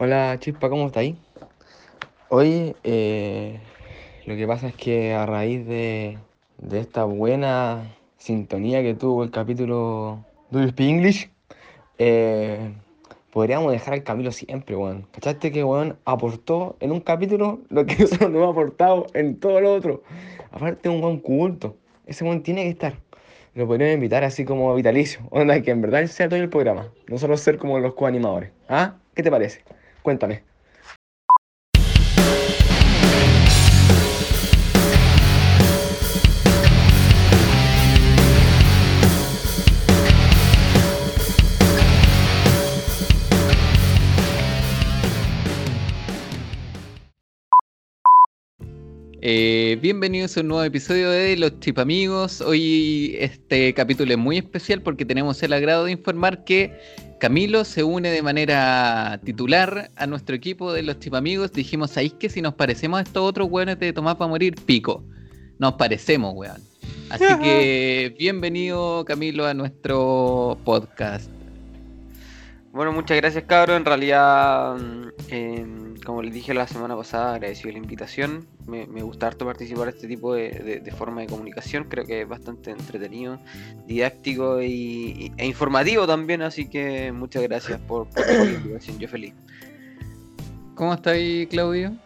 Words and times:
Hola 0.00 0.36
Chispa, 0.38 0.70
¿cómo 0.70 0.86
estáis? 0.86 1.16
Hoy 2.28 2.76
eh, 2.84 3.58
lo 4.26 4.36
que 4.36 4.46
pasa 4.46 4.68
es 4.68 4.74
que 4.76 5.12
a 5.12 5.26
raíz 5.26 5.66
de, 5.66 6.18
de 6.58 6.78
esta 6.78 7.02
buena 7.02 7.96
sintonía 8.16 8.80
que 8.80 8.94
tuvo 8.94 9.24
el 9.24 9.32
capítulo 9.32 10.24
Do 10.50 10.60
You 10.60 10.68
Speak 10.68 10.88
English, 10.88 11.30
eh, 11.98 12.72
podríamos 13.32 13.72
dejar 13.72 13.94
al 13.94 14.04
Camilo 14.04 14.30
siempre, 14.30 14.76
weón. 14.76 15.04
¿Cachaste 15.10 15.50
que 15.50 15.64
weón 15.64 15.98
aportó 16.04 16.76
en 16.78 16.92
un 16.92 17.00
capítulo 17.00 17.58
lo 17.68 17.84
que 17.84 17.96
nosotros 17.98 18.30
no 18.30 18.38
hemos 18.38 18.52
aportado 18.52 19.06
en 19.14 19.40
todo 19.40 19.60
lo 19.60 19.74
otro? 19.74 20.04
Aparte 20.52 20.88
un 20.88 21.02
weón 21.02 21.18
culto. 21.18 21.74
Ese 22.06 22.22
weón 22.22 22.44
tiene 22.44 22.62
que 22.62 22.70
estar. 22.70 22.94
Lo 23.54 23.66
podríamos 23.66 23.94
invitar 23.94 24.22
así 24.22 24.44
como 24.44 24.72
vitalicio. 24.76 25.22
Onda, 25.30 25.60
que 25.60 25.72
en 25.72 25.82
verdad 25.82 26.06
sea 26.06 26.28
todo 26.28 26.38
el 26.38 26.48
programa. 26.48 26.86
No 27.08 27.18
solo 27.18 27.36
ser 27.36 27.58
como 27.58 27.80
los 27.80 27.94
coanimadores. 27.94 28.52
¿Ah? 28.68 28.94
¿Qué 29.16 29.24
te 29.24 29.30
parece? 29.32 29.64
Cuéntame. 30.02 30.48
Eh, 49.20 49.78
bienvenidos 49.82 50.36
a 50.36 50.42
un 50.42 50.48
nuevo 50.48 50.62
episodio 50.62 51.10
de 51.10 51.36
Los 51.36 51.58
Chipamigos. 51.58 52.40
Hoy 52.40 53.16
este 53.18 53.74
capítulo 53.74 54.12
es 54.12 54.18
muy 54.18 54.38
especial 54.38 54.80
porque 54.80 55.04
tenemos 55.04 55.42
el 55.42 55.52
agrado 55.52 55.86
de 55.86 55.92
informar 55.92 56.44
que 56.44 56.78
Camilo 57.18 57.64
se 57.64 57.82
une 57.82 58.12
de 58.12 58.22
manera 58.22 59.20
titular 59.24 59.90
a 59.96 60.06
nuestro 60.06 60.36
equipo 60.36 60.72
de 60.72 60.84
Los 60.84 61.00
Chipamigos. 61.00 61.52
Dijimos, 61.52 61.96
ahí 61.96 62.10
que 62.10 62.30
si 62.30 62.40
nos 62.40 62.54
parecemos 62.54 63.00
a 63.00 63.02
estos 63.02 63.24
otros 63.24 63.48
weones 63.50 63.80
de 63.80 63.92
Tomás 63.92 64.14
para 64.14 64.28
morir, 64.28 64.54
pico. 64.54 65.02
Nos 65.58 65.74
parecemos, 65.74 66.34
weón. 66.36 66.62
Así 67.10 67.24
que 67.42 68.14
bienvenido 68.16 69.04
Camilo 69.04 69.46
a 69.46 69.54
nuestro 69.54 70.58
podcast. 70.64 71.37
Bueno, 72.78 72.92
muchas 72.92 73.16
gracias, 73.16 73.42
cabro. 73.42 73.74
En 73.74 73.84
realidad, 73.84 74.76
mm, 74.76 75.08
em, 75.30 75.96
como 76.06 76.22
les 76.22 76.32
dije 76.32 76.54
la 76.54 76.68
semana 76.68 76.94
pasada, 76.96 77.34
agradecido 77.34 77.72
la 77.72 77.78
invitación. 77.78 78.46
Me, 78.68 78.86
me 78.86 79.02
gusta 79.02 79.26
harto 79.26 79.44
participar 79.44 79.88
en 79.88 79.94
este 79.96 80.06
tipo 80.06 80.32
de, 80.32 80.50
de- 80.50 80.78
de 80.78 80.90
forma 80.92 81.22
de 81.22 81.26
comunicación. 81.26 81.86
Creo 81.88 82.04
que 82.04 82.20
es 82.22 82.28
bastante 82.28 82.70
entretenido, 82.70 83.40
didáctico 83.88 84.62
y, 84.62 84.66
y- 84.68 85.32
e 85.38 85.44
informativo 85.44 86.06
también. 86.06 86.40
Así 86.42 86.70
que 86.70 87.10
muchas 87.10 87.42
gracias 87.42 87.80
por, 87.80 88.08
por 88.10 88.24
la 88.28 88.44
invitación. 88.44 88.96
Yo 89.00 89.08
feliz. 89.08 89.34
¿Cómo 90.76 90.94
está 90.94 91.10
ahí, 91.10 91.48
Claudio? 91.48 91.96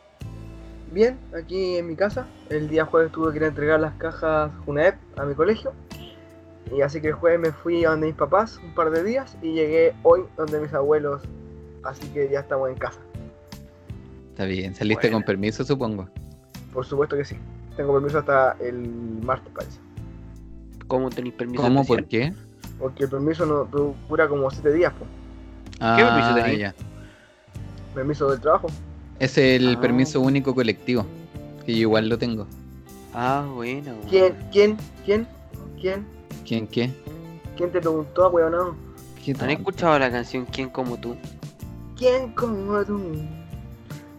Bien, 0.91 1.19
aquí 1.39 1.77
en 1.77 1.86
mi 1.86 1.97
casa. 1.97 2.27
El 2.48 2.70
día 2.70 2.86
jueves 2.86 3.12
tuve 3.12 3.31
que 3.33 3.36
ir 3.41 3.45
a 3.45 3.48
entregar 3.48 3.79
las 3.79 3.92
cajas 3.97 4.51
UNEP 4.64 4.95
a 5.19 5.27
mi 5.27 5.34
colegio. 5.34 5.75
Y 6.71 6.81
así 6.83 7.01
que 7.01 7.09
el 7.09 7.15
jueves 7.15 7.41
me 7.41 7.53
fui 7.53 7.85
a 7.85 7.91
donde 7.91 8.07
mis 8.09 8.17
papás 8.17 8.59
un 8.65 8.75
par 8.75 8.91
de 8.91 9.03
días 9.05 9.37
y 9.43 9.53
llegué 9.53 9.95
hoy 10.03 10.23
donde 10.37 10.61
mis 10.61 10.73
abuelos. 10.73 11.23
Así 11.85 12.07
que 12.09 12.29
ya 12.31 12.41
estamos 12.41 12.69
en 12.71 12.77
casa. 12.77 13.01
Está 14.31 14.45
bien, 14.45 14.75
saliste 14.75 15.11
con 15.11 15.23
permiso, 15.23 15.65
supongo. 15.65 16.09
Por 16.73 16.87
supuesto 16.87 17.17
que 17.17 17.25
sí. 17.25 17.37
Tengo 17.77 17.93
permiso 17.95 18.19
hasta 18.19 18.53
el 18.61 18.89
martes, 19.23 19.53
parece. 19.55 19.79
¿Cómo 20.87 21.11
tenéis 21.11 21.35
permiso? 21.35 21.63
¿Cómo? 21.63 21.81
especial? 21.83 22.01
¿Por 22.01 22.09
qué? 22.09 22.33
Porque 22.79 23.05
el 23.05 23.11
permiso 23.11 23.45
no 23.47 23.65
du- 23.65 23.95
dura 24.09 24.29
como 24.29 24.51
7 24.51 24.73
días, 24.73 24.93
pues. 24.99 25.11
¿Qué 25.97 26.03
permiso 26.05 26.35
tenés? 26.35 26.59
ya. 26.59 26.75
Permiso 27.95 28.31
del 28.31 28.41
trabajo. 28.41 28.69
Es 29.19 29.37
el 29.37 29.75
Ah. 29.77 29.81
permiso 29.81 30.21
único 30.21 30.55
colectivo. 30.55 31.05
Que 31.67 31.73
yo 31.75 31.81
igual 31.83 32.09
lo 32.09 32.19
tengo. 32.19 32.47
Ah, 33.15 33.47
bueno. 33.55 33.95
¿Quién? 34.09 34.35
¿Quién? 34.51 34.77
¿Quién? 35.05 35.27
¿Quién? 35.81 36.07
¿Quién 36.47 36.67
qué? 36.67 36.91
¿Quién 37.57 37.70
te 37.70 37.80
preguntó, 37.80 38.29
weón? 38.30 38.77
¿Qué 39.25 39.35
¿Han 39.39 39.51
escuchado 39.51 39.98
la 39.98 40.11
canción 40.11 40.47
¿Quién 40.47 40.69
como 40.70 40.97
tú? 40.98 41.17
¿Quién 41.97 42.33
como 42.33 42.85
tú? 42.85 43.01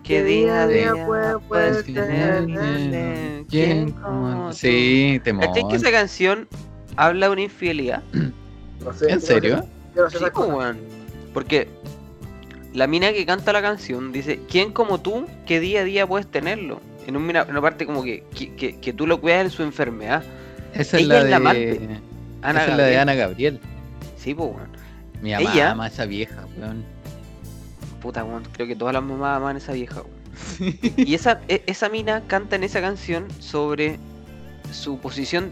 ¿Qué 0.04 0.16
¿Qué 0.20 0.24
día 0.24 0.64
a 0.64 0.68
día 0.68 0.94
día 0.94 1.06
puede- 1.06 1.40
puedes 1.40 1.84
puede 1.84 1.94
tenerle? 1.94 3.46
¿Quién? 3.50 3.84
¿Quién 3.86 3.92
como- 3.92 4.50
tú? 4.50 4.54
Sí, 4.56 5.20
te 5.24 5.38
¿Cachai 5.38 5.68
que 5.68 5.76
esa 5.76 5.92
canción 5.92 6.48
habla 6.96 7.28
de 7.28 7.32
una 7.34 7.42
infidelidad? 7.44 8.04
No 8.84 8.92
sé. 8.94 9.10
¿En 9.12 9.22
serio? 9.22 9.64
Yo 9.96 10.04
no 10.04 10.10
sé 10.10 10.18
Sí, 10.18 10.26
pues, 10.34 10.50
weón. 10.50 10.78
Porque 11.34 11.70
la 12.74 12.86
mina 12.86 13.14
que 13.14 13.26
canta 13.26 13.54
la 13.54 13.62
canción 13.62 14.12
dice, 14.12 14.42
¿quién 14.50 14.74
como 14.74 15.00
tú, 15.00 15.26
qué 15.46 15.62
día 15.62 15.82
a 15.82 15.84
día 15.86 16.06
puedes 16.06 16.28
tenerlo? 16.28 16.82
En 17.08 17.16
un- 17.16 17.24
una, 17.30 17.44
una 17.44 17.62
parte 17.62 17.86
como 17.86 18.04
que, 18.04 18.26
que, 18.36 18.54
que- 18.56 18.80
que 18.80 18.92
tú 18.94 19.08
lo 19.08 19.22
cuidas 19.22 19.46
en 19.46 19.52
su 19.52 19.64
enfermedad. 19.64 20.22
Esa 20.74 20.98
es 20.98 21.04
Ella 21.04 21.14
la 21.14 21.18
es 21.20 21.24
de 21.26 21.30
la 21.30 21.36
amante. 21.38 22.00
Ana 22.44 22.64
Esa 22.64 22.72
es 22.72 22.78
la 22.78 22.84
de. 22.84 22.98
Ana 22.98 23.16
Gabriel. 23.16 23.60
Sí, 24.18 24.34
pues, 24.34 24.50
weón. 24.56 24.70
Mi 25.22 25.32
mamá 25.32 25.54
Ella- 25.54 25.72
ama 25.72 25.86
a 25.86 25.88
esa 25.88 26.06
vieja, 26.06 26.46
weón. 26.58 26.84
Puta, 28.02 28.24
weón. 28.24 28.44
Creo 28.52 28.68
que 28.68 28.76
todas 28.76 28.94
las 28.94 29.04
mamás 29.04 29.38
aman 29.38 29.56
a 29.56 29.60
esa 29.60 29.74
vieja, 29.74 30.02
weón. 30.02 30.78
Y 30.98 31.14
esa, 31.16 31.42
e- 31.48 31.64
esa 31.68 31.90
mina 31.90 32.24
canta 32.28 32.56
en 32.56 32.64
esa 32.64 32.82
canción 32.82 33.28
sobre 33.40 33.98
su 34.72 34.98
posición, 35.00 35.52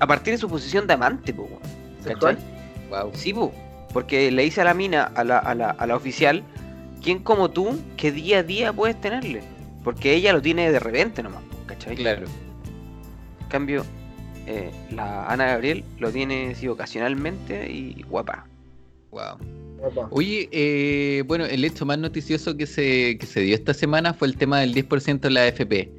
a 0.00 0.06
partir 0.06 0.34
de 0.34 0.38
su 0.38 0.48
posición 0.48 0.86
de 0.86 0.94
amante, 0.94 1.32
weón. 1.32 1.58
¿Sexual? 2.04 2.36
¿Cachai? 2.36 2.58
Wow. 2.90 3.10
Sí, 3.14 3.32
po, 3.34 3.52
porque 3.92 4.30
le 4.30 4.42
dice 4.44 4.60
a 4.60 4.64
la 4.64 4.74
mina, 4.74 5.04
a 5.04 5.24
la, 5.24 5.38
a 5.38 5.54
la, 5.54 5.70
a 5.70 5.86
la 5.86 5.96
oficial, 5.96 6.42
¿quién 7.02 7.18
como 7.20 7.50
tú, 7.50 7.80
que 7.96 8.12
día 8.12 8.38
a 8.38 8.42
día 8.42 8.72
puedes 8.72 9.00
tenerle? 9.00 9.42
Porque 9.82 10.14
ella 10.14 10.32
lo 10.32 10.40
tiene 10.42 10.70
de 10.70 10.78
repente 10.78 11.22
nomás, 11.22 11.42
¿cachai? 11.66 11.96
Claro. 11.96 12.26
En 13.40 13.48
cambio, 13.48 13.84
eh, 14.50 14.70
la 14.92 15.26
Ana 15.26 15.44
Gabriel 15.44 15.84
lo 15.98 16.10
tiene 16.10 16.54
sí, 16.54 16.68
ocasionalmente 16.68 17.70
y 17.70 18.02
guapa. 18.08 18.46
Wow. 19.10 20.08
Oye, 20.10 20.48
eh, 20.52 21.22
bueno, 21.26 21.44
el 21.44 21.66
hecho 21.66 21.84
más 21.84 21.98
noticioso 21.98 22.56
que 22.56 22.66
se, 22.66 23.18
que 23.18 23.26
se 23.26 23.40
dio 23.40 23.54
esta 23.54 23.74
semana 23.74 24.14
fue 24.14 24.26
el 24.26 24.38
tema 24.38 24.60
del 24.60 24.74
10% 24.74 25.20
de 25.20 25.30
la 25.30 25.42
AFP, 25.42 25.92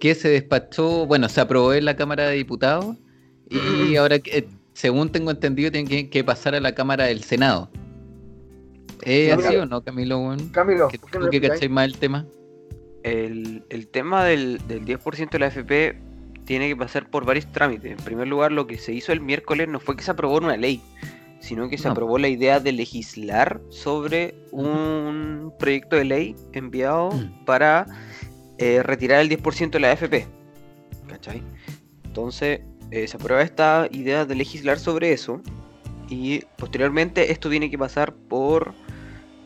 que 0.00 0.14
se 0.14 0.30
despachó, 0.30 1.04
bueno, 1.04 1.28
se 1.28 1.42
aprobó 1.42 1.74
en 1.74 1.84
la 1.84 1.94
Cámara 1.94 2.26
de 2.26 2.36
Diputados 2.36 2.96
y 3.50 3.96
ahora, 3.96 4.18
que, 4.18 4.38
eh, 4.38 4.48
según 4.72 5.12
tengo 5.12 5.30
entendido, 5.30 5.70
tiene 5.70 5.86
que, 5.86 6.08
que 6.08 6.24
pasar 6.24 6.54
a 6.54 6.60
la 6.60 6.74
Cámara 6.74 7.04
del 7.04 7.22
Senado. 7.22 7.68
¿Es 9.02 9.30
así 9.32 9.56
o 9.56 9.66
no, 9.66 9.82
Camilo? 9.82 10.36
Camilo, 10.52 10.88
¿Que 10.88 10.98
¿por 10.98 11.10
qué 11.10 11.18
¿Tú 11.18 11.24
no 11.24 11.30
que 11.30 11.40
le 11.40 11.48
cachai 11.48 11.68
más 11.68 11.84
el 11.84 11.98
tema? 11.98 12.26
El, 13.02 13.62
el 13.68 13.88
tema 13.88 14.24
del, 14.24 14.58
del 14.66 14.86
10% 14.86 15.30
de 15.30 15.38
la 15.38 15.46
FP 15.48 16.09
tiene 16.50 16.66
que 16.66 16.74
pasar 16.74 17.08
por 17.08 17.24
varios 17.24 17.46
trámites. 17.52 17.92
En 17.92 18.04
primer 18.04 18.26
lugar, 18.26 18.50
lo 18.50 18.66
que 18.66 18.76
se 18.76 18.92
hizo 18.92 19.12
el 19.12 19.20
miércoles 19.20 19.68
no 19.68 19.78
fue 19.78 19.94
que 19.94 20.02
se 20.02 20.10
aprobó 20.10 20.38
una 20.38 20.56
ley, 20.56 20.82
sino 21.38 21.68
que 21.68 21.78
se 21.78 21.84
No. 21.84 21.92
aprobó 21.92 22.18
la 22.18 22.26
idea 22.26 22.58
de 22.58 22.72
legislar 22.72 23.60
sobre 23.68 24.34
un 24.50 25.52
proyecto 25.60 25.94
de 25.94 26.04
ley 26.06 26.34
enviado 26.52 27.12
Mm. 27.12 27.44
para 27.44 27.86
eh, 28.58 28.82
retirar 28.82 29.20
el 29.20 29.28
10% 29.28 29.78
de 29.78 29.80
la 29.80 29.92
AFP. 29.92 30.26
¿Cachai? 31.06 31.40
Entonces, 32.04 32.62
eh, 32.90 33.06
se 33.06 33.16
aprueba 33.16 33.42
esta 33.42 33.86
idea 33.92 34.24
de 34.24 34.34
legislar 34.34 34.80
sobre 34.80 35.12
eso 35.12 35.40
y 36.08 36.40
posteriormente 36.58 37.30
esto 37.30 37.48
tiene 37.48 37.70
que 37.70 37.78
pasar 37.78 38.12
por, 38.12 38.74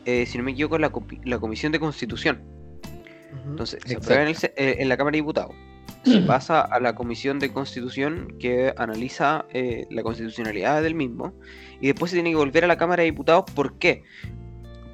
eh, 0.05 0.25
si 0.25 0.39
no 0.39 0.43
me 0.43 0.53
equivoco, 0.53 0.79
la, 0.79 0.91
la 1.23 1.37
Comisión 1.37 1.71
de 1.71 1.79
Constitución. 1.79 2.41
Entonces, 3.47 3.79
se 3.85 3.95
aprueba 3.97 4.23
en, 4.23 4.29
el 4.29 4.79
en 4.81 4.89
la 4.89 4.97
Cámara 4.97 5.13
de 5.13 5.19
Diputados. 5.19 5.53
Se 6.05 6.21
pasa 6.21 6.61
a 6.61 6.79
la 6.79 6.93
Comisión 6.95 7.39
de 7.39 7.51
Constitución 7.51 8.35
que 8.39 8.73
analiza 8.77 9.45
eh, 9.53 9.85
la 9.89 10.03
constitucionalidad 10.03 10.81
del 10.83 10.93
mismo. 10.95 11.33
Y 11.81 11.87
después 11.87 12.11
se 12.11 12.17
tiene 12.17 12.29
que 12.29 12.35
volver 12.35 12.63
a 12.63 12.67
la 12.67 12.77
Cámara 12.77 13.01
de 13.01 13.09
Diputados. 13.11 13.45
¿Por 13.53 13.77
qué? 13.79 14.03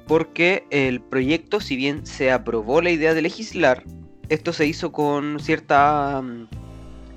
Porque 0.06 0.64
el 0.70 1.00
proyecto, 1.00 1.60
si 1.60 1.76
bien 1.76 2.04
se 2.06 2.32
aprobó 2.32 2.80
la 2.82 2.90
idea 2.90 3.14
de 3.14 3.22
legislar, 3.22 3.84
esto 4.28 4.52
se 4.52 4.66
hizo 4.66 4.90
con 4.92 5.38
ciertas 5.40 6.22
mm, 6.22 6.44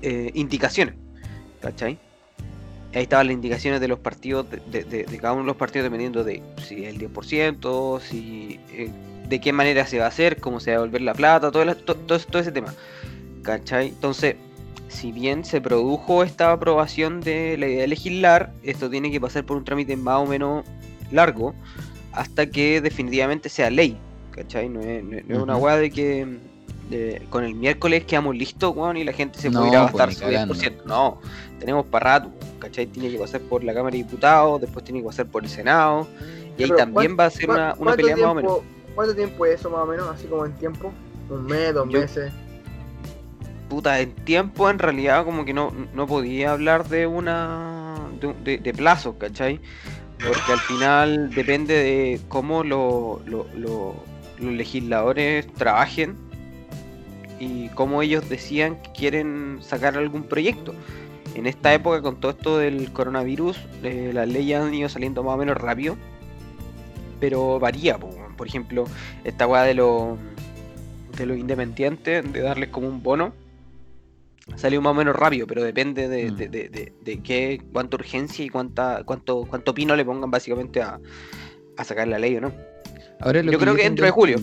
eh, 0.02 0.30
indicaciones. 0.34 0.94
¿Cachai? 1.60 1.98
Ahí 2.94 3.02
estaban 3.02 3.26
las 3.26 3.34
indicaciones 3.34 3.80
de 3.80 3.88
los 3.88 3.98
partidos, 3.98 4.46
de, 4.50 4.84
de- 4.84 5.04
de- 5.04 5.18
cada 5.18 5.32
uno 5.32 5.42
de 5.42 5.48
los 5.48 5.56
partidos, 5.56 5.84
dependiendo 5.84 6.22
de 6.24 6.42
si 6.62 6.84
el 6.84 6.98
10%, 6.98 8.00
si 8.00 8.60
eh, 8.72 8.90
de 9.28 9.40
qué 9.40 9.52
manera 9.52 9.86
se 9.86 9.98
va 9.98 10.04
a 10.04 10.08
hacer, 10.08 10.38
cómo 10.40 10.60
se 10.60 10.70
va 10.70 10.76
a 10.76 10.80
devolver 10.80 11.02
la 11.02 11.14
plata, 11.14 11.50
todo, 11.50 11.62
el- 11.62 11.76
to- 11.76 11.96
todo, 11.96 12.18
todo 12.20 12.40
ese 12.40 12.52
tema. 12.52 12.72
¿Cachai? 13.46 13.88
Entonces, 13.88 14.34
si 14.88 15.12
bien 15.12 15.44
se 15.44 15.60
produjo 15.60 16.24
esta 16.24 16.50
aprobación 16.50 17.20
de 17.20 17.56
la 17.56 17.68
idea 17.68 17.82
de 17.82 17.86
legislar, 17.88 18.52
esto 18.64 18.90
tiene 18.90 19.10
que 19.12 19.20
pasar 19.20 19.44
por 19.44 19.56
un 19.56 19.64
trámite 19.64 19.96
más 19.96 20.18
o 20.18 20.26
menos 20.26 20.64
largo 21.12 21.54
hasta 22.12 22.46
que 22.50 22.80
definitivamente 22.80 23.48
sea 23.48 23.70
ley. 23.70 23.96
¿Cachai? 24.32 24.68
No 24.68 24.80
es, 24.80 25.04
no 25.04 25.16
es- 25.16 25.24
una 25.42 25.56
weá 25.56 25.76
de 25.76 25.90
que 25.92 26.26
de- 26.90 27.22
con 27.30 27.44
el 27.44 27.54
miércoles 27.54 28.04
quedamos 28.04 28.36
listos, 28.36 28.74
weón, 28.76 28.96
y 28.96 29.04
la 29.04 29.12
gente 29.12 29.38
se 29.38 29.48
No, 29.50 29.60
puede 29.60 29.72
ir 29.72 29.76
a 29.78 29.82
gastar 29.84 30.12
su 30.12 30.20
cagando. 30.20 30.54
10%. 30.54 30.82
No, 30.84 31.20
tenemos 31.60 31.86
para 31.86 32.18
rato, 32.18 32.30
¿cachai? 32.58 32.86
Tiene 32.86 33.10
que 33.10 33.18
pasar 33.18 33.40
por 33.42 33.62
la 33.64 33.72
Cámara 33.74 33.92
de 33.92 33.98
Diputados, 34.02 34.60
después 34.60 34.84
tiene 34.84 35.00
que 35.00 35.06
pasar 35.06 35.26
por 35.26 35.42
el 35.44 35.48
Senado, 35.50 36.06
y 36.58 36.64
ahí 36.64 36.68
también 36.70 37.14
¿cuán- 37.14 37.16
va 37.20 37.24
a 37.26 37.30
ser 37.30 37.46
¿Cuá- 37.46 37.74
una, 37.78 37.94
pelea 37.94 38.16
más 38.16 38.26
o 38.26 38.34
menos. 38.34 38.58
¿Cuánto 38.94 39.14
tiempo 39.14 39.46
es 39.46 39.60
eso 39.60 39.70
más 39.70 39.80
o 39.82 39.86
menos? 39.86 40.08
Así 40.08 40.26
como 40.26 40.44
en 40.46 40.52
tiempo. 40.54 40.92
Un 41.28 41.44
mes, 41.46 41.74
dos 41.74 41.88
Yo- 41.88 42.00
meses. 42.00 42.32
Puta, 43.68 44.00
en 44.00 44.12
tiempo 44.14 44.70
en 44.70 44.78
realidad 44.78 45.24
como 45.24 45.44
que 45.44 45.52
no, 45.52 45.72
no 45.92 46.06
podía 46.06 46.52
hablar 46.52 46.88
de 46.88 47.06
una 47.06 47.96
de, 48.20 48.32
de, 48.44 48.58
de 48.58 48.72
plazos, 48.72 49.16
¿cachai? 49.18 49.60
Porque 50.18 50.52
al 50.52 50.60
final 50.60 51.30
depende 51.34 51.74
de 51.74 52.20
cómo 52.28 52.62
lo- 52.62 53.20
lo- 53.26 53.46
lo- 53.54 53.96
los 54.38 54.52
legisladores 54.52 55.46
trabajen 55.54 56.14
y 57.40 57.68
cómo 57.70 58.02
ellos 58.02 58.28
decían 58.28 58.76
que 58.82 58.92
quieren 58.92 59.58
sacar 59.62 59.96
algún 59.96 60.22
proyecto. 60.24 60.72
En 61.34 61.46
esta 61.46 61.74
época, 61.74 62.00
con 62.02 62.20
todo 62.20 62.30
esto 62.32 62.58
del 62.58 62.92
coronavirus, 62.92 63.58
eh, 63.82 64.10
las 64.14 64.28
leyes 64.28 64.60
han 64.60 64.72
ido 64.72 64.88
saliendo 64.88 65.22
más 65.22 65.34
o 65.34 65.38
menos 65.38 65.56
rápido, 65.56 65.96
pero 67.20 67.58
varía. 67.58 67.98
Por 67.98 68.46
ejemplo, 68.46 68.84
esta 69.24 69.46
weá 69.46 69.62
de 69.62 69.74
los 69.74 70.18
de 71.16 71.24
los 71.26 71.38
independientes, 71.38 72.30
de 72.30 72.40
darles 72.42 72.68
como 72.68 72.88
un 72.88 73.02
bono, 73.02 73.32
salió 74.54 74.80
más 74.80 74.92
o 74.92 74.94
menos 74.94 75.16
rápido, 75.16 75.46
pero 75.46 75.62
depende 75.62 76.08
de, 76.08 76.30
Mm. 76.30 76.36
de, 76.36 76.48
de- 76.48 76.68
de- 76.68 76.92
de 77.04 77.18
qué, 77.22 77.60
cuánta 77.72 77.96
urgencia 77.96 78.44
y 78.44 78.48
cuánta, 78.48 79.02
cuánto, 79.04 79.44
cuánto 79.48 79.74
pino 79.74 79.96
le 79.96 80.04
pongan 80.04 80.30
básicamente 80.30 80.80
a, 80.80 81.00
a 81.76 81.84
sacar 81.84 82.06
la 82.08 82.18
ley 82.18 82.36
o 82.36 82.40
no. 82.40 82.52
Ahora, 83.20 83.42
lo 83.42 83.50
Yo 83.52 83.58
creo 83.58 83.74
que 83.74 83.78
tengo 83.82 83.88
dentro 83.90 84.04
de 84.06 84.10
julio. 84.12 84.36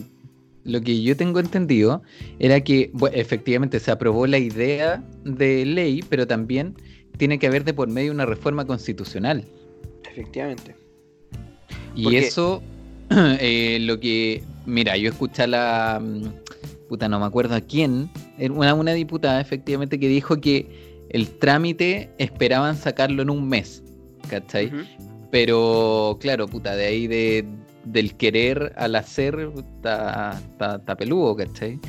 Lo 0.65 0.81
que 0.81 1.01
yo 1.01 1.15
tengo 1.17 1.39
entendido 1.39 2.03
era 2.39 2.61
que 2.61 2.91
efectivamente 3.13 3.79
se 3.79 3.91
aprobó 3.91 4.27
la 4.27 4.37
idea 4.37 5.03
de 5.23 5.65
ley, 5.65 6.03
pero 6.07 6.25
también 6.27 6.75
tiene 7.17 7.37
que 7.37 7.47
haber 7.47 7.63
de 7.63 7.73
por 7.73 7.89
medio 7.89 8.11
una 8.11 8.25
reforma 8.25 8.65
constitucional. 8.65 9.45
Efectivamente. 10.09 10.75
Y 11.95 12.03
Porque- 12.03 12.19
eso, 12.19 12.61
eh, 13.09 13.77
lo 13.81 13.99
que. 13.99 14.43
Mira, 14.65 14.95
yo 14.97 15.09
escuché 15.09 15.43
a 15.43 15.47
la. 15.47 16.01
mm, 16.01 16.23
Puta, 16.87 17.09
no 17.09 17.19
me 17.19 17.25
acuerdo 17.25 17.55
a 17.55 17.61
quién. 17.61 18.09
Una, 18.39 18.73
una 18.73 18.93
diputada, 18.93 19.39
efectivamente, 19.39 19.99
que 19.99 20.07
dijo 20.07 20.39
que 20.41 21.05
el 21.09 21.29
trámite 21.37 22.09
esperaban 22.17 22.75
sacarlo 22.75 23.21
en 23.21 23.29
un 23.29 23.47
mes. 23.47 23.83
¿Cachai? 24.29 24.71
Pero, 25.31 26.17
claro, 26.21 26.47
puta, 26.47 26.75
de 26.75 26.85
ahí 26.85 27.07
de, 27.07 27.45
del 27.85 28.15
querer 28.15 28.73
al 28.77 28.95
hacer, 28.95 29.51
está, 29.55 30.39
está, 30.39 30.75
está 30.75 30.95
peludo, 30.95 31.35
¿cachai? 31.35 31.79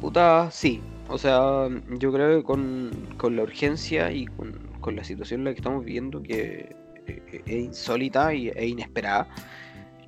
Puta, 0.00 0.50
sí. 0.50 0.80
O 1.08 1.18
sea, 1.18 1.68
yo 1.98 2.12
creo 2.12 2.38
que 2.38 2.44
con, 2.44 2.90
con 3.16 3.36
la 3.36 3.42
urgencia 3.42 4.10
y 4.10 4.26
con, 4.26 4.52
con 4.80 4.96
la 4.96 5.04
situación 5.04 5.40
en 5.40 5.44
la 5.44 5.50
que 5.52 5.60
estamos 5.60 5.84
viviendo, 5.84 6.22
que 6.22 6.74
eh, 7.06 7.42
es 7.46 7.54
insólita 7.54 8.34
y, 8.34 8.48
e 8.48 8.66
inesperada, 8.68 9.28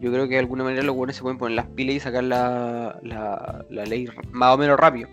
yo 0.01 0.11
creo 0.13 0.25
que 0.29 0.35
de 0.35 0.41
alguna 0.41 0.65
manera 0.65 0.83
los 0.83 0.95
buenos 0.95 1.17
se 1.17 1.23
pueden 1.23 1.39
poner 1.39 1.57
las 1.57 1.67
pilas 1.67 1.97
y 1.97 2.01
sacar 2.01 2.25
la, 2.25 2.99
la, 3.03 3.65
la 3.71 3.85
ley 3.87 4.09
más 4.33 4.55
o 4.55 4.59
menos 4.59 4.79
rápido. 4.79 5.09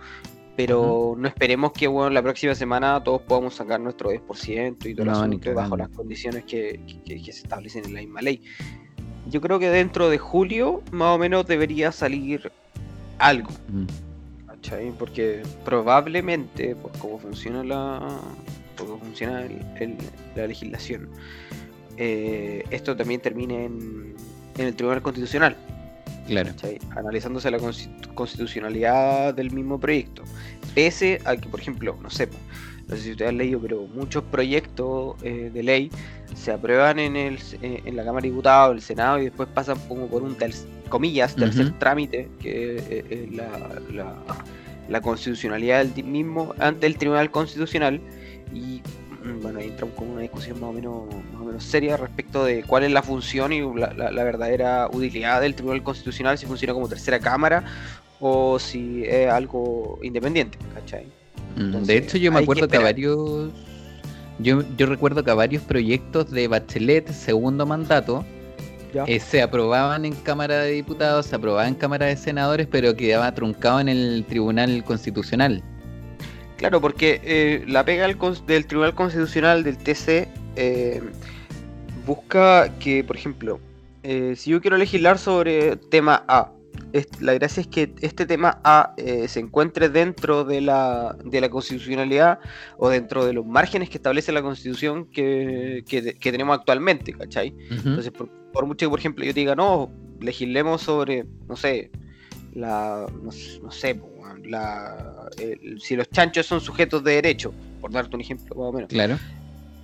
Pero 0.56 1.16
no 1.18 1.28
esperemos 1.28 1.72
que 1.72 1.88
bueno, 1.88 2.12
la 2.12 2.22
próxima 2.22 2.54
semana 2.54 3.04
todos 3.04 3.22
podamos 3.24 3.56
sacar 3.56 3.80
nuestro 3.80 4.12
10% 4.12 4.86
y 4.86 4.94
todo 4.94 5.06
No, 5.08 5.12
asunto 5.14 5.54
bajo 5.54 5.76
las 5.76 5.90
condiciones 5.90 6.44
que, 6.44 6.80
que- 7.06 7.22
que 7.22 7.34
se 7.34 7.42
establecen 7.42 7.86
en 7.86 7.94
la 7.96 8.02
misma 8.02 8.22
ley. 8.22 8.42
Yo 9.30 9.42
creo 9.42 9.58
que 9.58 9.70
dentro 9.70 10.10
de 10.10 10.18
julio 10.20 10.84
más 10.92 11.16
o 11.16 11.18
menos 11.18 11.48
debería 11.48 11.92
salir 11.92 12.52
algo. 13.18 13.50
Mm. 13.70 13.86
¿cachai? 14.48 14.92
Porque 14.92 15.42
probablemente, 15.66 16.76
por 16.76 16.92
cómo 17.00 17.18
funciona 17.20 17.64
la, 17.64 18.20
cómo 18.78 18.98
funciona 19.00 19.42
el- 19.46 19.60
el- 19.80 19.98
la 20.36 20.46
legislación, 20.48 21.10
eh, 21.98 22.64
esto 22.70 22.96
también 22.96 23.22
termine 23.22 23.66
en, 23.66 24.14
en 24.58 24.68
el 24.68 24.76
Tribunal 24.76 25.02
Constitucional, 25.02 25.56
Claro. 26.28 26.50
¿cachai? 26.52 26.80
analizándose 26.96 27.50
la 27.52 27.58
consti- 27.60 28.14
constitucionalidad 28.14 29.34
del 29.34 29.52
mismo 29.52 29.80
proyecto. 29.80 30.24
Pese 30.76 31.20
a 31.26 31.36
que, 31.36 31.48
por 31.50 31.60
ejemplo, 31.60 31.98
no 32.02 32.10
sé, 32.10 32.30
no 32.88 32.96
sé 32.96 33.02
si 33.04 33.12
ustedes 33.12 33.30
han 33.30 33.38
leído, 33.38 33.60
pero 33.60 33.88
muchos 33.94 34.24
proyectos 34.24 35.16
eh, 35.24 35.50
de 35.54 35.64
ley 35.64 35.90
se 36.36 36.52
aprueban 36.52 37.00
en, 37.00 37.16
el, 37.16 37.38
eh, 37.62 37.82
en 37.86 37.96
la 37.96 38.04
Cámara 38.04 38.24
de 38.24 38.30
Diputados, 38.30 38.76
el 38.76 38.82
Senado, 38.82 39.20
y 39.20 39.26
después 39.26 39.48
pasan 39.54 39.78
como 39.88 40.08
por 40.08 40.24
un, 40.24 40.36
ter- 40.36 40.54
comillas, 40.90 41.36
tercer 41.36 41.72
trámite, 41.80 42.30
que 42.40 42.78
eh, 42.78 42.84
eh, 42.90 43.30
la, 43.32 43.82
la- 43.94 44.16
la 44.90 45.00
constitucionalidad 45.02 45.86
del 45.86 46.04
mismo 46.06 46.54
ante 46.60 46.88
el 46.88 46.98
Tribunal 46.98 47.32
Constitucional. 47.32 48.02
Y 48.54 48.82
bueno, 49.42 49.60
ahí 49.60 49.68
entramos 49.68 49.96
con 49.96 50.10
una 50.10 50.22
discusión 50.22 50.60
más 50.60 50.70
o 50.70 50.74
menos, 50.74 51.04
más 51.32 51.42
o 51.42 51.46
menos 51.46 51.64
seria 51.64 51.96
respecto 51.98 52.44
de 52.46 52.64
cuál 52.64 52.84
es 52.84 52.92
la 52.92 53.02
función 53.02 53.54
y 53.54 53.62
la, 53.76 53.94
la- 53.94 54.12
la 54.12 54.24
verdadera 54.24 54.90
utilidad 54.92 55.42
del 55.42 55.56
Tribunal 55.56 55.82
Constitucional, 55.84 56.38
si 56.38 56.46
funciona 56.46 56.74
como 56.74 56.88
tercera 56.90 57.20
cámara 57.20 57.64
o 58.20 58.60
si 58.60 59.04
es 59.06 59.30
algo 59.30 60.00
independiente, 60.04 60.58
¿cachai? 60.74 61.06
Mm, 61.56 61.62
Entonces, 61.62 61.88
de 61.88 61.98
hecho, 61.98 62.18
yo 62.18 62.32
me 62.32 62.40
que 62.40 62.44
acuerdo 62.44 62.68
que, 62.68 62.78
a 62.78 62.82
varios. 62.82 63.52
Yo, 64.40 64.64
yo 64.78 64.86
recuerdo 64.88 65.24
que 65.24 65.32
a 65.32 65.36
varios 65.36 65.64
proyectos 65.64 66.32
de 66.32 66.48
Bachelet, 66.48 67.12
segundo 67.12 67.66
mandato, 67.66 68.26
eh, 69.08 69.20
se 69.20 69.42
aprobaban 69.42 70.06
en 70.06 70.14
Cámara 70.14 70.60
de 70.60 70.72
Diputados, 70.72 71.28
se 71.28 71.36
aprobaban 71.36 71.70
en 71.70 71.76
Cámara 71.76 72.08
de 72.08 72.16
Senadores, 72.18 72.68
pero 72.70 72.96
quedaba 72.96 73.34
truncado 73.34 73.80
en 73.80 73.90
el 73.90 74.26
Tribunal 74.28 74.84
Constitucional. 74.84 75.64
Claro, 76.64 76.80
porque 76.80 77.20
eh, 77.26 77.66
la 77.68 77.84
pega 77.84 78.08
del, 78.08 78.66
Tribunal 78.68 78.96
Constitucional 78.96 79.66
del 79.66 79.78
TC 79.78 80.30
eh, 80.56 81.02
busca 82.06 82.74
que, 82.80 83.04
por 83.04 83.18
ejemplo, 83.18 83.60
eh, 84.02 84.36
si 84.38 84.52
yo 84.52 84.62
quiero 84.62 84.78
legislar 84.78 85.18
sobre 85.18 85.76
tema 85.76 86.24
A, 86.30 86.54
la 87.20 87.34
gracia 87.34 87.60
es 87.60 87.68
que 87.68 87.94
este 88.00 88.26
tema 88.26 88.62
A 88.64 88.94
eh, 88.96 89.28
se 89.28 89.42
encuentre 89.42 89.90
dentro 89.90 90.46
de 90.46 90.62
la, 90.62 91.18
de 91.26 91.42
la 91.42 91.50
constitucionalidad 91.50 92.40
o 92.78 92.88
dentro 92.88 93.26
de 93.26 93.34
los 93.34 93.46
márgenes 93.46 93.90
que 93.90 93.98
establece 93.98 94.32
la 94.32 94.42
constitución 94.42 95.06
que, 95.12 95.84
que- 95.86 96.14
que 96.14 96.32
tenemos 96.32 96.58
actualmente, 96.58 97.12
¿cachai? 97.12 97.54
Entonces, 97.72 98.14
por, 98.14 98.30
por 98.54 98.66
mucho 98.68 98.86
que, 98.86 98.90
por 98.90 99.00
ejemplo, 99.00 99.26
yo 99.26 99.34
te 99.34 99.42
diga, 99.42 99.54
no, 99.56 99.92
legislemos 100.22 100.82
sobre, 100.82 101.26
no 101.46 101.58
sé, 101.58 101.92
la, 102.54 103.06
no, 103.22 103.32
no 103.64 103.72
sé, 103.72 104.00
la, 104.44 105.30
el- 105.40 105.80
si 105.82 105.96
los 105.96 106.10
chanchos 106.10 106.46
son 106.46 106.62
sujetos 106.62 107.04
de 107.04 107.14
derecho, 107.16 107.54
por 107.82 107.92
darte 107.92 108.16
un 108.16 108.22
ejemplo 108.22 108.56
más 108.56 108.66
o 108.70 108.74
menos. 108.74 108.90
Claro. 108.90 109.18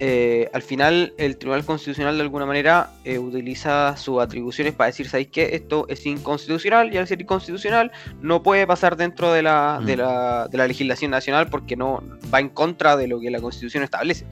Eh, 0.02 0.50
al 0.54 0.62
final, 0.62 1.14
el 1.18 1.36
Tribunal 1.36 1.66
Constitucional 1.66 2.16
de 2.16 2.22
alguna 2.24 2.46
manera 2.46 2.92
eh, 3.04 3.20
utiliza 3.20 3.98
sus 3.98 4.22
atribuciones 4.22 4.74
para 4.74 4.88
decir, 4.88 5.10
¿sabéis 5.10 5.28
qué? 5.30 5.50
Esto 5.56 5.86
es 5.90 6.06
inconstitucional 6.06 6.94
y 6.94 6.98
al 6.98 7.06
ser 7.06 7.20
inconstitucional 7.20 7.92
no 8.22 8.42
puede 8.42 8.66
pasar 8.66 8.96
dentro 8.96 9.34
de 9.34 9.42
la, 9.42 9.82
de 9.86 9.98
Mm. 9.98 10.00
la, 10.00 10.48
de 10.50 10.58
la 10.58 10.68
legislación 10.68 11.12
nacional 11.12 11.50
porque 11.50 11.76
no 11.76 12.02
va 12.34 12.40
en 12.40 12.48
contra 12.48 12.96
de 12.96 13.10
lo 13.10 13.20
que 13.20 13.30
la 13.30 13.42
Constitución 13.42 13.84
establece. 13.84 14.26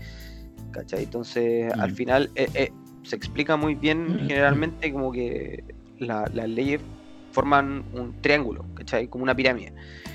¿Cachai? 0.72 1.03
Entonces, 1.03 1.74
al 1.74 1.91
Mm. 1.91 1.96
final 1.96 2.29
eh, 2.36 2.48
eh, 2.53 2.72
se 3.03 3.17
explica 3.17 3.57
muy 3.57 3.75
bien 3.75 4.19
generalmente 4.27 4.93
como 4.93 5.12
que 5.12 5.65
la- 6.00 6.29
las 6.34 6.48
leyes 6.48 6.79
forman 7.38 7.84
un 7.94 8.20
triángulo, 8.20 8.65
¿cachai? 8.74 9.08
Como 9.10 9.24
una 9.24 9.36
pirámide 9.36 9.72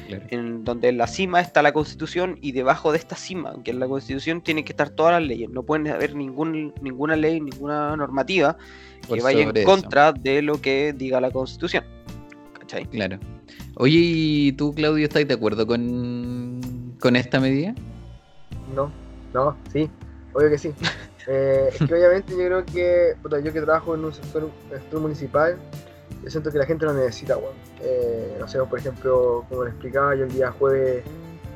claro. 0.08 0.24
en 0.30 0.64
donde 0.64 0.88
en 0.88 0.98
la 0.98 1.06
cima 1.06 1.40
está 1.40 1.62
la 1.62 1.72
constitución 1.72 2.36
y 2.42 2.50
debajo 2.50 2.90
de 2.90 2.98
esta 2.98 3.14
cima, 3.14 3.54
que 3.62 3.70
es 3.70 3.76
la 3.76 3.86
constitución, 3.86 4.40
tienen 4.40 4.64
que 4.64 4.72
estar 4.72 4.90
todas 4.90 5.12
las 5.12 5.28
leyes. 5.28 5.48
No 5.48 5.62
pueden 5.62 5.86
haber 5.86 6.16
ningún, 6.16 6.74
ninguna 6.82 7.14
ley, 7.14 7.40
ninguna 7.40 7.96
normativa 7.96 8.56
Por 9.06 9.18
que 9.18 9.22
vaya 9.22 9.42
en 9.42 9.56
eso. 9.56 9.64
contra 9.64 10.12
de 10.12 10.42
lo 10.42 10.60
que 10.60 10.92
diga 10.92 11.20
la 11.20 11.30
constitución. 11.30 11.84
¿Cachai? 12.58 12.86
Claro. 12.86 13.20
Oye, 13.76 13.98
¿y 14.00 14.52
tú, 14.54 14.74
Claudio, 14.74 15.04
estás 15.04 15.28
de 15.28 15.34
acuerdo 15.34 15.64
con, 15.64 16.60
con 16.98 17.14
esta 17.14 17.38
medida? 17.38 17.72
No, 18.74 18.90
no, 19.32 19.56
sí, 19.72 19.88
obvio 20.32 20.50
que 20.50 20.58
sí. 20.58 20.72
Eh, 21.28 21.68
es 21.70 21.78
que 21.78 21.94
obviamente 21.94 22.32
yo 22.32 22.38
creo 22.38 22.66
que, 22.66 23.14
puta, 23.22 23.38
yo 23.38 23.52
que 23.52 23.60
trabajo 23.60 23.94
en 23.94 24.06
un 24.06 24.12
sector, 24.12 24.50
sector 24.68 25.00
municipal, 25.00 25.56
yo 26.22 26.30
siento 26.30 26.50
que 26.50 26.58
la 26.58 26.66
gente 26.66 26.86
lo 26.86 26.92
necesita, 26.92 27.36
weón. 27.36 27.54
Eh, 27.80 28.36
no 28.38 28.46
sé, 28.46 28.58
por 28.58 28.78
ejemplo, 28.78 29.44
como 29.48 29.64
les 29.64 29.72
explicaba, 29.72 30.14
yo 30.14 30.24
el 30.24 30.32
día 30.32 30.52
jueves 30.52 31.04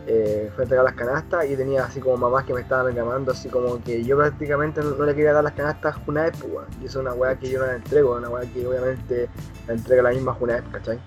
eh, 0.08 0.50
fui 0.54 0.62
a 0.62 0.64
entregar 0.64 0.84
las 0.84 0.94
canastas 0.94 1.46
y 1.48 1.56
tenía 1.56 1.84
así 1.84 2.00
como 2.00 2.16
mamás 2.16 2.44
que 2.44 2.54
me 2.54 2.60
estaban 2.60 2.86
reclamando, 2.86 3.32
así 3.32 3.48
como 3.48 3.82
que 3.82 4.04
yo 4.04 4.16
prácticamente 4.16 4.80
no, 4.80 4.90
no 4.90 5.04
le 5.04 5.14
quería 5.14 5.32
dar 5.32 5.44
las 5.44 5.52
canastas 5.52 5.96
a 5.96 5.98
Junaep, 6.00 6.36
pues, 6.36 6.52
weón. 6.52 6.66
Y 6.80 6.86
eso 6.86 7.00
es 7.00 7.06
una 7.06 7.14
weá 7.14 7.36
que 7.36 7.48
yo 7.48 7.60
no 7.60 7.66
la 7.66 7.76
entrego, 7.76 8.16
una 8.16 8.28
weá 8.28 8.44
que 8.52 8.66
obviamente 8.66 9.28
la 9.66 9.74
entrega 9.74 10.02
la 10.02 10.10
misma 10.10 10.32
Junaep, 10.34 10.70
¿cachai? 10.72 10.98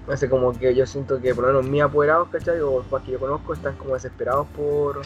Entonces 0.00 0.30
como 0.30 0.52
que 0.58 0.74
yo 0.74 0.86
siento 0.86 1.20
que 1.20 1.34
por 1.34 1.44
lo 1.44 1.52
menos 1.52 1.66
mis 1.66 1.82
apoderados, 1.82 2.28
¿cachai? 2.30 2.60
O 2.60 2.82
los 2.90 3.02
que 3.02 3.12
yo 3.12 3.18
conozco 3.18 3.52
están 3.52 3.76
como 3.76 3.94
desesperados 3.94 4.46
por 4.56 5.02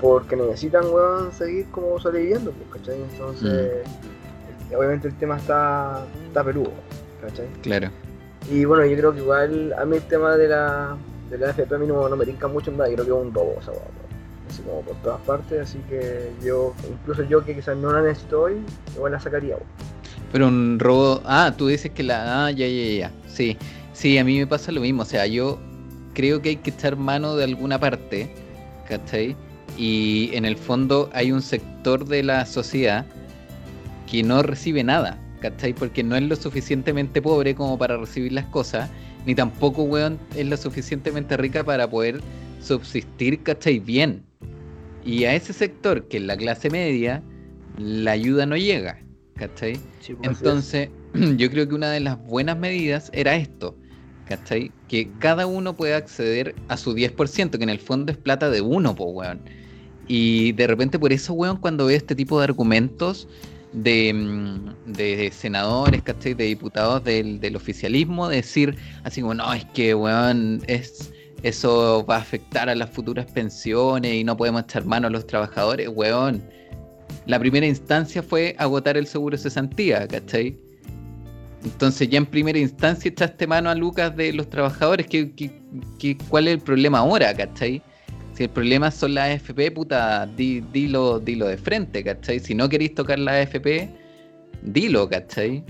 porque 0.00 0.36
necesitan, 0.36 0.84
weón, 0.86 1.32
seguir 1.32 1.70
como 1.70 1.98
sobreviviendo, 1.98 2.52
pues, 2.52 2.80
¿cachai? 2.80 3.02
Entonces, 3.02 3.84
este, 4.70 4.76
obviamente 4.76 5.08
el 5.08 5.16
tema 5.16 5.36
está, 5.36 6.04
está 6.26 6.44
peludo, 6.44 6.70
¿cachai? 7.20 7.46
Claro. 7.62 7.90
Y 8.50 8.64
bueno, 8.64 8.84
yo 8.86 8.96
creo 8.96 9.12
que 9.12 9.20
igual 9.20 9.74
a 9.78 9.84
mí 9.84 9.96
el 9.96 10.02
tema 10.02 10.36
de 10.36 10.48
la, 10.48 10.96
de 11.30 11.38
la 11.38 11.50
FP 11.50 11.74
a 11.74 11.78
mí 11.78 11.86
no, 11.86 12.08
no 12.08 12.16
me 12.16 12.24
tinca 12.24 12.48
mucho 12.48 12.70
en 12.70 12.78
verdad, 12.78 12.90
yo 12.90 13.04
creo 13.04 13.06
que 13.06 13.20
es 13.20 13.26
un 13.28 13.34
robo, 13.34 13.54
o 13.58 13.62
sea, 13.62 13.72
weón, 13.72 13.84
así 14.48 14.62
como 14.62 14.80
por 14.80 14.96
todas 15.02 15.20
partes, 15.22 15.60
así 15.60 15.78
que 15.88 16.30
yo, 16.42 16.74
incluso 16.90 17.22
yo 17.24 17.44
que 17.44 17.54
quizás 17.54 17.76
no 17.76 17.92
la 17.92 18.02
necesito 18.02 18.42
hoy, 18.42 18.54
igual 18.96 19.12
la 19.12 19.20
sacaría, 19.20 19.56
weón. 19.56 20.00
Pero 20.32 20.48
un 20.48 20.78
robo. 20.78 21.20
Ah, 21.24 21.52
tú 21.56 21.68
dices 21.68 21.90
que 21.90 22.02
la. 22.02 22.46
Ah, 22.46 22.50
ya, 22.50 22.66
ya, 22.66 22.98
ya. 22.98 23.12
Sí. 23.26 23.56
Sí, 23.92 24.16
a 24.18 24.24
mí 24.24 24.38
me 24.38 24.46
pasa 24.46 24.72
lo 24.72 24.80
mismo. 24.80 25.02
O 25.02 25.04
sea, 25.04 25.26
yo 25.26 25.58
creo 26.14 26.40
que 26.40 26.50
hay 26.50 26.56
que 26.56 26.70
echar 26.70 26.96
mano 26.96 27.36
de 27.36 27.44
alguna 27.44 27.78
parte. 27.78 28.32
¿Cachai? 28.88 29.36
Y 29.76 30.30
en 30.32 30.44
el 30.44 30.56
fondo 30.56 31.10
hay 31.12 31.32
un 31.32 31.42
sector 31.42 32.04
de 32.04 32.22
la 32.22 32.44
sociedad 32.46 33.06
que 34.10 34.22
no 34.22 34.42
recibe 34.42 34.82
nada. 34.82 35.18
¿Cachai? 35.40 35.72
Porque 35.72 36.02
no 36.02 36.16
es 36.16 36.22
lo 36.22 36.36
suficientemente 36.36 37.20
pobre 37.22 37.54
como 37.54 37.78
para 37.78 37.96
recibir 37.96 38.32
las 38.32 38.44
cosas. 38.46 38.90
Ni 39.26 39.34
tampoco, 39.34 39.82
weón, 39.82 40.18
es 40.36 40.46
lo 40.46 40.56
suficientemente 40.56 41.36
rica 41.36 41.64
para 41.64 41.88
poder 41.88 42.20
subsistir, 42.60 43.42
¿cachai? 43.42 43.78
Bien. 43.78 44.22
Y 45.04 45.24
a 45.24 45.34
ese 45.34 45.52
sector, 45.52 46.06
que 46.08 46.18
es 46.18 46.22
la 46.22 46.36
clase 46.36 46.70
media, 46.70 47.22
la 47.78 48.12
ayuda 48.12 48.46
no 48.46 48.56
llega. 48.56 49.00
¿Cachai? 49.34 49.76
Sí, 50.00 50.14
pues, 50.14 50.36
Entonces, 50.36 50.90
yo 51.36 51.50
creo 51.50 51.66
que 51.68 51.74
una 51.74 51.90
de 51.90 52.00
las 52.00 52.22
buenas 52.26 52.58
medidas 52.58 53.10
era 53.14 53.36
esto, 53.36 53.74
¿cachai? 54.26 54.70
Que 54.88 55.10
cada 55.18 55.46
uno 55.46 55.74
pueda 55.74 55.96
acceder 55.96 56.54
a 56.68 56.76
su 56.76 56.94
10%, 56.94 57.56
que 57.56 57.62
en 57.62 57.70
el 57.70 57.78
fondo 57.78 58.12
es 58.12 58.18
plata 58.18 58.50
de 58.50 58.60
uno, 58.60 58.94
po, 58.94 59.06
weón. 59.06 59.40
Y 60.06 60.52
de 60.52 60.66
repente 60.66 60.98
por 60.98 61.12
eso, 61.12 61.32
weón, 61.32 61.56
cuando 61.56 61.86
veo 61.86 61.96
este 61.96 62.14
tipo 62.14 62.38
de 62.38 62.44
argumentos 62.44 63.28
de, 63.72 64.12
mm, 64.12 64.92
de 64.92 65.30
senadores, 65.32 66.02
¿cachai? 66.02 66.34
De 66.34 66.44
diputados 66.44 67.02
del, 67.04 67.56
oficialismo, 67.56 68.28
decir 68.28 68.76
así 69.04 69.20
como, 69.20 69.34
no, 69.34 69.52
es 69.52 69.64
que, 69.66 69.94
weón, 69.94 70.62
es... 70.66 71.12
Eso 71.42 72.04
va 72.04 72.16
a 72.16 72.18
afectar 72.18 72.68
a 72.68 72.74
las 72.74 72.90
futuras 72.90 73.24
pensiones 73.32 74.12
y 74.12 74.24
no 74.24 74.36
podemos 74.36 74.64
echar 74.64 74.84
mano 74.84 75.06
a 75.06 75.10
los 75.10 75.26
trabajadores, 75.26 75.88
weón 75.88 76.42
la 77.26 77.38
primera 77.38 77.66
instancia 77.66 78.22
fue 78.22 78.54
agotar 78.58 78.96
el 78.96 79.06
seguro 79.06 79.36
de 79.36 79.42
cesantía, 79.42 80.06
¿cachai? 80.08 80.56
Entonces 81.62 82.08
ya 82.08 82.18
en 82.18 82.26
primera 82.26 82.58
instancia 82.58 83.10
echaste 83.10 83.46
mano 83.46 83.68
a 83.70 83.74
Lucas 83.74 84.16
de 84.16 84.32
los 84.32 84.48
trabajadores, 84.48 85.06
¿qué, 85.06 85.32
qué, 85.32 85.50
qué- 85.98 86.16
cuál 86.28 86.48
es 86.48 86.54
el 86.54 86.60
problema 86.60 86.98
ahora, 86.98 87.34
cachai? 87.34 87.82
Si 88.40 88.44
el 88.44 88.50
problema 88.50 88.90
son 88.90 89.12
las 89.12 89.28
AFP, 89.28 89.70
puta, 89.70 90.24
di- 90.24 90.62
dilo, 90.72 91.20
dilo 91.20 91.46
de 91.46 91.58
frente, 91.58 92.02
¿cachai? 92.02 92.40
Si 92.40 92.54
no 92.54 92.70
queréis 92.70 92.94
tocar 92.94 93.18
las 93.18 93.34
AFP, 93.34 93.90
dilo, 94.62 95.06
¿cachai? 95.10 95.62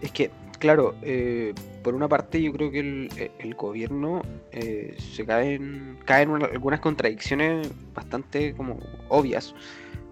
Es 0.00 0.10
que, 0.10 0.32
claro, 0.58 0.96
eh, 1.02 1.54
por 1.84 1.94
una 1.94 2.08
parte 2.08 2.42
yo 2.42 2.52
creo 2.52 2.72
que 2.72 2.80
el, 2.80 3.08
el 3.38 3.54
gobierno 3.54 4.22
eh, 4.50 4.96
se 5.14 5.24
cae 5.24 5.54
en, 5.54 5.98
cae 6.04 6.24
en 6.24 6.30
una- 6.30 6.46
algunas 6.46 6.80
contradicciones 6.80 7.68
bastante 7.94 8.54
como 8.54 8.80
obvias. 9.08 9.54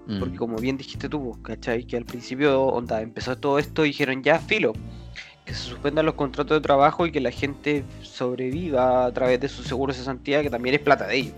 Mm, 0.07 0.21
Porque 0.21 0.37
como 0.37 0.57
bien 0.57 0.77
dijiste 0.77 1.09
tú, 1.09 1.37
¿cachai? 1.43 1.83
Que 1.85 1.97
al 1.97 2.05
principio, 2.05 2.63
onda, 2.63 3.03
empezó 3.03 3.37
todo 3.37 3.59
esto 3.59 3.85
y 3.85 3.89
dijeron 3.89 4.23
ya, 4.23 4.39
filo, 4.39 4.73
que 5.51 5.57
se 5.57 5.65
suspendan 5.65 6.07
los 6.07 6.15
contratos 6.15 6.57
de 6.57 6.61
trabajo 6.61 7.07
y 7.07 7.11
que 7.11 7.19
la 7.21 7.33
gente 7.33 7.83
sobreviva 8.03 9.05
a 9.07 9.13
través 9.13 9.41
de 9.41 9.49
su 9.49 9.65
seguro 9.65 9.93
de 9.93 9.99
cesantía, 9.99 10.43
que 10.43 10.51
también 10.51 10.77
es 10.77 10.81
plata 10.81 11.09
de 11.09 11.17
ellos, 11.17 11.35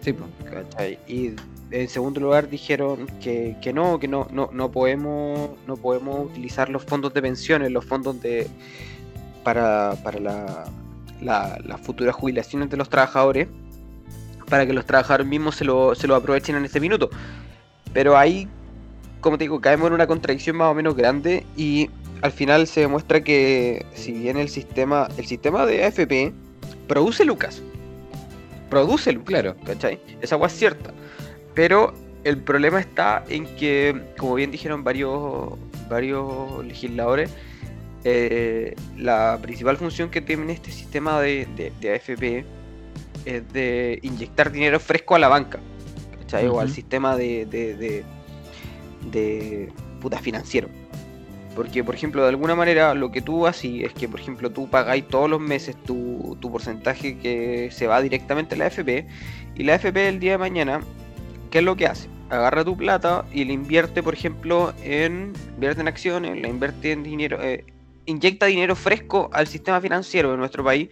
sí. 0.00 0.14
¿cachai? 0.44 0.98
Y 1.08 1.32
en 1.72 1.88
segundo 1.88 2.20
lugar 2.20 2.48
dijeron 2.48 3.08
que, 3.20 3.56
que 3.60 3.72
no, 3.72 3.98
que 3.98 4.06
no, 4.06 4.28
no, 4.30 4.50
no 4.52 4.70
podemos, 4.70 5.50
no 5.66 5.76
podemos 5.76 6.26
utilizar 6.26 6.68
los 6.68 6.84
fondos 6.84 7.12
de 7.12 7.20
pensiones, 7.20 7.72
los 7.72 7.84
fondos 7.84 8.22
de 8.22 8.46
para, 9.42 9.94
para 10.04 10.20
la, 10.20 10.64
la- 11.20 11.58
las 11.64 11.80
futuras 11.80 12.14
jubilaciones 12.14 12.70
de 12.70 12.76
los 12.76 12.88
trabajadores, 12.88 13.48
para 14.48 14.66
que 14.66 14.72
los 14.72 14.86
trabajadores 14.86 15.26
mismos 15.26 15.56
se 15.56 15.64
lo, 15.64 15.96
se 15.96 16.06
lo 16.06 16.14
aprovechen 16.14 16.54
en 16.54 16.64
este 16.64 16.78
minuto. 16.78 17.10
Pero 17.92 18.16
ahí, 18.16 18.46
como 19.20 19.36
te 19.36 19.44
digo, 19.44 19.60
caemos 19.60 19.88
en 19.88 19.94
una 19.94 20.06
contradicción 20.06 20.56
más 20.56 20.70
o 20.70 20.74
menos 20.74 20.94
grande 20.94 21.44
y 21.56 21.90
al 22.22 22.32
final 22.32 22.66
se 22.66 22.80
demuestra 22.80 23.22
que 23.22 23.84
si 23.94 24.12
bien 24.12 24.36
el 24.36 24.48
sistema, 24.48 25.08
el 25.16 25.26
sistema 25.26 25.66
de 25.66 25.84
AFP 25.84 26.32
produce 26.86 27.24
lucas, 27.24 27.62
produce 28.70 29.12
lucas, 29.12 29.28
Claro. 29.28 29.56
¿cachai? 29.64 30.00
Esa 30.20 30.34
agua 30.34 30.48
es 30.48 30.54
cierta. 30.54 30.92
Pero 31.54 31.94
el 32.24 32.38
problema 32.38 32.80
está 32.80 33.24
en 33.28 33.46
que, 33.56 34.00
como 34.18 34.34
bien 34.34 34.50
dijeron 34.50 34.84
varios, 34.84 35.54
varios 35.88 36.64
legisladores, 36.64 37.30
eh, 38.04 38.74
la 38.96 39.38
principal 39.42 39.76
función 39.76 40.10
que 40.10 40.20
tiene 40.20 40.52
este 40.52 40.70
sistema 40.70 41.20
de, 41.20 41.46
de- 41.56 41.72
de 41.80 41.94
AFP 41.94 42.44
es 43.24 43.52
de 43.52 43.98
inyectar 44.02 44.50
dinero 44.52 44.78
fresco 44.80 45.14
a 45.14 45.18
la 45.18 45.28
banca, 45.28 45.58
¿cachai? 46.20 46.46
O 46.46 46.60
al 46.60 46.70
sistema 46.70 47.16
de, 47.16 47.44
de, 47.46 47.74
de, 47.76 48.04
de 49.10 49.68
puta 50.00 50.18
financiero. 50.18 50.68
Porque, 51.58 51.82
por 51.82 51.96
ejemplo, 51.96 52.22
de 52.22 52.28
alguna 52.28 52.54
manera 52.54 52.94
lo 52.94 53.10
que 53.10 53.20
tú 53.20 53.48
haces 53.48 53.82
es 53.82 53.92
que, 53.92 54.08
por 54.08 54.20
ejemplo, 54.20 54.48
tú 54.48 54.70
pagáis 54.70 55.08
todos 55.08 55.28
los 55.28 55.40
meses 55.40 55.74
tu, 55.74 56.38
tu 56.40 56.52
porcentaje 56.52 57.18
que 57.18 57.70
se 57.72 57.88
va 57.88 58.00
directamente 58.00 58.54
a 58.54 58.58
la 58.58 58.66
AFP 58.66 59.08
y 59.56 59.64
la 59.64 59.74
AFP 59.74 60.08
el 60.08 60.20
día 60.20 60.30
de 60.30 60.38
mañana, 60.38 60.82
¿qué 61.50 61.58
es 61.58 61.64
lo 61.64 61.74
que 61.74 61.86
hace? 61.86 62.08
Agarra 62.30 62.64
tu 62.64 62.76
plata 62.76 63.24
y 63.32 63.44
la 63.44 63.54
invierte, 63.54 64.04
por 64.04 64.14
ejemplo, 64.14 64.72
en, 64.84 65.32
invierte 65.54 65.80
en 65.80 65.88
acciones, 65.88 66.40
la 66.40 66.46
invierte 66.46 66.92
en 66.92 67.02
dinero, 67.02 67.42
eh, 67.42 67.64
inyecta 68.06 68.46
dinero 68.46 68.76
fresco 68.76 69.28
al 69.32 69.48
sistema 69.48 69.80
financiero 69.80 70.30
de 70.30 70.36
nuestro 70.36 70.62
país 70.62 70.90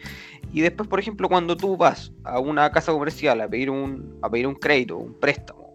y 0.52 0.62
después, 0.62 0.88
por 0.88 0.98
ejemplo, 0.98 1.28
cuando 1.28 1.56
tú 1.56 1.76
vas 1.76 2.10
a 2.24 2.40
una 2.40 2.72
casa 2.72 2.90
comercial 2.90 3.40
a 3.40 3.46
pedir 3.46 3.70
un, 3.70 4.18
a 4.20 4.28
pedir 4.28 4.48
un 4.48 4.56
crédito, 4.56 4.96
un 4.96 5.14
préstamo, 5.14 5.72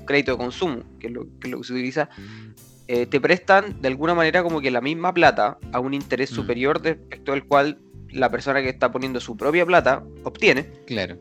un 0.00 0.04
crédito 0.04 0.32
de 0.32 0.36
consumo, 0.36 0.82
que 1.00 1.06
es 1.06 1.14
lo 1.14 1.22
que, 1.40 1.48
es 1.48 1.50
lo 1.50 1.58
que 1.60 1.64
se 1.64 1.72
utiliza, 1.72 2.10
eh, 2.88 3.06
te 3.06 3.20
prestan 3.20 3.80
de 3.80 3.88
alguna 3.88 4.14
manera 4.14 4.42
como 4.42 4.60
que 4.60 4.70
la 4.70 4.80
misma 4.80 5.12
plata 5.14 5.58
a 5.72 5.80
un 5.80 5.94
interés 5.94 6.30
Mm. 6.32 6.34
superior 6.34 6.82
respecto 6.82 7.32
al 7.32 7.44
cual 7.46 7.78
la 8.10 8.28
persona 8.30 8.62
que 8.62 8.68
está 8.68 8.92
poniendo 8.92 9.20
su 9.20 9.36
propia 9.36 9.64
plata 9.66 10.02
obtiene. 10.22 10.66
Claro. 10.86 11.16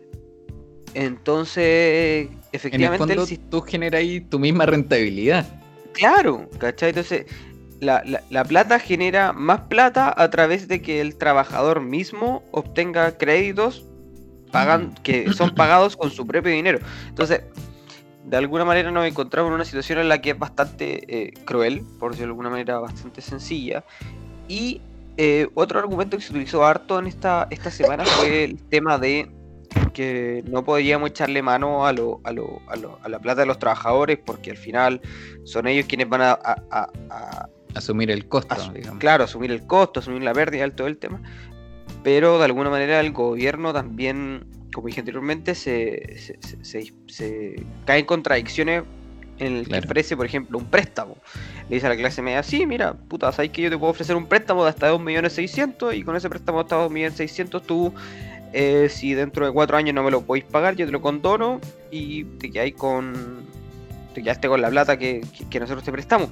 Entonces, 0.93 2.27
En 2.27 2.31
el 2.33 2.39
efectivamente, 2.51 3.03
el 3.03 3.09
fondo, 3.09 3.25
sis- 3.25 3.49
tú 3.49 3.61
generas 3.61 3.99
ahí 3.99 4.21
tu 4.21 4.39
misma 4.39 4.65
rentabilidad. 4.65 5.45
claro, 5.93 6.49
¿cachai? 6.59 6.89
Entonces, 6.89 7.25
la, 7.79 8.03
la- 8.05 8.23
la 8.29 8.43
plata 8.45 8.79
genera 8.79 9.33
más 9.33 9.61
plata 9.61 10.13
a 10.15 10.29
través 10.29 10.67
de 10.67 10.81
que 10.81 11.01
el 11.01 11.15
trabajador 11.15 11.81
mismo 11.81 12.43
obtenga 12.51 13.17
créditos 13.17 13.85
pagan, 14.51 14.87
Mm. 14.87 14.93
que 15.03 15.33
son 15.33 15.55
pagados 15.55 15.97
con 15.97 16.11
su 16.11 16.27
propio 16.27 16.51
dinero. 16.51 16.79
Entonces, 17.09 17.41
de 18.25 18.37
alguna 18.37 18.65
manera 18.65 18.89
nos 18.91 19.05
encontramos 19.05 19.49
en 19.49 19.55
una 19.55 19.65
situación 19.65 19.99
en 19.99 20.09
la 20.09 20.21
que 20.21 20.31
es 20.31 20.39
bastante 20.39 21.03
eh, 21.07 21.33
cruel, 21.45 21.83
por 21.99 22.11
decirlo 22.11 22.27
de 22.27 22.31
alguna 22.31 22.49
manera 22.49 22.79
bastante 22.79 23.21
sencilla. 23.21 23.83
Y 24.47 24.81
eh, 25.17 25.47
otro 25.53 25.79
argumento 25.79 26.17
que 26.17 26.23
se 26.23 26.31
utilizó 26.31 26.65
harto 26.65 26.97
en 26.99 27.07
esta, 27.07 27.47
esta 27.49 27.69
semana 27.69 28.03
fue 28.05 28.43
el 28.45 28.61
tema 28.63 28.97
de 28.97 29.29
que 29.93 30.43
no 30.47 30.63
podíamos 30.63 31.09
echarle 31.09 31.41
mano 31.41 31.85
a, 31.85 31.93
lo, 31.93 32.19
a, 32.23 32.31
lo- 32.31 32.61
a, 32.67 32.75
lo- 32.75 32.97
a 33.03 33.09
la 33.09 33.19
plata 33.19 33.41
de 33.41 33.47
los 33.47 33.59
trabajadores 33.59 34.17
porque 34.23 34.51
al 34.51 34.57
final 34.57 35.01
son 35.43 35.67
ellos 35.67 35.85
quienes 35.87 36.09
van 36.09 36.21
a, 36.21 36.31
a- 36.31 37.47
Asumir 37.75 38.11
el 38.11 38.27
costo, 38.27 38.55
digamos. 38.71 38.99
claro, 38.99 39.23
asumir 39.23 39.49
el 39.51 39.65
costo, 39.65 39.99
asumir 39.99 40.21
la 40.21 40.31
pérdida, 40.33 40.69
todo 40.69 40.85
el 40.85 40.97
tema. 40.97 41.19
Pero 42.03 42.37
de 42.37 42.45
alguna 42.45 42.69
manera 42.69 42.99
el 42.99 43.11
gobierno 43.11 43.73
también, 43.73 44.45
como 44.73 44.87
dije 44.87 44.99
anteriormente, 45.01 45.55
se, 45.55 46.17
se, 46.19 46.37
se- 46.41 46.63
se- 46.63 46.93
se 47.07 47.63
cae 47.85 47.99
en 47.99 48.05
contradicciones 48.05 48.83
en 49.39 49.53
el 49.57 49.67
Claro. 49.67 49.81
que 49.81 49.87
ofrece, 49.87 50.15
por 50.17 50.25
ejemplo, 50.25 50.57
un 50.57 50.65
préstamo. 50.65 51.17
Le 51.69 51.75
dice 51.75 51.85
a 51.87 51.89
la 51.89 51.97
clase 51.97 52.21
media, 52.21 52.43
sí, 52.43 52.65
mira, 52.65 52.93
puta, 52.93 53.31
sabes 53.31 53.51
que 53.51 53.61
yo 53.63 53.69
te 53.69 53.77
puedo 53.77 53.91
ofrecer 53.91 54.15
un 54.15 54.25
préstamo 54.27 54.63
de 54.63 54.69
hasta 54.69 54.89
2.600.000 54.91 55.93
y 55.97 56.03
con 56.03 56.15
ese 56.15 56.29
préstamo 56.29 56.59
de 56.59 56.63
hasta 56.63 56.75
2.600.000 56.77 57.61
tú, 57.61 57.93
eh, 58.53 58.87
si 58.89 59.13
dentro 59.15 59.45
de 59.45 59.51
cuatro 59.51 59.77
años 59.77 59.95
no 59.95 60.03
me 60.03 60.11
lo 60.11 60.21
podéis 60.21 60.45
pagar, 60.45 60.75
yo 60.75 60.85
te 60.85 60.91
lo 60.91 61.01
condono 61.01 61.59
y 61.89 62.23
te 62.25 62.51
quedáis 62.51 62.75
con, 62.75 63.41
te 64.13 64.21
quedaste 64.21 64.47
con 64.47 64.61
la 64.61 64.69
plata 64.69 64.97
que, 64.97 65.21
que- 65.35 65.49
que 65.49 65.59
nosotros 65.59 65.83
te 65.83 65.91
prestamos 65.91 66.29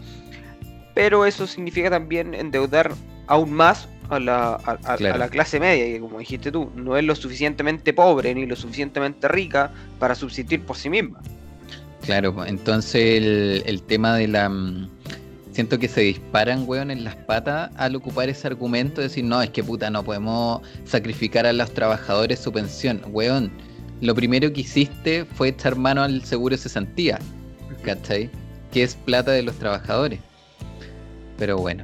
pero 0.94 1.26
eso 1.26 1.48
significa 1.48 1.90
también 1.90 2.34
endeudar 2.34 2.92
aún 3.28 3.54
más 3.54 3.88
a 4.12 4.20
la, 4.20 4.54
a, 4.54 4.78
a- 4.94 4.98
la 5.18 5.30
clase 5.30 5.60
media, 5.60 5.86
que 5.86 6.00
como 6.00 6.20
dijiste 6.20 6.52
tú, 6.52 6.72
no 6.76 6.98
es 6.98 7.04
lo 7.04 7.16
suficientemente 7.16 7.94
pobre 7.94 8.34
ni 8.36 8.46
lo 8.46 8.56
suficientemente 8.56 9.28
rica 9.28 9.72
para 10.00 10.16
subsistir 10.16 10.62
por 10.64 10.78
sí 10.78 10.90
misma. 10.90 11.22
Claro, 12.06 12.46
entonces 12.46 12.96
el, 13.18 13.64
el 13.66 13.82
tema 13.84 14.16
de 14.18 14.28
la... 14.28 14.50
mm, 14.50 14.90
Siento 15.54 15.78
que 15.78 15.90
se 15.90 16.00
disparan, 16.02 16.64
weón, 16.66 16.92
en 16.92 17.04
las 17.04 17.16
patas 17.18 17.72
al 17.76 17.94
ocupar 17.98 18.30
ese 18.30 18.48
argumento 18.48 19.02
de 19.02 19.08
decir, 19.10 19.26
no, 19.26 19.42
es 19.42 19.50
que 19.50 19.62
puta, 19.62 19.90
no 19.90 20.02
podemos 20.02 20.62
sacrificar 20.86 21.46
a 21.46 21.52
los 21.52 21.74
trabajadores 21.74 22.40
su 22.40 22.54
pensión. 22.54 23.02
Weón, 23.08 23.52
lo 24.00 24.16
primero 24.16 24.52
que 24.54 24.62
hiciste 24.62 25.26
fue 25.26 25.50
echar 25.50 25.76
mano 25.76 26.04
al 26.04 26.24
seguro 26.24 26.56
de 26.56 26.62
cesantía, 26.62 27.20
¿cachai? 27.84 28.30
Que 28.72 28.84
es 28.84 28.96
plata 28.96 29.32
de 29.32 29.44
los 29.44 29.56
trabajadores. 29.58 30.22
Pero 31.38 31.58
bueno. 31.58 31.84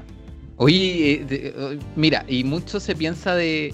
Oye, 0.58 1.14
eh, 1.14 1.26
eh, 1.30 1.80
mira, 1.96 2.26
y 2.28 2.44
mucho 2.44 2.80
se 2.80 2.96
piensa 2.96 3.36
de, 3.36 3.74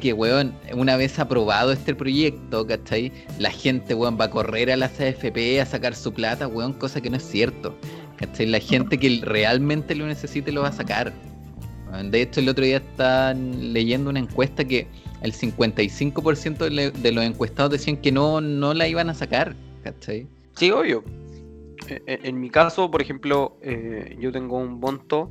que, 0.00 0.12
weón, 0.12 0.52
una 0.74 0.96
vez 0.96 1.18
aprobado 1.20 1.70
este 1.70 1.94
proyecto, 1.94 2.66
¿cachai? 2.66 3.12
La 3.38 3.50
gente, 3.50 3.94
weón, 3.94 4.18
va 4.20 4.24
a 4.24 4.30
correr 4.30 4.72
a 4.72 4.76
las 4.76 4.98
AFP 5.00 5.60
a 5.60 5.66
sacar 5.66 5.94
su 5.94 6.12
plata, 6.12 6.48
weón, 6.48 6.72
cosa 6.72 7.00
que 7.00 7.08
no 7.08 7.18
es 7.18 7.22
cierto. 7.22 7.78
¿Cachai? 8.16 8.46
La 8.46 8.58
gente 8.58 8.98
que 8.98 9.20
realmente 9.22 9.94
lo 9.94 10.06
necesite 10.06 10.50
lo 10.50 10.62
va 10.62 10.68
a 10.68 10.72
sacar. 10.72 11.12
De 12.10 12.22
hecho, 12.22 12.40
el 12.40 12.48
otro 12.48 12.64
día 12.64 12.78
estaban 12.78 13.72
leyendo 13.72 14.10
una 14.10 14.18
encuesta 14.18 14.64
que 14.64 14.88
el 15.22 15.32
55% 15.32 16.92
de, 16.92 17.12
los 17.12 17.24
encuestados 17.24 17.70
decían 17.70 17.96
que 17.96 18.10
no, 18.10 18.40
no 18.40 18.74
la 18.74 18.88
iban 18.88 19.08
a 19.08 19.14
sacar. 19.14 19.54
¿Cachai? 19.84 20.26
Sí, 20.56 20.72
obvio. 20.72 21.04
E- 21.88 22.02
e- 22.06 22.20
En 22.24 22.40
mi 22.40 22.50
caso, 22.50 22.90
por 22.90 23.00
ejemplo, 23.00 23.56
eh, 23.62 24.16
yo 24.18 24.32
tengo 24.32 24.58
un 24.58 24.80
monto 24.80 25.30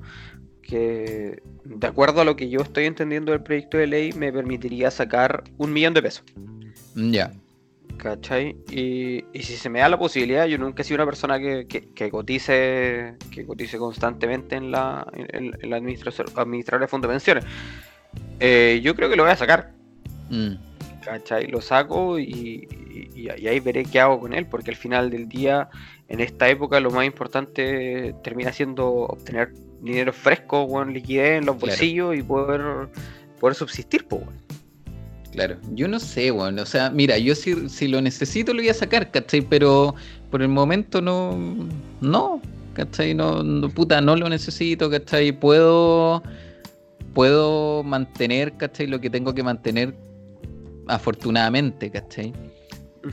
que, 0.74 1.42
de 1.66 1.88
acuerdo 1.88 2.22
a 2.22 2.26
lo 2.26 2.36
que 2.36 2.50
yo 2.50 2.62
estoy 2.62 2.86
entendiendo 2.86 3.32
del 3.32 3.42
proyecto 3.44 3.78
de 3.78 3.86
ley, 3.88 4.12
me 4.14 4.32
permitiría 4.34 4.90
sacar 4.90 5.44
un 5.58 5.72
millón 5.72 5.94
de 5.94 6.02
pesos. 6.02 6.24
Mm, 6.96 7.12
Ya. 7.12 7.32
¿Cachai? 7.98 8.56
Y, 8.72 9.24
y 9.34 9.44
si 9.44 9.56
se 9.56 9.70
me 9.70 9.80
da 9.80 9.88
la 9.88 10.00
posibilidad, 10.00 10.48
yo 10.48 10.58
nunca 10.58 10.82
he 10.82 10.86
sido 10.86 10.96
una 10.96 11.06
persona 11.06 11.40
que, 11.40 11.68
que- 11.68 11.90
que 11.94 12.10
cotice 12.10 13.14
que 13.32 13.46
cotice 13.46 13.78
constantemente 13.78 14.56
en 14.56 14.72
la, 14.72 15.06
en, 15.14 15.54
en 15.62 15.70
la 15.70 15.78
administración, 15.78 16.28
administradora 16.36 16.86
de 16.86 16.90
fondos 16.90 17.08
de 17.10 17.14
pensiones. 17.14 17.46
Eh, 18.40 18.82
yo 18.84 18.96
creo 18.96 19.10
que 19.10 19.16
lo 19.16 19.24
voy 19.24 19.32
a 19.32 19.36
sacar. 19.36 19.72
Mm, 20.32 20.56
¿Cachai? 21.06 21.48
Lo 21.48 21.62
saco 21.62 22.18
y, 22.18 22.68
y- 22.90 23.10
y 23.16 23.48
ahí 23.48 23.60
veré 23.60 23.84
qué 23.86 24.00
hago 24.00 24.20
con 24.20 24.34
él, 24.34 24.48
porque 24.48 24.72
al 24.72 24.78
final 24.78 25.10
del 25.12 25.28
día, 25.30 25.70
en 26.10 26.20
esta 26.20 26.50
época, 26.50 26.80
lo 26.80 26.90
más 26.92 27.06
importante 27.06 28.16
termina 28.24 28.52
siendo 28.52 28.88
obtener 28.92 29.52
dinero 29.84 30.14
fresco, 30.14 30.64
weón, 30.64 30.94
liquidez 30.94 31.40
en 31.40 31.46
los 31.46 31.58
Claro. 31.58 31.68
bolsillos 31.68 32.16
y 32.18 32.24
poder, 32.24 32.62
poder 33.40 33.56
subsistir, 33.56 34.06
pues, 34.08 34.24
weón. 34.24 34.44
Claro, 35.32 35.58
yo 35.72 35.88
no 35.88 36.00
sé, 36.00 36.30
bueno, 36.30 36.62
o 36.62 36.66
sea, 36.66 36.92
mira, 36.92 37.18
yo 37.18 37.34
si, 37.34 37.68
si 37.68 37.88
lo 37.88 38.00
necesito 38.02 38.54
lo 38.54 38.60
voy 38.62 38.70
a 38.70 38.74
sacar, 38.74 39.10
¿cachai? 39.10 39.42
Pero 39.42 39.96
por 40.30 40.44
el 40.44 40.48
momento 40.50 41.02
no, 41.02 41.36
no, 42.02 42.40
¿cachai? 42.74 43.16
No, 43.16 43.42
no, 43.42 43.68
puta, 43.70 44.00
no 44.00 44.16
lo 44.16 44.30
necesito, 44.30 44.92
¿cachai? 44.92 45.32
Puedo, 45.32 46.22
puedo 47.16 47.82
mantener, 47.84 48.54
¿cachai? 48.58 48.86
Lo 48.86 49.02
que 49.02 49.10
tengo 49.10 49.34
que 49.34 49.42
mantener 49.42 49.96
afortunadamente, 50.88 51.90
¿cachai? 51.90 52.32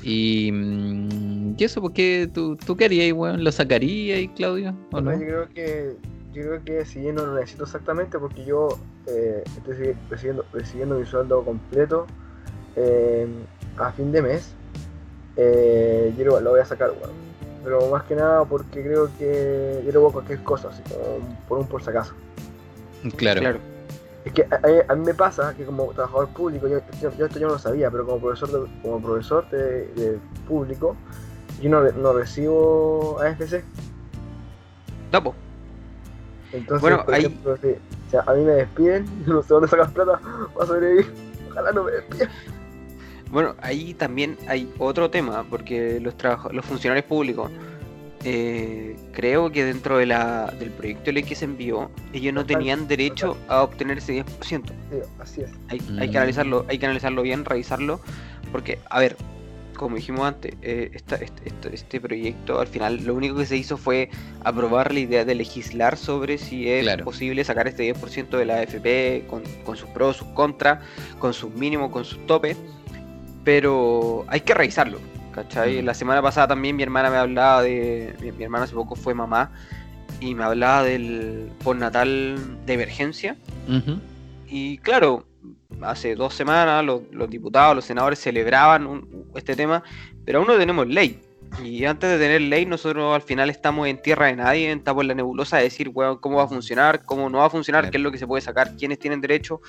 Y, 0.02 0.50
mm, 0.52 1.54
¿y 1.58 1.64
eso 1.64 1.80
porque 1.80 2.28
tú, 2.32 2.54
tú 2.54 2.76
qué 2.76 2.84
harías, 2.84 3.12
weón? 3.12 3.42
¿Lo 3.42 3.50
sacarías, 3.50 4.30
Claudio? 4.36 4.76
¿O 4.92 5.00
no? 5.00 5.12
Yo 5.12 5.18
creo 5.18 5.48
que 5.48 5.96
yo 6.32 6.42
creo 6.42 6.64
que 6.64 6.84
si 6.84 7.00
bien 7.00 7.16
no 7.16 7.26
lo 7.26 7.34
necesito 7.34 7.64
exactamente 7.64 8.18
porque 8.18 8.44
yo 8.44 8.68
eh, 9.06 9.42
estoy 9.56 9.96
recibiendo, 10.08 10.44
recibiendo 10.52 10.96
mi 10.96 11.06
sueldo 11.06 11.42
completo 11.44 12.06
eh, 12.76 13.26
a 13.78 13.90
fin 13.92 14.12
de 14.12 14.22
mes, 14.22 14.52
eh, 15.36 16.12
yo 16.16 16.24
lo, 16.26 16.40
lo 16.40 16.50
voy 16.50 16.60
a 16.60 16.64
sacar, 16.64 16.90
weón. 16.90 17.30
Pero 17.64 17.90
más 17.90 18.04
que 18.04 18.14
nada 18.16 18.44
porque 18.44 18.82
creo 18.82 19.10
que 19.18 19.82
yo 19.84 19.92
le 19.92 19.98
voy 19.98 20.10
a 20.10 20.12
cualquier 20.12 20.42
cosa, 20.42 20.68
así 20.68 20.82
como 20.84 21.18
por 21.48 21.58
un 21.58 21.66
por 21.66 21.82
si 21.82 21.90
acaso. 21.90 22.14
Claro, 23.16 23.40
Claro. 23.40 23.58
Es 24.24 24.32
que 24.34 24.46
a, 24.88 24.94
mí 24.94 25.04
me 25.06 25.14
pasa 25.14 25.54
que 25.54 25.64
como 25.64 25.86
trabajador 25.92 26.28
público, 26.28 26.68
yo, 26.68 26.80
yo- 27.00 27.10
yo 27.16 27.24
esto 27.26 27.38
yo 27.38 27.46
no 27.46 27.54
lo 27.54 27.58
sabía, 27.58 27.90
pero 27.90 28.04
como 28.06 28.18
profesor 28.20 28.50
de, 28.50 28.70
como 28.82 29.00
profesor 29.00 29.48
de, 29.50 29.86
de 29.94 30.18
público, 30.46 30.94
yo 31.62 31.70
no, 31.70 31.82
no 31.92 32.12
recibo 32.12 33.18
AFC. 33.20 33.62
No. 35.12 35.34
Entonces, 36.52 36.80
Bueno, 36.80 37.04
por 37.04 37.14
ahí- 37.14 37.26
ejemplo, 37.26 37.56
si, 37.58 37.68
si 38.10 38.16
a 38.16 38.32
mí 38.34 38.42
me 38.44 38.52
despiden, 38.52 39.06
no 39.26 39.42
sé 39.42 39.48
dónde 39.54 39.68
sacar 39.68 39.90
plata 39.92 40.20
para 40.54 40.66
sobrevivir. 40.66 41.06
Ojalá 41.50 41.72
no 41.72 41.84
me 41.84 41.92
despidan. 41.92 42.28
Bueno, 43.30 43.54
ahí 43.62 43.94
también 43.94 44.36
hay 44.48 44.68
otro 44.78 45.08
tema, 45.10 45.44
porque 45.48 46.00
los, 46.00 46.14
los 46.52 46.64
funcionarios 46.64 47.06
públicos, 47.06 47.48
eh, 48.24 48.96
creo 49.12 49.50
que 49.52 49.64
dentro 49.64 49.98
de 49.98 50.06
la, 50.06 50.52
del 50.58 50.70
proyecto 50.70 51.04
de 51.06 51.12
ley 51.12 51.22
que 51.22 51.36
se 51.36 51.44
envió, 51.44 51.90
ellos 52.12 52.34
no 52.34 52.44
tenían 52.44 52.88
derecho 52.88 53.36
a 53.48 53.62
obtener 53.62 53.98
ese 53.98 54.14
10%. 54.24 54.72
Sí, 54.90 54.96
así 55.20 55.40
es. 55.42 55.50
Hay, 55.68 55.80
hay 56.00 56.08
Mm. 56.08 56.10
que 56.10 56.18
analizarlo, 56.18 56.66
hay 56.68 56.78
que 56.78 56.86
analizarlo 56.86 57.22
bien, 57.22 57.44
revisarlo, 57.44 58.00
porque, 58.50 58.80
a 58.90 58.98
ver, 58.98 59.16
como 59.80 59.96
dijimos 59.96 60.26
antes, 60.26 60.54
eh, 60.60 60.90
esta- 60.92 61.16
este, 61.16 61.48
este- 61.48 61.74
este 61.74 62.00
proyecto 62.00 62.60
al 62.60 62.66
final 62.66 63.02
lo 63.04 63.14
único 63.14 63.36
que 63.36 63.46
se 63.46 63.56
hizo 63.56 63.78
fue 63.78 64.10
aprobar 64.44 64.92
la 64.92 65.00
idea 65.00 65.24
de 65.24 65.34
legislar 65.34 65.96
sobre 65.96 66.36
si 66.36 66.68
es 66.68 66.82
Claro. 66.82 67.04
posible 67.04 67.42
sacar 67.44 67.66
este 67.66 67.82
10% 67.84 68.36
de 68.36 68.44
la 68.44 68.56
AFP 68.60 69.24
con, 69.26 69.42
con 69.64 69.76
sus 69.78 69.88
pros, 69.88 70.18
sus 70.18 70.28
contras, 70.28 70.84
con 71.18 71.32
sus 71.32 71.52
mínimos, 71.54 71.90
con 71.90 72.04
sus 72.04 72.24
topes, 72.26 72.58
pero 73.44 74.24
hay 74.28 74.40
que 74.40 74.54
revisarlo. 74.54 74.98
¿cachai? 75.32 75.80
Mm. 75.80 75.84
La 75.86 75.94
semana 75.94 76.20
pasada 76.20 76.48
también 76.48 76.74
mi 76.76 76.82
hermana 76.82 77.08
me 77.08 77.16
hablaba 77.16 77.62
de. 77.62 78.14
Mi, 78.20 78.32
mi 78.32 78.44
hermana 78.44 78.64
hace 78.64 78.74
poco 78.74 78.96
fue 78.96 79.14
mamá 79.14 79.52
y 80.20 80.34
me 80.34 80.42
hablaba 80.44 80.82
del 80.82 81.50
postnatal 81.62 82.36
de 82.66 82.72
emergencia. 82.74 83.36
Y 84.48 84.78
claro, 84.78 85.24
hace 85.82 86.14
dos 86.14 86.34
semanas 86.34 86.84
los, 86.84 87.02
los 87.12 87.28
diputados, 87.30 87.74
los 87.76 87.84
senadores 87.84 88.18
celebraban 88.18 88.86
un- 88.86 89.26
este 89.34 89.54
tema, 89.56 89.82
pero 90.24 90.38
aún 90.40 90.48
no 90.48 90.56
tenemos 90.58 90.86
ley. 90.86 91.20
Y 91.64 91.84
antes 91.84 92.08
de 92.10 92.18
tener 92.18 92.40
ley, 92.42 92.64
nosotros 92.64 93.12
al 93.14 93.22
final 93.22 93.50
estamos 93.50 93.88
en 93.88 94.00
tierra 94.00 94.26
de 94.26 94.36
nadie, 94.36 94.70
estamos 94.70 95.02
en 95.02 95.08
la 95.08 95.14
nebulosa 95.14 95.56
de 95.56 95.64
decir, 95.64 95.90
weón, 95.92 96.18
cómo 96.18 96.36
va 96.36 96.44
a 96.44 96.48
funcionar, 96.48 97.02
cómo 97.04 97.28
no 97.28 97.38
va 97.38 97.46
a 97.46 97.50
funcionar, 97.50 97.90
qué 97.90 97.96
es 97.96 98.02
lo 98.02 98.12
que 98.12 98.18
se 98.18 98.26
puede 98.26 98.40
sacar, 98.40 98.76
quiénes 98.76 98.98
tienen 99.00 99.20
derecho. 99.20 99.60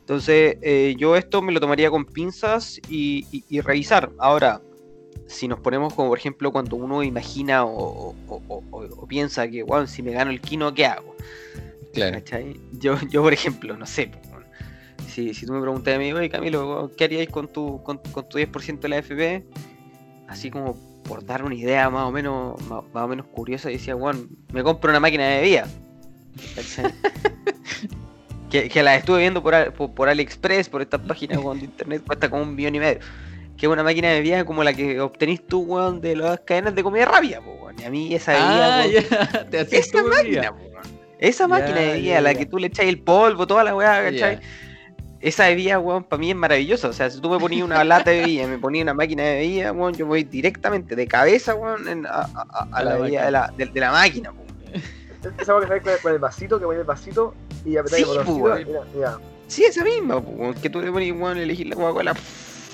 Entonces, 0.00 0.58
eh, 0.62 0.94
yo 0.98 1.16
esto 1.16 1.40
me 1.42 1.52
lo 1.52 1.60
tomaría 1.60 1.90
con 1.90 2.04
pinzas 2.04 2.78
y, 2.88 3.26
y- 3.32 3.44
y 3.48 3.60
revisar. 3.60 4.10
Ahora, 4.18 4.60
si 5.26 5.48
nos 5.48 5.58
ponemos 5.60 5.94
como, 5.94 6.10
por 6.10 6.18
ejemplo, 6.18 6.52
cuando 6.52 6.76
uno 6.76 7.02
imagina 7.02 7.64
o, 7.64 8.14
o- 8.28 8.42
o- 8.48 8.62
o- 8.70 8.84
o 9.02 9.06
piensa 9.06 9.48
que, 9.48 9.62
weón, 9.62 9.88
si 9.88 10.02
me 10.02 10.12
gano 10.12 10.30
el 10.30 10.40
kino, 10.40 10.72
¿qué 10.74 10.86
hago? 10.86 11.16
Claro. 11.94 12.18
Yo, 12.72 12.96
yo, 13.10 13.22
por 13.22 13.32
ejemplo, 13.32 13.76
no 13.76 13.86
sé. 13.86 14.10
Si, 15.16 15.32
si 15.32 15.46
tú 15.46 15.54
me 15.54 15.62
preguntas 15.62 15.94
a 15.94 15.98
mí, 15.98 16.12
oye 16.12 16.28
Camilo, 16.28 16.90
¿qué 16.94 17.04
haríais 17.04 17.30
con 17.30 17.48
tu, 17.48 17.82
con, 17.82 17.98
con 18.12 18.28
tu 18.28 18.36
10% 18.38 18.80
de 18.80 18.88
la 18.88 18.98
FP? 18.98 19.46
Así 20.28 20.50
como 20.50 20.76
por 21.04 21.24
dar 21.24 21.42
una 21.42 21.54
idea 21.54 21.88
más 21.88 22.04
o 22.04 22.12
menos, 22.12 22.60
más, 22.68 22.84
más 22.92 23.04
o 23.04 23.08
menos 23.08 23.26
curiosa, 23.26 23.70
decía, 23.70 23.94
Juan, 23.94 24.28
me 24.52 24.62
compro 24.62 24.90
una 24.90 25.00
máquina 25.00 25.26
de 25.26 25.40
bebida. 25.40 25.66
Que, 28.48 28.68
que 28.68 28.80
la 28.80 28.94
estuve 28.94 29.18
viendo 29.18 29.42
por, 29.42 29.72
por, 29.72 29.92
por 29.92 30.08
AliExpress, 30.08 30.68
por 30.68 30.80
estas 30.80 31.00
páginas 31.00 31.42
de 31.42 31.64
internet, 31.64 32.04
cuesta 32.06 32.30
como 32.30 32.44
un 32.44 32.54
millón 32.54 32.76
y 32.76 32.78
medio. 32.78 33.00
Que 33.56 33.66
es 33.66 33.72
una 33.72 33.82
máquina 33.82 34.08
de 34.10 34.14
bebida 34.14 34.44
como 34.44 34.62
la 34.62 34.72
que 34.72 35.00
obtenís 35.00 35.44
tú, 35.44 35.62
weón, 35.62 36.00
de 36.00 36.14
las 36.14 36.38
cadenas 36.40 36.76
de 36.76 36.84
comida 36.84 37.06
rápida, 37.06 37.40
weón. 37.40 37.74
Y 37.76 37.82
a 37.82 37.90
mí 37.90 38.14
esa 38.14 38.34
bebida, 38.34 38.82
Ah, 38.82 38.86
ya, 38.86 39.50
te 39.50 39.76
esa 39.76 40.00
máquina. 40.04 40.54
Esa 41.18 41.48
máquina 41.48 41.80
de 41.80 41.92
bebida, 41.94 42.20
la 42.20 42.34
que 42.34 42.46
tú 42.46 42.60
le 42.60 42.68
echáis 42.68 42.88
el 42.88 43.00
polvo, 43.00 43.48
toda 43.48 43.64
la 43.64 43.74
weá, 43.74 44.04
¿cachai? 44.04 44.38
Esa 45.20 45.46
bebida, 45.48 45.78
weón, 45.78 46.04
para 46.04 46.20
mí 46.20 46.30
es 46.30 46.36
maravillosa. 46.36 46.88
O 46.88 46.92
sea, 46.92 47.08
si 47.10 47.20
tú 47.20 47.30
me 47.30 47.38
ponías 47.38 47.64
una 47.64 47.82
lata 47.84 48.10
de 48.10 48.20
bebida 48.20 48.46
me 48.46 48.58
ponías 48.58 48.82
una 48.82 48.94
máquina 48.94 49.22
de 49.24 49.34
bebida, 49.36 49.72
weón, 49.72 49.94
yo 49.94 50.06
voy 50.06 50.24
directamente 50.24 50.94
de 50.94 51.06
cabeza, 51.06 51.54
weón, 51.54 51.88
en- 51.88 52.06
a, 52.06 52.10
a- 52.10 52.26
a- 52.34 52.46
a 52.50 52.68
A 52.72 52.84
la 52.84 52.90
la 52.90 52.96
bebida 52.96 53.24
de 53.24 53.30
la, 53.30 53.52
de, 53.56 53.66
de 53.66 53.80
la 53.80 53.92
máquina, 53.92 54.30
weón. 54.32 54.46
Esa 55.40 55.52
agua 55.52 55.62
que 55.68 55.80
con 55.80 55.92
el, 55.92 55.98
con 56.00 56.12
el 56.12 56.18
vasito, 56.18 56.58
que 56.60 56.66
pone 56.66 56.78
el 56.78 56.84
vasito 56.84 57.34
y 57.64 57.76
apretáis 57.76 58.04
Sí, 58.06 58.10
el 58.18 58.24
pues, 58.24 58.38
weón. 58.38 59.20
Sí, 59.48 59.64
esa 59.64 59.82
misma, 59.84 60.20
po, 60.20 60.30
weón, 60.30 60.54
que 60.54 60.68
tú 60.70 60.80
le 60.82 60.92
pones, 60.92 61.12
weón, 61.12 61.38
elegir 61.38 61.66
la 61.68 61.76
Coca-Cola 61.76 62.14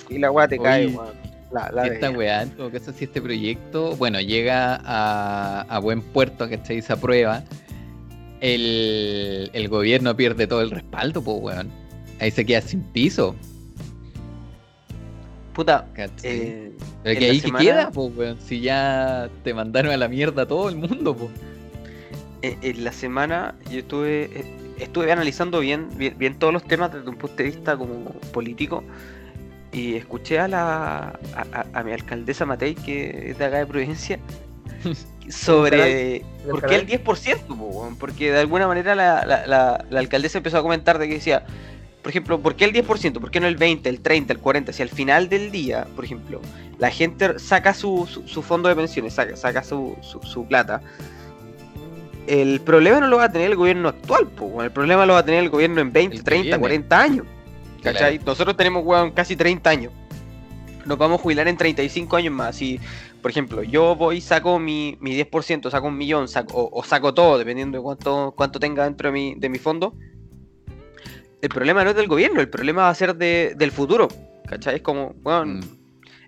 y 0.08 0.18
la 0.18 0.30
weá 0.30 0.48
te 0.48 0.58
cae, 0.58 0.88
weón. 0.88 1.22
La, 1.52 1.70
la 1.70 1.86
esta 1.86 2.10
weá, 2.10 2.42
en 2.42 2.50
todo 2.50 2.70
caso, 2.72 2.92
si 2.92 3.04
este 3.04 3.20
proyecto, 3.22 3.94
bueno, 3.96 4.20
llega 4.20 4.80
a, 4.84 5.60
a 5.68 5.78
buen 5.78 6.00
puerto, 6.02 6.48
¿cachai? 6.48 6.80
Se 6.82 6.92
aprueba, 6.94 7.42
el, 8.40 9.50
el 9.52 9.68
gobierno 9.68 10.16
pierde 10.16 10.46
todo 10.46 10.62
el 10.62 10.70
respaldo, 10.70 11.22
pues, 11.22 11.36
weón. 11.40 11.81
Ahí 12.22 12.30
se 12.30 12.46
queda 12.46 12.60
sin 12.62 12.82
piso, 12.82 13.34
Puta, 15.54 15.86
eh, 16.22 16.72
Pero 17.02 17.18
que 17.18 17.26
ahí 17.26 17.40
semana- 17.40 17.58
que 17.58 17.64
queda, 17.66 17.90
pues, 17.90 18.16
weón. 18.16 18.38
Si 18.40 18.60
ya 18.60 19.28
te 19.44 19.52
mandaron 19.52 19.92
a 19.92 19.98
la 19.98 20.08
mierda 20.08 20.42
a 20.42 20.46
todo 20.46 20.70
el 20.70 20.76
mundo, 20.76 21.14
pues. 21.14 21.30
en, 22.40 22.56
en 22.62 22.84
la 22.84 22.92
semana 22.92 23.54
yo 23.70 23.80
estuve 23.80 24.30
estuve 24.78 25.12
analizando 25.12 25.60
bien, 25.60 25.88
bien 25.96 26.16
bien 26.18 26.38
todos 26.38 26.52
los 26.54 26.64
temas 26.64 26.92
desde 26.92 27.08
un 27.08 27.16
punto 27.16 27.36
de 27.36 27.44
vista 27.44 27.76
como 27.76 28.04
político 28.32 28.82
y 29.72 29.94
escuché 29.96 30.38
a 30.40 30.48
la 30.48 31.18
a, 31.36 31.46
a- 31.52 31.66
a 31.80 31.82
mi 31.84 31.92
alcaldesa 31.92 32.46
Matei 32.46 32.74
que 32.74 33.30
es 33.30 33.38
de 33.38 33.44
acá 33.44 33.58
de 33.58 33.66
Providencia 33.66 34.18
sobre 35.28 35.76
¿Del 35.76 36.50
por 36.50 36.66
qué 36.66 36.74
el 36.76 36.86
canal? 36.86 37.04
10% 37.04 37.46
po, 37.46 37.54
weón? 37.66 37.96
porque 37.96 38.32
de 38.32 38.38
alguna 38.40 38.66
manera 38.66 38.94
la, 38.94 39.24
la- 39.26 39.46
la- 39.46 39.84
la 39.88 40.00
alcaldesa 40.00 40.38
empezó 40.38 40.58
a 40.58 40.62
comentar 40.62 40.98
de 40.98 41.06
que 41.08 41.14
decía 41.14 41.44
por 42.02 42.10
ejemplo, 42.10 42.40
¿por 42.40 42.56
qué 42.56 42.64
el 42.64 42.72
10%? 42.72 43.20
¿Por 43.20 43.30
qué 43.30 43.38
no 43.40 43.46
el 43.46 43.56
20, 43.56 43.88
el 43.88 44.00
30, 44.00 44.32
el 44.32 44.38
40? 44.40 44.72
Si 44.72 44.82
al 44.82 44.88
final 44.88 45.28
del 45.28 45.50
día, 45.52 45.86
por 45.94 46.04
ejemplo, 46.04 46.40
la 46.78 46.90
gente 46.90 47.38
saca 47.38 47.72
su, 47.74 48.06
su- 48.10 48.26
su 48.26 48.42
fondo 48.42 48.68
de 48.68 48.74
pensiones, 48.76 49.14
saca, 49.14 49.36
saca 49.36 49.62
su, 49.62 49.96
su- 50.02 50.44
plata, 50.46 50.82
el 52.26 52.60
problema 52.60 53.00
no 53.00 53.08
lo 53.08 53.16
va 53.18 53.24
a 53.24 53.32
tener 53.32 53.50
el 53.50 53.56
gobierno 53.56 53.88
actual, 53.88 54.26
po, 54.28 54.62
el 54.62 54.70
problema 54.70 55.06
lo 55.06 55.14
va 55.14 55.20
a 55.20 55.24
tener 55.24 55.42
el 55.42 55.50
gobierno 55.50 55.80
en 55.80 55.92
20, 55.92 56.16
El 56.16 56.20
que 56.20 56.24
30, 56.24 56.42
viene. 56.44 56.58
40 56.58 57.00
años. 57.00 57.26
¿Cachai? 57.82 58.18
Claro. 58.18 58.24
Nosotros 58.30 58.56
tenemos, 58.56 58.84
weón, 58.84 59.10
casi 59.10 59.34
30 59.34 59.68
años. 59.70 59.92
Nos 60.84 60.98
vamos 60.98 61.18
a 61.18 61.22
jubilar 61.22 61.48
en 61.48 61.56
35 61.56 62.16
años 62.16 62.32
más. 62.32 62.60
Y 62.62 62.80
por 63.20 63.30
ejemplo, 63.30 63.62
yo 63.64 63.96
voy, 63.96 64.20
saco 64.20 64.58
mi, 64.60 64.96
mi 65.00 65.12
10%, 65.16 65.70
saco 65.70 65.86
un 65.88 65.96
millón, 65.96 66.28
saco, 66.28 66.54
o, 66.56 66.80
o 66.80 66.84
saco 66.84 67.12
todo, 67.14 67.38
dependiendo 67.38 67.78
de 67.78 67.82
cuánto, 67.82 68.34
cuánto 68.36 68.60
tenga 68.60 68.84
dentro 68.84 69.08
de 69.08 69.12
mi, 69.12 69.34
de 69.36 69.48
mi 69.48 69.58
fondo. 69.58 69.94
El 71.42 71.48
problema 71.48 71.84
no 71.84 71.90
es 71.90 71.96
del 71.96 72.06
gobierno, 72.06 72.40
el 72.40 72.48
problema 72.48 72.82
va 72.82 72.88
a 72.90 72.94
ser 72.94 73.14
de- 73.16 73.54
del 73.56 73.70
futuro. 73.72 74.08
¿Cachai? 74.48 74.76
Es 74.76 74.82
como, 74.82 75.12
bueno, 75.22 75.44
Mm. 75.46 75.60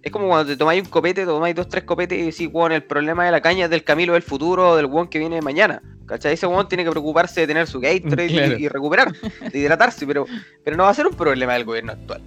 es 0.03 0.11
como 0.13 0.27
cuando 0.29 0.51
te 0.53 0.57
tomáis 0.57 0.83
un 0.83 0.89
copete, 0.91 1.25
tomáis 1.25 1.55
dos, 1.55 1.69
tres 1.69 1.85
copetes 1.85 2.19
y 2.19 2.23
decís, 2.27 2.51
bueno, 2.51 2.75
el 2.75 2.83
problema 2.83 3.25
de 3.25 3.31
la 3.31 3.41
caña 3.41 3.65
es 3.67 3.71
del 3.71 3.85
Camilo 3.85 4.15
del 4.15 4.23
futuro 4.23 4.77
del 4.77 4.87
weón 4.87 5.09
que 5.09 5.19
viene 5.19 5.41
mañana. 5.41 5.81
¿Cachai? 6.07 6.35
Ese 6.35 6.47
weón 6.47 6.69
tiene 6.69 6.85
que 6.85 6.91
preocuparse 6.91 7.41
de 7.43 7.47
tener 7.47 7.67
su 7.67 7.81
Gatorade 7.81 8.27
y- 8.27 8.35
Claro. 8.35 8.59
y, 8.59 8.69
recuperar, 8.69 9.13
de 9.53 9.59
hidratarse, 9.59 10.07
pero, 10.07 10.27
pero 10.65 10.77
no 10.77 10.83
va 10.83 10.91
a 10.91 10.95
ser 10.95 11.07
un 11.07 11.15
problema 11.15 11.55
del 11.55 11.65
gobierno 11.65 11.93
actual. 11.93 12.21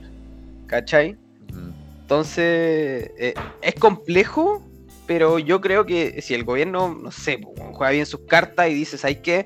¿Cachai? 0.67 1.13
Mm. 1.53 1.69
Entonces, 2.01 3.11
eh, 3.17 3.33
es 3.61 3.75
complejo, 3.75 4.63
pero 5.05 5.39
yo 5.39 5.59
creo 5.61 5.85
que 5.85 6.21
si 6.21 6.33
el 6.33 6.43
gobierno, 6.45 6.97
no 7.01 7.11
sé, 7.11 7.37
po, 7.37 7.53
juega 7.73 7.91
bien 7.91 8.05
sus 8.05 8.21
cartas 8.21 8.69
y 8.69 8.73
dice, 8.73 8.97
¿sabes 8.97 9.17
qué? 9.17 9.45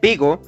Pico, 0.00 0.40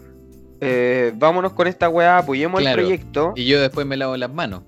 eh, 0.60 1.12
vámonos 1.16 1.52
con 1.52 1.66
esta 1.66 1.88
weá, 1.88 2.18
apoyemos 2.18 2.60
Claro. 2.60 2.80
el 2.80 2.86
proyecto, 2.86 3.32
Y 3.36 3.46
yo 3.46 3.60
después 3.60 3.86
me 3.86 3.96
lavo 3.96 4.16
las 4.16 4.32
manos. 4.32 4.62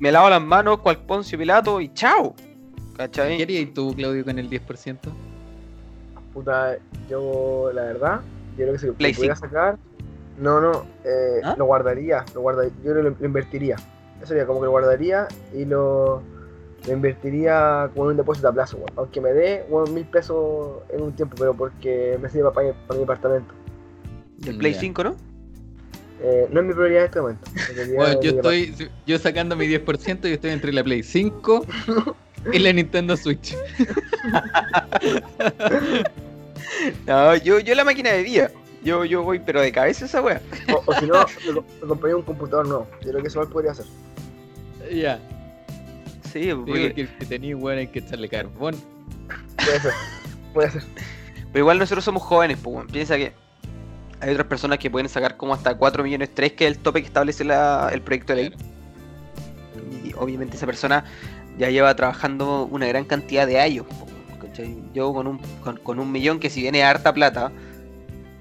me 0.00 0.10
lavo 0.12 0.28
las 0.28 0.42
manos 0.42 0.78
cual 0.80 0.98
Poncio 0.98 1.38
Pilato 1.38 1.80
y 1.80 1.92
chao. 1.94 2.34
¿Qué 2.36 2.96
¿Cachai? 2.96 3.42
harías 3.42 3.72
tú, 3.74 3.94
Claudio, 3.94 4.24
con 4.24 4.38
el 4.38 4.48
10%? 4.50 4.98
Puta, 6.32 6.76
yo 7.08 7.70
la 7.72 7.82
verdad, 7.84 8.20
yo 8.52 8.56
creo 8.64 8.72
que 8.72 8.78
si 8.78 8.86
lo 8.86 8.94
pudiera 8.94 9.36
sacar, 9.36 9.78
no, 10.38 10.60
no, 10.60 10.84
eh, 11.04 11.40
¿Ah? 11.44 11.54
lo 11.56 11.64
guardaría, 11.64 12.24
lo 12.34 12.42
guardaría, 12.42 12.72
yo 12.84 12.92
creo 12.92 12.96
que 12.96 13.02
lo, 13.10 13.16
lo 13.18 13.26
invertiría. 13.26 13.76
Eso 14.18 14.28
sería 14.28 14.46
como 14.46 14.60
que 14.60 14.66
lo 14.66 14.70
guardaría 14.72 15.28
y 15.54 15.64
lo, 15.64 16.22
lo 16.86 16.92
invertiría 16.92 17.90
como 17.94 18.06
en 18.06 18.10
un 18.12 18.16
depósito 18.18 18.48
a 18.48 18.52
plazo, 18.52 18.76
weón. 18.78 18.90
aunque 18.96 19.20
me 19.20 19.32
dé 19.32 19.64
weón, 19.70 19.94
mil 19.94 20.04
pesos 20.04 20.78
en 20.90 21.02
un 21.02 21.12
tiempo, 21.12 21.36
pero 21.38 21.54
porque 21.54 22.18
me 22.20 22.28
sirve 22.28 22.50
para, 22.50 22.72
para 22.86 22.94
mi 22.98 23.00
departamento. 23.00 23.54
El 24.46 24.58
Play 24.58 24.74
Ya. 24.74 24.80
5, 24.80 25.04
¿no? 25.04 25.16
Eh, 26.22 26.48
no 26.50 26.60
es 26.60 26.66
mi 26.66 26.72
prioridad 26.72 27.02
en 27.02 27.06
este 27.06 27.20
momento. 27.20 27.50
Bueno, 27.94 28.20
yo 28.22 28.30
estoy 28.32 28.74
yo 29.06 29.18
sacando 29.18 29.54
mi 29.56 29.66
10% 29.66 30.28
y 30.28 30.32
estoy 30.32 30.50
entre 30.50 30.72
la 30.72 30.82
Play 30.82 31.02
5 31.02 31.66
y 32.52 32.58
la 32.58 32.72
Nintendo 32.72 33.16
Switch. 33.16 33.54
No, 37.06 37.36
yo, 37.36 37.58
yo 37.60 37.74
la 37.74 37.84
máquina 37.84 38.10
de 38.12 38.22
día. 38.22 38.50
Yo, 38.82 39.04
yo 39.04 39.22
voy, 39.22 39.40
pero 39.40 39.60
de 39.60 39.72
cabeza 39.72 40.04
esa 40.04 40.22
weá. 40.22 40.40
O, 40.72 40.82
o 40.86 40.94
si 40.94 41.06
no, 41.06 41.24
me, 41.46 41.54
co- 41.54 41.64
me 41.82 41.88
compraría 41.88 42.16
un 42.16 42.22
computador 42.22 42.66
nuevo. 42.68 42.88
Yo 43.02 43.10
creo 43.10 43.22
que 43.22 43.28
eso 43.28 43.48
podría 43.50 43.72
hacer. 43.72 43.86
Ya. 44.92 45.18
Sí, 46.32 46.40
Digo 46.40 46.64
porque- 46.66 46.92
que 46.94 47.00
el 47.02 47.08
que 47.18 47.26
tenía, 47.26 47.56
bueno, 47.56 47.80
hay 47.80 47.88
que 47.88 47.98
echarle 48.00 48.28
carbón. 48.28 48.76
Puede 49.56 49.80
ser. 49.80 49.92
Puede 50.54 50.70
ser. 50.70 50.82
pero 51.52 51.58
igual 51.62 51.78
nosotros 51.78 52.04
somos 52.04 52.22
jóvenes, 52.22 52.58
pues, 52.62 52.74
weón. 52.76 52.86
Piensa 52.88 53.16
que 53.16 53.32
hay 54.20 54.30
otras 54.30 54.46
personas 54.46 54.78
que 54.78 54.90
pueden 54.90 55.08
sacar 55.08 55.36
como 55.36 55.54
hasta 55.54 55.74
4 55.76 56.02
millones 56.04 56.30
3, 56.34 56.52
que 56.52 56.66
es 56.66 56.72
el 56.76 56.78
tope 56.78 57.00
que 57.02 57.06
establece 57.08 57.44
la- 57.44 57.90
el 57.92 58.00
proyecto 58.02 58.34
de 58.34 58.42
ley. 58.42 58.54
Y 60.04 60.12
obviamente 60.14 60.56
esa 60.56 60.66
persona 60.66 61.04
ya 61.58 61.70
lleva 61.70 61.94
trabajando 61.96 62.64
una 62.70 62.86
gran 62.86 63.04
cantidad 63.04 63.46
de 63.46 63.60
años. 63.60 63.86
Yo 64.94 65.12
con 65.12 65.26
un, 65.26 65.38
con, 65.62 65.76
con 65.78 66.00
un 66.00 66.10
millón 66.10 66.40
que 66.40 66.48
si 66.48 66.62
viene 66.62 66.82
harta 66.82 67.12
plata, 67.12 67.52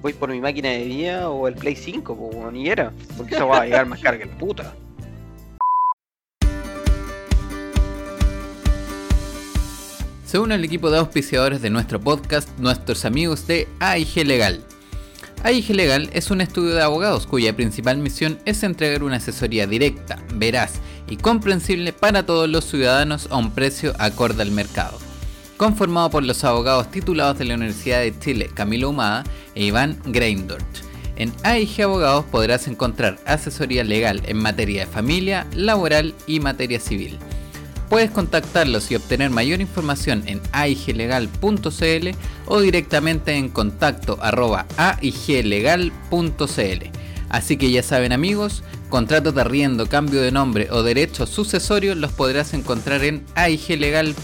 voy 0.02 0.14
por 0.14 0.30
mi 0.30 0.40
máquina 0.40 0.70
de 0.70 0.86
día 0.86 1.30
o 1.30 1.48
el 1.50 1.56
Play 1.56 1.76
5, 1.76 2.16
po, 2.16 2.52
ni 2.52 2.70
era. 2.70 2.94
Porque 3.18 3.36
eso 3.36 3.48
va 3.48 3.62
a 3.62 3.66
llegar 3.66 3.86
más 3.86 4.00
carga 4.00 4.24
el 4.24 4.30
puta. 4.30 4.74
Se 10.26 10.40
une 10.40 10.56
al 10.56 10.64
equipo 10.66 10.90
de 10.90 10.98
auspiciadores 10.98 11.62
de 11.62 11.70
nuestro 11.70 12.00
podcast 12.00 12.50
nuestros 12.58 13.06
amigos 13.06 13.46
de 13.48 13.68
AIG 13.80 14.26
Legal. 14.26 14.64
AIG 15.46 15.76
Legal 15.76 16.10
es 16.12 16.32
un 16.32 16.42
estudio 16.42 16.74
de 16.74 16.82
abogados 16.82 17.28
cuya 17.28 17.56
principal 17.56 18.00
misión 18.00 18.40
es 18.46 18.64
entregar 18.64 19.04
una 19.04 19.18
asesoría 19.18 19.68
directa, 19.68 20.18
veraz 20.34 20.80
y 21.08 21.18
comprensible 21.18 21.94
para 21.94 22.26
todos 22.26 22.50
los 22.50 22.66
ciudadanos 22.66 23.28
a 23.30 23.38
un 23.38 23.52
precio 23.52 23.94
acorde 24.00 24.42
al 24.42 24.50
mercado. 24.50 24.98
Conformado 25.56 26.10
por 26.10 26.24
los 26.24 26.44
abogados 26.44 26.90
titulados 26.90 27.38
de 27.38 27.46
la 27.46 27.54
Universidad 27.54 28.00
de 28.00 28.18
Chile, 28.18 28.50
Camilo 28.56 28.90
Humada 28.90 29.24
e 29.54 29.66
Iván 29.66 30.00
Greindort. 30.06 30.66
En 31.16 31.32
AIG 31.44 31.84
Abogados 31.84 32.26
podrás 32.26 32.68
encontrar 32.68 33.20
asesoría 33.28 33.84
legal 33.84 34.24
en 34.26 34.38
materia 34.38 34.88
de 34.88 34.92
familia, 34.92 35.46
laboral 35.54 36.16
y 36.26 36.40
materia 36.40 36.80
civil. 36.80 37.20
Puedes 37.90 38.12
contactarlos 38.12 38.90
y 38.92 38.96
obtener 38.96 39.30
mayor 39.30 39.62
información 39.62 40.24
en 40.28 40.42
aiglegal.cl 40.52 42.10
o 42.48 42.60
directamente 42.60 43.34
en 43.34 43.50
contacto 43.50 44.18
aiglegal.cl. 44.78 45.92
Así 47.30 47.58
que 47.58 47.72
ya 47.72 47.84
saben 47.84 48.12
amigos, 48.12 48.64
contratos 48.90 49.36
de 49.36 49.42
arriendo, 49.42 49.88
cambio 49.88 50.22
de 50.22 50.32
nombre 50.32 50.68
o 50.72 50.84
derechos 50.84 51.30
sucesorios 51.30 51.98
los 51.98 52.12
podrás 52.12 52.54
encontrar 52.54 53.04
en 53.04 53.26
aiglegal.cl. 53.36 54.16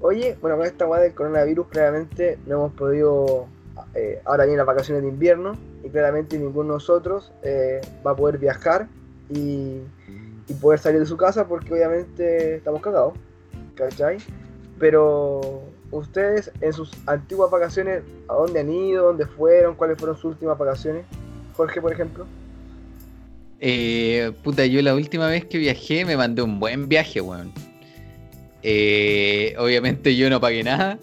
Oye, 0.00 0.38
bueno, 0.40 0.56
con 0.56 0.66
esta 0.66 0.86
weá 0.86 1.02
del 1.02 1.12
coronavirus, 1.12 1.66
claramente 1.68 2.38
no 2.46 2.54
hemos 2.54 2.72
podido. 2.72 3.46
Eh, 3.94 4.20
ahora 4.24 4.44
vienen 4.44 4.58
las 4.58 4.66
vacaciones 4.66 5.02
de 5.02 5.08
invierno 5.08 5.56
y 5.82 5.88
claramente 5.88 6.38
ninguno 6.38 6.68
de 6.70 6.74
nosotros 6.74 7.32
eh, 7.42 7.80
va 8.06 8.12
a 8.12 8.16
poder 8.16 8.38
viajar 8.38 8.88
y, 9.30 9.80
poder 10.62 10.78
salir 10.78 11.00
de 11.00 11.06
su 11.06 11.18
casa 11.18 11.46
porque 11.46 11.74
obviamente 11.74 12.56
estamos 12.56 12.80
cagados, 12.80 13.12
¿cachai? 13.74 14.16
Pero 14.78 15.62
ustedes 15.90 16.50
en 16.62 16.72
sus 16.72 16.90
antiguas 17.06 17.50
vacaciones, 17.50 18.02
¿a 18.28 18.34
dónde 18.34 18.60
han 18.60 18.72
ido? 18.72 19.04
¿Dónde 19.04 19.26
fueron? 19.26 19.74
¿Cuáles 19.74 19.98
fueron 19.98 20.16
sus 20.16 20.32
últimas 20.32 20.56
vacaciones? 20.56 21.04
Jorge, 21.54 21.82
por 21.82 21.92
ejemplo. 21.92 22.26
Eh, 23.60 24.32
puta, 24.42 24.64
yo 24.64 24.80
la 24.80 24.94
última 24.94 25.26
vez 25.26 25.44
que 25.44 25.58
viajé 25.58 26.04
me 26.04 26.16
mandé 26.16 26.42
un 26.42 26.60
buen 26.60 26.88
viaje, 26.88 27.20
weón. 27.20 27.52
Eh, 28.62 29.54
obviamente 29.58 30.16
yo 30.16 30.30
no 30.30 30.40
pagué 30.40 30.62
nada. 30.62 30.98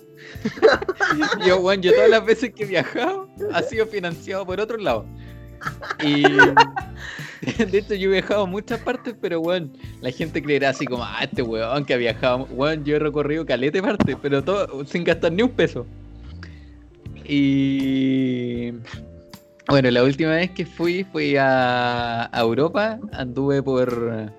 Yo, 1.46 1.74
yo 1.74 1.94
todas 1.94 2.10
las 2.10 2.26
veces 2.26 2.54
que 2.54 2.64
he 2.64 2.68
viajado 2.68 3.30
ha 3.54 3.62
sido 3.62 3.86
financiado 3.88 4.46
por 4.46 4.60
otro 4.60 4.78
lado. 4.78 5.06
Y 6.04 6.24
de 7.66 7.78
hecho 7.78 7.96
yo 7.96 8.10
he 8.10 8.14
viajado 8.14 8.44
a 8.44 8.46
muchas 8.46 8.80
partes, 8.80 9.16
pero 9.20 9.40
weón, 9.40 9.72
la 10.02 10.12
gente 10.12 10.42
creerá 10.42 10.70
así 10.70 10.86
como, 10.86 11.04
ah, 11.04 11.20
este 11.22 11.42
weón 11.42 11.86
que 11.86 11.94
ha 11.94 11.98
viajado, 11.98 12.48
weón, 12.52 12.84
yo 12.84 12.96
he 12.96 13.00
recorrido 13.00 13.46
calete 13.46 13.82
partes, 13.82 14.16
pero 14.22 14.44
todo 14.44 14.86
sin 14.86 15.04
gastar 15.04 15.32
ni 15.32 15.44
un 15.44 15.52
peso. 15.52 15.86
Y 17.28 18.72
bueno, 19.68 19.90
la 19.90 20.04
última 20.04 20.32
vez 20.32 20.52
que 20.52 20.66
fui, 20.66 21.04
fui 21.06 21.36
a, 21.38 22.30
a 22.32 22.42
Europa, 22.42 23.00
anduve 23.14 23.64
por 23.64 24.32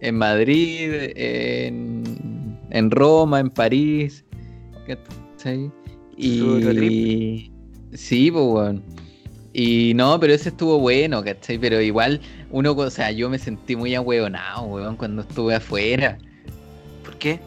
en 0.00 0.14
Madrid, 0.16 1.12
en, 1.16 2.58
en 2.70 2.90
Roma, 2.90 3.40
en 3.40 3.50
París, 3.50 4.24
¿cachai? 5.48 5.70
Y 6.16 7.50
sí, 7.94 8.30
pues 8.30 8.44
weón. 8.44 8.82
Y 9.52 9.92
no, 9.94 10.20
pero 10.20 10.32
ese 10.34 10.50
estuvo 10.50 10.78
bueno, 10.78 11.22
¿cachai? 11.22 11.58
Pero 11.58 11.80
igual, 11.80 12.20
uno, 12.50 12.72
o 12.72 12.90
sea, 12.90 13.10
yo 13.10 13.28
me 13.30 13.38
sentí 13.38 13.76
muy 13.76 13.94
ahueonado, 13.94 14.62
weón, 14.62 14.96
cuando 14.96 15.22
estuve 15.22 15.54
afuera. 15.54 16.18
¿Por 17.04 17.16
qué? 17.16 17.40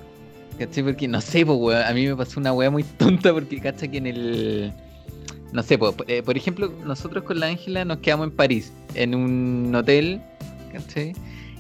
¿Cachai? 0.57 0.83
Porque 0.83 1.07
no 1.07 1.21
sé, 1.21 1.45
pues, 1.45 1.57
weón, 1.59 1.83
a 1.83 1.93
mí 1.93 2.07
me 2.07 2.15
pasó 2.15 2.39
una 2.39 2.53
weá 2.53 2.69
muy 2.69 2.83
tonta 2.97 3.33
porque, 3.33 3.59
¿cachai? 3.59 3.89
Que 3.89 3.97
en 3.97 4.07
el. 4.07 4.73
No 5.53 5.61
sé, 5.63 5.77
pues, 5.77 5.93
eh, 6.07 6.23
por 6.23 6.37
ejemplo, 6.37 6.71
nosotros 6.85 7.23
con 7.23 7.39
la 7.39 7.47
Ángela 7.47 7.83
nos 7.83 7.97
quedamos 7.99 8.27
en 8.27 8.31
París, 8.35 8.71
en 8.95 9.13
un 9.13 9.73
hotel, 9.75 10.21
¿cachai? 10.71 11.13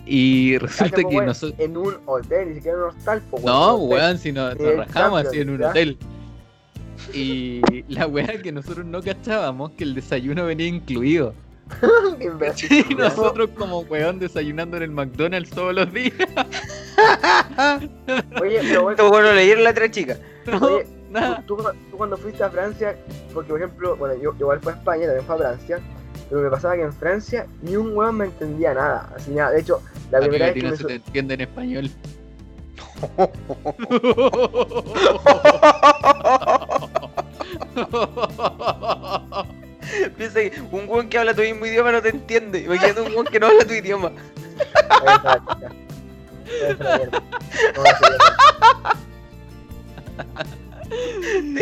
Y 0.05 0.57
resulta 0.57 0.95
Cállate, 0.95 1.01
que 1.09 1.15
weón, 1.15 1.25
nosotros. 1.27 1.59
En 1.59 1.77
un 1.77 1.95
hotel, 2.05 2.49
ni 2.49 2.55
siquiera 2.55 2.77
en 2.77 2.83
un 2.83 2.89
hostal, 2.89 3.21
po, 3.29 3.39
No, 3.45 3.75
hotel. 3.75 3.89
weón, 3.89 4.17
si 4.17 4.31
nos, 4.31 4.57
nos 4.57 4.75
rajamos 4.77 5.25
así 5.25 5.39
en 5.39 5.49
un 5.51 5.59
¿ya? 5.59 5.73
Y 7.13 7.61
la 7.87 8.07
weá 8.07 8.41
que 8.41 8.51
nosotros 8.51 8.85
no 8.85 9.01
cachábamos, 9.01 9.71
que 9.71 9.83
el 9.83 9.95
desayuno 9.95 10.45
venía 10.45 10.67
incluido. 10.67 11.33
Y 12.89 12.95
nosotros 12.95 13.49
como 13.57 13.79
weón 13.81 14.19
desayunando 14.19 14.75
en 14.77 14.83
el 14.83 14.91
McDonald's 14.91 15.49
todos 15.51 15.73
los 15.73 15.91
días. 15.93 16.13
Oye, 18.41 18.59
pero 18.61 18.83
bueno, 18.83 19.09
bueno 19.09 19.31
leyeron 19.33 19.63
la 19.63 19.69
otra 19.71 19.89
chica. 19.89 20.17
No, 20.47 20.57
Oye, 20.67 20.85
nada. 21.09 21.43
tú, 21.47 21.55
tú- 21.57 21.63
tú 21.89 21.97
cuando 21.97 22.17
fuiste 22.17 22.43
a 22.43 22.49
Francia, 22.49 22.97
porque 23.33 23.49
por 23.51 23.61
ejemplo, 23.61 23.95
bueno, 23.95 24.15
yo 24.21 24.33
igual 24.37 24.59
fui 24.59 24.73
a 24.73 24.75
España, 24.75 25.05
también 25.05 25.25
fui 25.25 25.35
a 25.35 25.37
Francia, 25.37 25.79
pero 26.29 26.41
me 26.41 26.49
pasaba 26.49 26.75
que 26.75 26.81
en 26.83 26.93
Francia 26.93 27.47
ni 27.61 27.75
un 27.77 27.95
weón 27.95 28.17
me 28.17 28.25
entendía 28.25 28.73
nada, 28.73 29.09
así 29.15 29.31
nada. 29.31 29.51
De 29.51 29.61
hecho, 29.61 29.81
la 30.11 30.17
Amigo, 30.17 30.31
primera 30.31 30.51
a 30.51 30.53
vez 30.53 30.55
que 30.55 30.63
no 30.63 30.71
me 30.71 30.77
se 30.77 30.83
te 30.83 30.95
entiende 30.95 31.33
en 31.35 31.41
español. 31.41 31.89
Piensa 40.17 40.39
que 40.39 40.53
un 40.71 40.87
weón 40.87 41.09
que 41.09 41.17
habla 41.17 41.33
tu 41.33 41.41
mismo 41.41 41.65
idioma 41.65 41.91
no 41.91 42.01
te 42.01 42.09
entiende. 42.09 42.59
Imagínate 42.59 43.01
un 43.01 43.11
weón 43.13 43.25
que 43.25 43.39
no 43.39 43.47
habla 43.47 43.65
tu 43.65 43.73
idioma. 43.73 44.11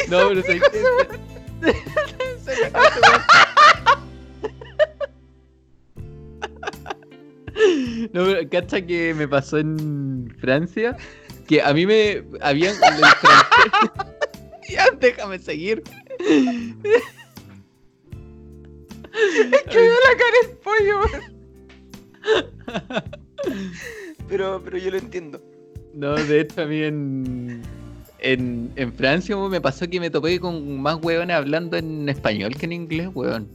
No, 0.10 0.30
pero. 0.30 0.42
Se. 0.42 0.60
No, 8.14 8.26
pero 8.26 8.50
cacha 8.50 8.82
que 8.82 9.14
me 9.14 9.28
pasó 9.28 9.58
en 9.58 10.34
Francia. 10.40 10.96
Que 11.48 11.62
a 11.62 11.74
mí 11.74 11.86
me 11.86 12.24
habían. 12.42 12.76
ya, 14.70 14.90
déjame 15.00 15.40
seguir. 15.40 15.82
Es 16.20 16.76
que 19.64 19.78
veo 19.78 19.96
la 20.08 20.16
cara 20.18 20.38
del 20.44 20.52
pollo, 20.58 21.00
weón. 21.00 21.24
Pero, 24.28 24.62
pero 24.64 24.78
yo 24.78 24.92
lo 24.92 24.98
entiendo. 24.98 25.42
No, 25.94 26.16
de 26.16 26.42
hecho 26.42 26.62
a 26.62 26.66
mí 26.66 26.84
en, 26.84 27.64
en, 28.20 28.72
en 28.76 28.94
Francia 28.94 29.36
me 29.36 29.60
pasó 29.60 29.90
que 29.90 30.00
me 30.00 30.12
topé 30.12 30.40
con 30.40 30.80
más 30.80 31.00
hueones 31.02 31.36
hablando 31.36 31.76
en 31.78 32.08
español 32.08 32.56
que 32.56 32.68
en 32.68 32.74
inglés, 32.74 33.10
weón. 33.14 33.50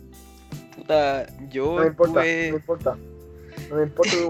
Puta, 0.76 1.28
yo 1.50 1.76
No 1.76 1.82
me 1.82 1.86
importa, 1.86 2.14
no 2.14 2.20
me 2.24 2.48
importa. 2.48 2.98
No 3.70 3.76
me 3.76 3.84
importa 3.84 4.16
tu 4.16 4.28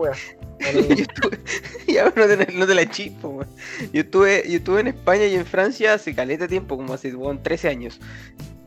yo 0.89 0.95
estuve. 0.95 1.39
Ya, 1.87 2.05
no 2.05 2.27
te, 2.27 2.53
no 2.53 2.67
te 2.67 2.75
la 2.75 2.89
chispo, 2.89 3.29
weón. 3.29 3.49
Yo 3.93 4.01
estuve, 4.01 4.43
yo 4.49 4.57
estuve 4.57 4.81
en 4.81 4.87
España 4.89 5.27
y 5.27 5.35
en 5.35 5.47
Francia 5.47 5.95
hace 5.95 6.15
caleta 6.15 6.49
tiempo, 6.49 6.77
como 6.77 6.95
hace 6.95 7.15
weón, 7.15 7.43
13 7.43 7.69
años. 7.69 8.01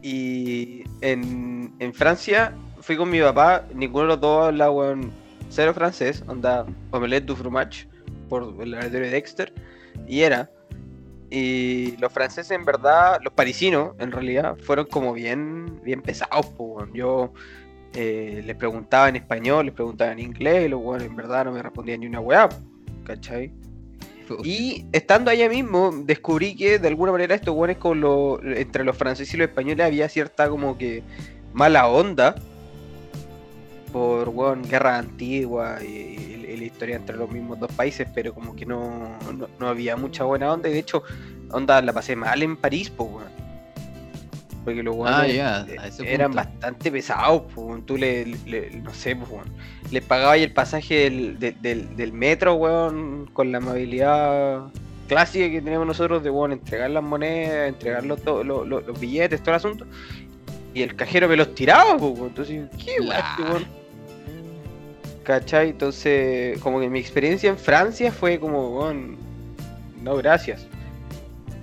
Y 0.01 0.83
en, 1.01 1.73
en 1.79 1.93
Francia 1.93 2.53
fui 2.79 2.95
con 2.95 3.09
mi 3.09 3.19
papá, 3.19 3.65
ninguno 3.73 4.03
de 4.03 4.07
los 4.09 4.21
dos 4.21 4.47
habla, 4.47 4.71
weón, 4.71 5.11
cero 5.49 5.73
francés, 5.73 6.23
onda 6.27 6.65
omelette 6.91 7.25
du 7.25 7.35
fromage, 7.35 7.87
por 8.29 8.43
el 8.61 8.71
laboratorio 8.71 9.07
de 9.07 9.11
Dexter, 9.11 9.53
y 10.07 10.21
era. 10.21 10.49
Y 11.29 11.97
los 11.97 12.13
franceses, 12.13 12.51
en 12.51 12.63
verdad, 12.63 13.19
los 13.21 13.33
parisinos, 13.33 13.93
en 13.99 14.11
realidad, 14.11 14.55
fueron 14.63 14.85
como 14.85 15.11
bien, 15.13 15.81
bien 15.83 16.01
pesados. 16.01 16.47
Yo 16.93 17.33
eh, 17.97 18.43
les 18.45 18.55
preguntaba 18.55 19.09
en 19.09 19.15
español, 19.17 19.65
les 19.65 19.73
preguntaba 19.73 20.11
en 20.11 20.19
inglés, 20.19 20.65
y 20.65 20.69
los 20.69 20.79
weones 20.81 21.07
en 21.07 21.15
verdad 21.15 21.45
no 21.45 21.51
me 21.51 21.61
respondían 21.61 21.99
ni 22.01 22.05
una 22.07 22.19
weá, 22.19 22.47
¿cachai? 23.03 23.51
Y 24.43 24.85
estando 24.91 25.31
allá 25.31 25.47
mismo, 25.49 25.91
descubrí 26.03 26.55
que 26.55 26.79
de 26.79 26.87
alguna 26.89 27.11
manera 27.13 27.33
estos 27.33 27.55
weones 27.55 27.77
con 27.77 27.99
lo, 28.01 28.41
entre 28.43 28.83
los 28.83 28.95
franceses 28.97 29.33
y 29.33 29.37
los 29.37 29.47
españoles 29.47 29.85
había 29.85 30.07
cierta 30.09 30.49
como 30.49 30.77
que 30.77 31.01
mala 31.53 31.87
onda 31.87 32.35
por 33.91 34.29
weón, 34.29 34.63
guerra 34.63 34.97
antigua 34.97 35.77
y, 35.81 35.85
y- 35.85 36.45
y 36.53 36.57
la 36.57 36.63
historia 36.65 36.95
entre 36.97 37.15
los 37.17 37.29
mismos 37.31 37.59
dos 37.59 37.71
países, 37.71 38.07
pero 38.13 38.33
como 38.33 38.55
que 38.55 38.65
no, 38.65 39.17
no, 39.33 39.47
no 39.59 39.67
había 39.67 39.95
mucha 39.97 40.23
buena 40.25 40.51
onda, 40.53 40.69
y 40.69 40.73
de 40.73 40.79
hecho, 40.79 41.03
onda 41.51 41.81
la 41.81 41.93
pasé 41.93 42.15
mal 42.15 42.41
en 42.43 42.57
París, 42.57 42.89
pues 42.89 43.09
weón. 43.09 43.46
Porque 44.67 44.83
los 44.83 44.95
Ah, 44.95 45.21
weones 45.21 45.33
ya, 45.37 45.65
eh, 45.69 45.77
a 45.79 45.87
ese 45.87 46.13
eran 46.13 46.33
bastante 46.33 46.91
pesados, 46.91 47.43
pues 47.55 47.85
tú 47.85 47.95
le, 47.95 48.25
le- 48.25 48.69
no 48.81 48.93
sé, 48.93 49.15
pues 49.15 49.29
les 49.91 50.03
pagabas 50.03 50.39
el 50.39 50.51
pasaje 50.51 51.05
del, 51.09 51.39
del- 51.39 51.61
del- 51.61 51.95
del 51.95 52.11
metro, 52.11 52.55
weón, 52.55 53.29
con 53.31 53.49
la 53.53 53.59
amabilidad 53.59 54.63
clásica 55.07 55.49
que 55.49 55.61
tenemos 55.61 55.87
nosotros 55.87 56.21
de, 56.21 56.31
weón, 56.31 56.51
entregar 56.51 56.89
las 56.89 57.01
monedas, 57.01 57.69
entregar 57.69 58.05
los, 58.05 58.21
to- 58.21 58.43
lo- 58.43 58.65
lo- 58.65 58.81
los 58.81 58.99
billetes, 58.99 59.39
todo 59.39 59.51
el 59.51 59.55
asunto. 59.55 59.85
Y 60.73 60.81
el 60.81 60.97
cajero 60.97 61.29
me 61.29 61.37
los 61.37 61.55
tiraba, 61.55 61.97
pues. 61.97 62.19
Entonces, 62.19 62.65
¿qué, 62.83 62.99
weón, 62.99 63.13
este? 63.13 63.67
¿Cachai? 65.23 65.69
Entonces, 65.69 66.59
como 66.59 66.81
que 66.81 66.89
mi 66.89 66.99
experiencia 66.99 67.49
en 67.49 67.57
Francia 67.57 68.11
fue 68.11 68.37
como, 68.37 68.91
no, 70.03 70.15
gracias. 70.17 70.67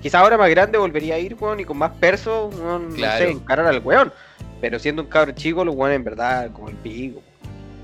Quizá 0.05 0.19
ahora 0.21 0.37
más 0.37 0.51
grande 0.51 0.77
volvería 0.77 1.15
a 1.15 1.19
ir, 1.19 1.35
weón, 1.41 1.61
y 1.61 1.65
con 1.65 1.79
más 1.79 1.93
perso, 1.93 2.49
weón, 2.49 2.91
no 2.91 2.95
sé, 2.97 3.31
encarar 3.31 3.65
al 3.67 3.79
weón. 3.79 4.13
Pero 4.61 4.79
siendo 4.79 5.01
un 5.01 5.09
cabro 5.09 5.33
chico, 5.33 5.65
los 5.65 5.75
weones 5.75 5.97
en 5.97 6.05
verdad, 6.05 6.51
como 6.53 6.69
el 6.69 6.77
pico. 6.77 7.23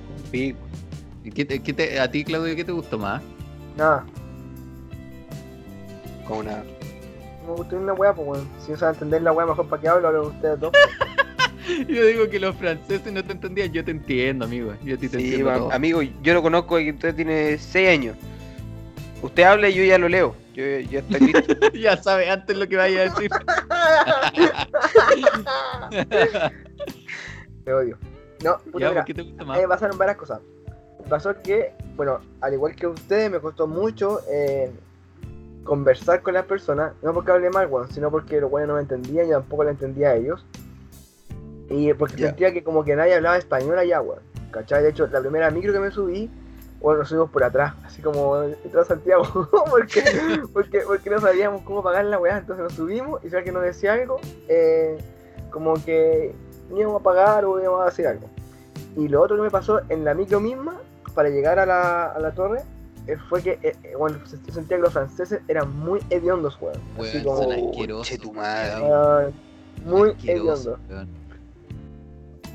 como 0.07 0.17
el 0.19 0.31
pico. 0.31 0.59
¿Y 1.25 1.31
qué 1.31 1.45
te- 1.47 1.63
qué 1.63 1.73
te- 1.73 1.99
¿A 1.99 2.11
ti, 2.11 2.23
Claudio, 2.23 2.55
qué 2.55 2.63
te 2.65 2.73
gustó 2.73 2.99
más? 2.99 3.23
Nada. 3.75 4.05
Como 6.29 6.41
una. 6.41 6.57
No 6.59 7.53
me 7.53 7.55
gustó 7.57 7.77
una 7.79 7.93
wea, 7.95 8.13
pues 8.13 8.29
weón. 8.29 8.49
Si 8.67 8.71
no 8.73 8.77
saben 8.77 8.97
entender 8.97 9.23
la 9.23 9.33
wea, 9.33 9.47
mejor 9.47 9.67
para 9.69 9.81
que 9.81 9.89
hablo, 9.89 10.09
hablo 10.09 10.23
con 10.25 10.33
ustedes 10.35 10.61
dos. 10.61 10.73
Yo 11.89 12.05
digo 12.07 12.29
que 12.29 12.39
los 12.39 12.55
franceses 12.57 13.11
no 13.13 13.23
te 13.25 13.33
entendían, 13.33 13.71
yo 13.73 13.85
te 13.85 13.93
entiendo, 13.93 14.45
amigo. 14.45 14.75
Yo 14.83 14.97
a 14.97 14.99
ti 14.99 15.09
te 15.09 15.19
Sí, 15.19 15.25
entiendo 15.37 15.71
amigo, 15.73 16.03
yo 16.03 16.35
lo 16.35 16.43
conozco 16.43 16.81
y 16.81 16.91
usted 16.91 17.15
tiene 17.15 17.57
6 17.59 17.89
años. 17.89 18.17
Usted 19.23 19.43
habla 19.43 19.69
y 19.69 19.75
yo 19.75 19.85
ya 19.85 19.99
lo 19.99 20.09
leo. 20.09 20.35
Yo 20.55 20.65
ya 20.65 21.01
estoy 21.01 21.21
listo. 21.33 21.55
ya 21.75 22.03
sabes 22.03 22.31
antes 22.31 22.57
lo 22.57 22.69
que 22.69 22.77
vaya 22.77 23.01
a 23.01 23.05
decir. 23.05 23.31
Te 27.65 27.73
odio. 27.73 27.99
No, 28.43 28.59
puta, 28.59 28.79
ya, 28.79 28.89
mira, 28.89 29.01
¿por 29.01 29.05
qué 29.05 29.15
te 29.15 29.23
gusta 29.23 29.43
a 29.43 29.47
más? 29.47 29.61
pasaron 29.67 29.99
varias 29.99 30.17
cosas. 30.17 30.41
Pasó 31.09 31.35
que, 31.43 31.73
bueno, 31.97 32.21
al 32.41 32.55
igual 32.55 32.75
que 32.75 32.87
ustedes, 32.87 33.31
me 33.31 33.39
costó 33.39 33.67
mucho 33.67 34.21
eh, 34.31 34.71
conversar 35.65 36.23
con 36.23 36.35
las 36.35 36.47
personas. 36.47 36.93
No 37.03 37.13
porque 37.13 37.33
hable 37.33 37.51
mal, 37.51 37.67
weón, 37.67 37.93
sino 37.93 38.11
porque 38.11 38.41
los 38.41 38.51
weones 38.51 38.69
no 38.69 38.75
me 38.77 38.81
entendían, 38.81 39.27
yo 39.27 39.33
tampoco 39.33 39.65
le 39.65 39.71
entendía 39.71 40.11
a 40.11 40.17
ellos. 40.17 40.45
Y 41.69 41.93
porque 41.95 42.17
sentía 42.17 42.53
que 42.53 42.65
como 42.65 42.85
que 42.85 42.97
nadie 42.97 43.15
hablaba 43.15 43.37
español 43.37 43.79
allá, 43.79 44.01
weón. 44.01 44.23
¿Cachai? 44.51 44.83
De 44.83 44.91
hecho, 44.91 45.07
la 45.07 45.21
primera 45.21 45.51
micro 45.51 45.73
que 45.73 45.79
me 45.79 45.91
subí, 45.91 46.31
bueno, 46.81 47.01
nos 47.01 47.09
subimos 47.09 47.31
por 47.31 47.45
atrás, 47.45 47.75
así 47.85 48.01
como 48.03 48.39
detrás 48.41 48.89
de 48.89 48.95
Santiago, 48.95 49.25
porque, 49.71 50.03
porque, 50.53 50.81
porque 50.87 51.11
no 51.11 51.21
sabíamos 51.21 51.63
cómo 51.63 51.83
pagar 51.83 52.05
la 52.07 52.19
weá, 52.19 52.39
entonces 52.39 52.63
nos 52.65 52.73
subimos 52.73 53.23
y 53.25 53.29
si 53.31 53.37
alguien 53.37 53.55
nos 53.55 53.63
decía 53.65 53.93
algo, 53.95 54.19
eh, 54.49 54.97
como 55.51 55.75
que 55.85 56.35
íbamos 56.75 57.01
a 57.01 57.05
pagar 57.05 57.45
o 57.45 57.61
íbamos 57.61 57.83
a 57.83 57.89
hacer 57.89 58.07
algo. 58.07 58.29
Y 58.97 59.09
lo 59.09 59.23
otro 59.23 59.37
que 59.37 59.43
me 59.43 59.51
pasó 59.51 59.81
en 59.89 60.05
la 60.05 60.15
micro 60.15 60.41
misma, 60.41 60.79
para 61.15 61.29
llegar 61.29 61.59
a 61.59 61.67
la, 61.67 62.07
a 62.13 62.19
la 62.21 62.33
torre, 62.33 62.63
eh, 63.07 63.17
fue 63.29 63.43
que, 63.43 63.59
eh, 63.63 63.75
bueno, 63.99 64.19
se- 64.27 64.39
yo 64.47 64.53
sentía 64.53 64.77
que 64.77 64.83
los 64.85 64.93
franceses 64.93 65.41
eran 65.49 65.71
muy 65.77 66.01
hediondos, 66.11 66.57
weón. 66.61 66.77
Así 66.99 67.19
Weón, 67.19 67.25
como, 67.25 67.43
son 67.43 67.53
asquerosos. 67.71 68.19
tu 68.19 68.33
madre. 68.33 69.33
muy 69.85 70.11
hediondos. 70.25 70.79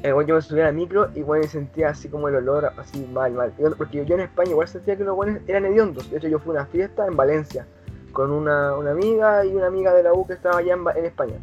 Eh, 0.06 0.12
bueno, 0.12 0.28
yo 0.28 0.36
me 0.36 0.41
subí 0.44 0.60
a 0.62 0.65
la 0.65 0.72
micro 0.72 1.10
y 1.15 1.22
bueno, 1.22 1.48
sentía 1.48 1.89
así 1.89 2.10
como 2.10 2.28
el 2.28 2.36
olor, 2.36 2.72
así 2.78 3.00
mal, 3.12 3.34
mal. 3.34 3.52
Yo- 3.60 3.76
Porque 3.76 4.06
yo 4.06 4.13
en 4.15 4.22
España 4.22 4.52
igual 4.52 4.68
sentía 4.68 4.96
que 4.96 5.04
los 5.04 5.15
buenos 5.15 5.39
eran 5.48 5.65
hediondos. 5.65 6.12
De 6.12 6.18
hecho, 6.18 6.28
yo 6.28 6.38
fui 6.38 6.52
a 6.56 6.60
una 6.60 6.65
fiesta 6.68 7.08
en 7.08 7.15
Valencia 7.18 7.65
con 8.12 8.30
una, 8.32 8.76
una 8.76 8.91
amiga 8.91 9.44
y 9.46 9.56
una 9.56 9.65
amiga 9.65 9.94
de 9.96 10.04
la 10.04 10.13
U 10.13 10.28
que 10.28 10.34
estaba 10.34 10.60
allá 10.60 10.76
en, 10.76 10.84
en 10.96 11.06
España. 11.06 11.34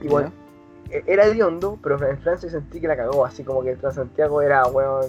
Y 0.00 0.08
bueno, 0.08 0.32
eh, 0.90 1.02
era 1.06 1.26
hediondo, 1.26 1.78
pero 1.82 2.02
en 2.08 2.18
Francia 2.18 2.48
sentí 2.48 2.80
que 2.80 2.88
la 2.88 2.96
cagó, 2.96 3.26
así 3.26 3.44
como 3.44 3.62
que 3.62 3.72
el 3.72 3.78
Transantiago 3.78 4.40
era, 4.40 4.66
weón, 4.68 5.06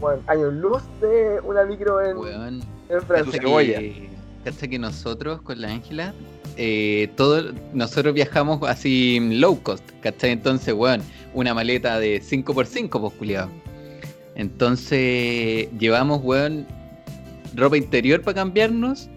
weón, 0.00 0.20
años 0.26 0.52
luz 0.52 0.82
de 1.00 1.40
una 1.44 1.64
micro 1.64 2.00
en, 2.02 2.60
en 2.90 3.02
Francia. 3.02 3.40
Cebolla. 3.40 3.78
que, 3.78 4.10
cacha 4.44 4.68
que 4.68 4.78
nosotros 4.78 5.40
con 5.40 5.60
la 5.62 5.68
Ángela, 5.68 6.12
eh, 6.58 7.10
todo, 7.16 7.52
nosotros 7.72 8.12
viajamos 8.12 8.62
así 8.68 9.18
low 9.40 9.58
cost, 9.62 9.84
¿cachai? 10.02 10.32
Entonces, 10.32 10.74
weón, 10.74 11.00
una 11.34 11.54
maleta 11.54 11.98
de 12.00 12.20
5x5, 12.22 13.00
pues 13.00 13.12
culiado. 13.14 13.50
Entonces, 14.34 15.68
llevamos, 15.78 16.20
weón, 16.22 16.66
ropa 17.54 17.76
interior 17.76 18.22
para 18.22 18.34
cambiarnos, 18.36 19.08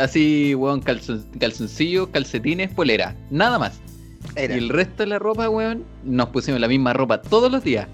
así, 0.00 0.54
weón, 0.54 0.80
calzon- 0.82 1.24
calzoncillos, 1.38 2.08
calcetines, 2.08 2.70
polera, 2.72 3.16
nada 3.30 3.58
más. 3.58 3.80
Era. 4.36 4.54
Y 4.54 4.58
el 4.58 4.68
resto 4.68 5.02
de 5.02 5.08
la 5.08 5.18
ropa, 5.18 5.48
weón, 5.48 5.84
nos 6.04 6.28
pusimos 6.28 6.60
la 6.60 6.68
misma 6.68 6.92
ropa 6.92 7.20
todos 7.20 7.50
los 7.50 7.64
días. 7.64 7.88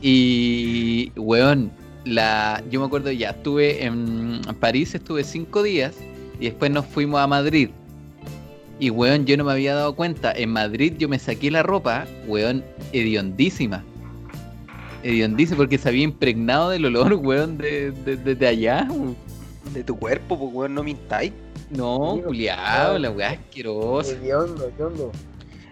Y, 0.00 1.12
weón, 1.16 1.70
la, 2.04 2.62
yo 2.70 2.80
me 2.80 2.86
acuerdo 2.86 3.10
ya, 3.12 3.30
estuve 3.30 3.84
en 3.84 4.40
París, 4.60 4.94
estuve 4.94 5.24
cinco 5.24 5.62
días 5.62 5.94
y 6.40 6.46
después 6.46 6.70
nos 6.70 6.86
fuimos 6.86 7.20
a 7.20 7.26
Madrid. 7.26 7.70
Y, 8.78 8.90
weón, 8.90 9.26
yo 9.26 9.36
no 9.36 9.44
me 9.44 9.52
había 9.52 9.74
dado 9.74 9.94
cuenta. 9.94 10.32
En 10.32 10.50
Madrid 10.50 10.94
yo 10.98 11.08
me 11.08 11.18
saqué 11.18 11.50
la 11.50 11.62
ropa, 11.62 12.06
weón, 12.26 12.64
hediondísima. 12.92 13.84
Hediondísima 15.04 15.56
porque 15.58 15.78
se 15.78 15.88
había 15.88 16.04
impregnado 16.04 16.70
del 16.70 16.86
olor, 16.86 17.14
weón, 17.14 17.58
de, 17.58 17.90
de, 17.92 18.16
de- 18.16 18.34
de 18.34 18.46
allá. 18.46 18.88
De 19.72 19.84
tu 19.84 19.96
cuerpo, 19.98 20.38
pues 20.38 20.50
weón, 20.52 20.74
no 20.74 20.82
mintáis. 20.82 21.32
No, 21.70 22.20
culiado, 22.24 22.98
la 22.98 23.10
weá 23.10 23.30
asquerosa. 23.30 24.12
Hediondo, 24.12 24.68
hediondo. 24.68 25.10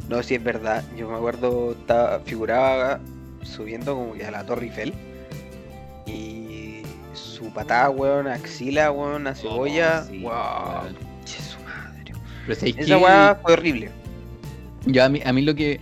No, 0.08 0.22
sí 0.22 0.34
es 0.36 0.42
verdad. 0.42 0.82
Yo 0.96 1.08
me 1.10 1.16
acuerdo, 1.16 1.72
estaba, 1.72 2.20
figuraba 2.20 3.00
subiendo 3.42 3.94
como 3.94 4.14
que 4.14 4.24
a 4.24 4.30
la 4.30 4.46
Torre 4.46 4.66
Eiffel. 4.66 4.94
Y 6.06 6.82
su 7.12 7.52
patada, 7.52 7.90
weón, 7.90 8.26
axila, 8.28 8.90
weón, 8.92 9.26
a 9.26 9.34
cebolla. 9.34 10.04
Oh, 10.06 10.10
sí, 10.10 10.18
wow. 10.22 10.32
weón. 10.82 11.09
Pero 12.50 12.60
¿sabes 12.60 12.78
Esa 12.78 12.98
weá 12.98 13.38
fue 13.40 13.52
horrible. 13.52 13.90
Yo 14.86 15.04
a 15.04 15.08
mí, 15.08 15.20
a 15.24 15.32
mí 15.32 15.42
lo 15.42 15.54
que. 15.54 15.78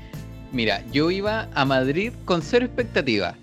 Mira, 0.52 0.84
yo 0.92 1.10
iba 1.10 1.48
a 1.54 1.64
Madrid 1.64 2.12
con 2.26 2.42
cero 2.42 2.66
expectativa. 2.66 3.36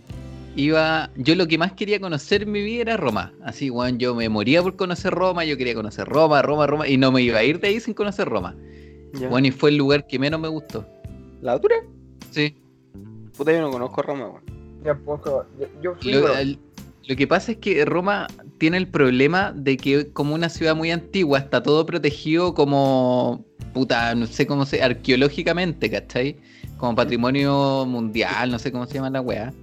iba. 0.55 1.09
Yo 1.15 1.33
lo 1.35 1.47
que 1.47 1.57
más 1.57 1.71
quería 1.73 1.99
conocer 1.99 2.43
en 2.43 2.51
mi 2.51 2.61
vida 2.61 2.81
era 2.83 2.97
Roma. 2.97 3.33
Así, 3.43 3.71
weón, 3.71 3.97
yo 3.97 4.13
me 4.13 4.29
moría 4.29 4.61
por 4.61 4.75
conocer 4.75 5.11
Roma, 5.13 5.43
yo 5.43 5.57
quería 5.57 5.73
conocer 5.73 6.07
Roma, 6.07 6.41
Roma, 6.43 6.67
Roma, 6.67 6.87
y 6.87 6.97
no 6.97 7.11
me 7.11 7.23
iba 7.23 7.39
a 7.39 7.43
ir 7.43 7.59
de 7.59 7.69
ahí 7.69 7.79
sin 7.79 7.95
conocer 7.95 8.27
Roma. 8.29 8.55
Ya. 9.13 9.27
Bueno, 9.27 9.47
y 9.47 9.51
fue 9.51 9.71
el 9.71 9.77
lugar 9.77 10.05
que 10.05 10.19
menos 10.19 10.39
me 10.39 10.47
gustó. 10.47 10.85
¿La 11.41 11.53
altura? 11.53 11.77
Sí. 12.29 12.55
Puta, 13.35 13.51
yo 13.51 13.61
no 13.61 13.71
conozco 13.71 14.01
Roma, 14.03 14.27
weón. 14.27 14.43
Ya, 14.83 14.93
pues, 14.93 15.19
yo, 15.25 15.45
yo 15.81 15.95
fui, 15.95 16.11
Lo, 16.11 16.21
bueno, 16.21 16.37
el- 16.37 16.59
lo 17.07 17.15
que 17.15 17.27
pasa 17.27 17.51
es 17.51 17.57
que 17.57 17.85
Roma 17.85 18.27
tiene 18.57 18.77
el 18.77 18.87
problema 18.87 19.51
de 19.55 19.77
que 19.77 20.11
como 20.11 20.33
una 20.33 20.49
ciudad 20.49 20.75
muy 20.75 20.91
antigua 20.91 21.39
está 21.39 21.61
todo 21.61 21.85
protegido 21.85 22.53
como 22.53 23.45
puta, 23.73 24.15
no 24.15 24.25
sé 24.25 24.47
cómo 24.47 24.65
se, 24.65 24.81
arqueológicamente, 24.81 25.89
¿cachai? 25.91 26.37
Como 26.77 26.95
patrimonio 26.95 27.85
mundial, 27.85 28.51
no 28.51 28.57
sé 28.57 28.71
cómo 28.71 28.87
se 28.87 28.95
llama 28.95 29.09
la 29.09 29.21
weá. 29.21 29.53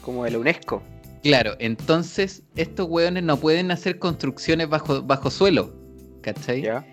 Como 0.00 0.24
de 0.24 0.32
la 0.32 0.38
UNESCO. 0.38 0.82
Claro, 1.22 1.54
entonces 1.58 2.42
estos 2.56 2.88
weones 2.88 3.22
no 3.22 3.36
pueden 3.36 3.70
hacer 3.70 3.98
construcciones 3.98 4.68
bajo, 4.68 5.02
bajo 5.02 5.30
suelo, 5.30 5.74
¿cachai? 6.22 6.62
Ya. 6.62 6.84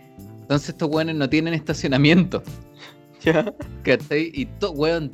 Entonces 0.41 0.69
estos 0.69 0.89
weones 0.89 1.15
no 1.15 1.29
tienen 1.29 1.53
estacionamiento, 1.53 2.43
Ya. 3.23 3.53
¿cachai? 3.83 4.31
Y 4.33 4.45
to, 4.45 4.71
weón, 4.71 5.11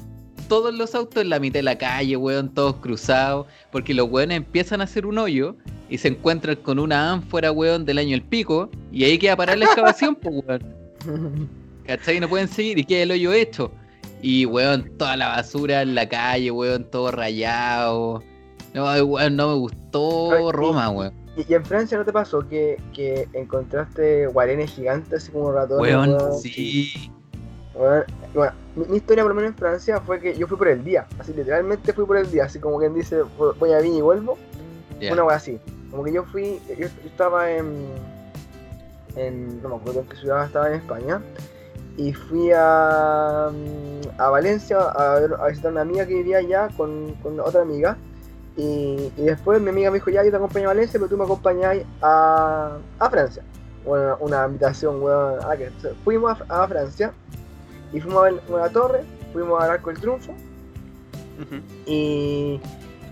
todos 0.54 0.72
los 0.72 0.94
autos 0.94 1.24
en 1.24 1.30
la 1.30 1.40
mitad 1.40 1.56
de 1.56 1.64
la 1.64 1.80
calle, 1.80 2.16
weón, 2.16 2.54
todos 2.54 2.76
cruzados, 2.76 3.48
porque 3.72 3.92
los 3.92 4.08
weones 4.08 4.38
empiezan 4.38 4.82
a 4.82 4.84
hacer 4.84 5.08
un 5.08 5.18
hoyo 5.18 5.56
y 5.90 5.98
se 5.98 6.10
encuentran 6.10 6.58
con 6.58 6.78
una 6.78 7.12
ánfora, 7.12 7.52
weón, 7.52 7.86
del 7.86 7.98
año 7.98 8.14
el 8.14 8.22
pico, 8.22 8.70
y 8.92 9.04
ahí 9.04 9.18
queda 9.18 9.36
parar 9.36 9.58
la 9.58 9.66
excavación, 9.66 10.14
pues, 10.14 10.44
weón. 10.46 11.50
¿Cachai? 11.88 12.20
No 12.20 12.30
pueden 12.30 12.48
seguir 12.48 12.78
y 12.78 12.84
queda 12.84 13.02
el 13.02 13.12
hoyo 13.14 13.34
hecho. 13.34 13.72
Y, 14.22 14.46
weón, 14.46 14.96
toda 15.00 15.18
la 15.18 15.30
basura 15.30 15.82
en 15.82 15.96
la 15.96 16.08
calle, 16.08 16.52
weón, 16.52 16.84
todo 16.84 17.10
rayado. 17.10 18.22
No, 18.76 18.84
weón, 19.06 19.36
no 19.36 19.48
me 19.48 19.56
gustó 19.56 20.52
Roma, 20.52 20.92
weón. 20.92 21.16
¿Y, 21.36 21.52
y 21.52 21.56
en 21.56 21.66
Francia 21.66 21.98
no 21.98 22.06
te 22.06 22.14
pasó 22.14 22.48
que, 22.48 22.80
que 22.94 23.28
encontraste 23.34 24.28
guarenes 24.28 24.70
gigantes 24.70 25.24
así 25.24 25.32
como 25.32 25.52
ratones? 25.52 25.82
Weón, 25.82 26.10
weón? 26.12 26.40
sí. 26.40 27.12
Weón, 27.76 28.04
bueno, 28.34 28.54
mi, 28.76 28.86
mi 28.86 28.98
historia 28.98 29.24
por 29.24 29.32
lo 29.32 29.36
menos 29.36 29.52
en 29.52 29.58
Francia 29.58 30.00
fue 30.00 30.20
que 30.20 30.36
yo 30.36 30.48
fui 30.48 30.58
por 30.58 30.68
el 30.68 30.84
día, 30.84 31.08
así 31.20 31.34
literalmente 31.34 31.92
fui 31.94 32.06
por 32.06 32.18
el 32.18 32.30
día, 32.30 32.46
así 32.46 32.60
como 32.60 32.78
quien 32.78 32.94
dice 32.94 33.24
voy 33.60 33.74
a 33.74 33.80
Viña 33.80 33.98
y 33.98 34.02
vuelvo, 34.02 34.38
una 35.12 35.24
wea 35.24 35.38
así. 35.38 35.60
Como 35.90 36.04
que 36.04 36.14
yo 36.14 36.24
fui, 36.24 36.60
yo, 36.78 36.88
estaba 37.06 37.52
en, 37.52 37.86
en, 39.16 39.62
no 39.62 39.70
me 39.70 39.76
acuerdo 39.76 40.02
en 40.02 40.08
qué 40.08 40.18
ciudad 40.18 40.46
estaba 40.46 40.70
en 40.70 40.76
España, 40.76 41.22
y 41.98 42.14
fui 42.14 42.52
a, 42.52 43.52
a 44.18 44.30
Valencia 44.30 44.78
a, 44.80 45.18
a 45.18 45.48
visitar 45.48 45.70
a 45.70 45.72
una 45.72 45.82
amiga 45.82 46.06
que 46.06 46.16
vivía 46.16 46.38
allá 46.38 46.70
con, 46.76 47.14
con 47.22 47.40
otra 47.40 47.62
amiga, 47.62 47.98
y, 48.56 49.12
y 49.18 49.24
después 49.24 49.62
mi 49.62 49.70
amiga 49.70 49.90
me 49.92 49.96
dijo, 49.98 50.10
ya 50.10 50.24
yo 50.24 50.32
te 50.32 50.38
acompaño 50.38 50.66
a 50.66 50.74
Valencia, 50.74 51.00
pero 51.00 51.10
tú 51.10 51.18
me 51.18 51.24
acompañás 51.24 51.78
a, 52.02 52.78
a 53.00 53.10
Francia. 53.10 53.44
Bueno, 53.86 54.16
una 54.20 54.46
invitación, 54.46 55.02
weón, 55.02 55.40
que 55.58 55.70
fuimos 56.04 56.40
a, 56.50 56.64
a 56.64 56.68
Francia 56.68 57.12
y 57.94 58.02
fuimos 58.02 58.22
a 58.22 58.24
ver 58.24 58.42
una 58.50 58.70
torre, 58.70 59.04
fuimos 59.32 59.62
al 59.62 59.72
Arco 59.72 59.90
del 59.90 60.00
Triunfo 60.00 60.34
y, 61.86 62.60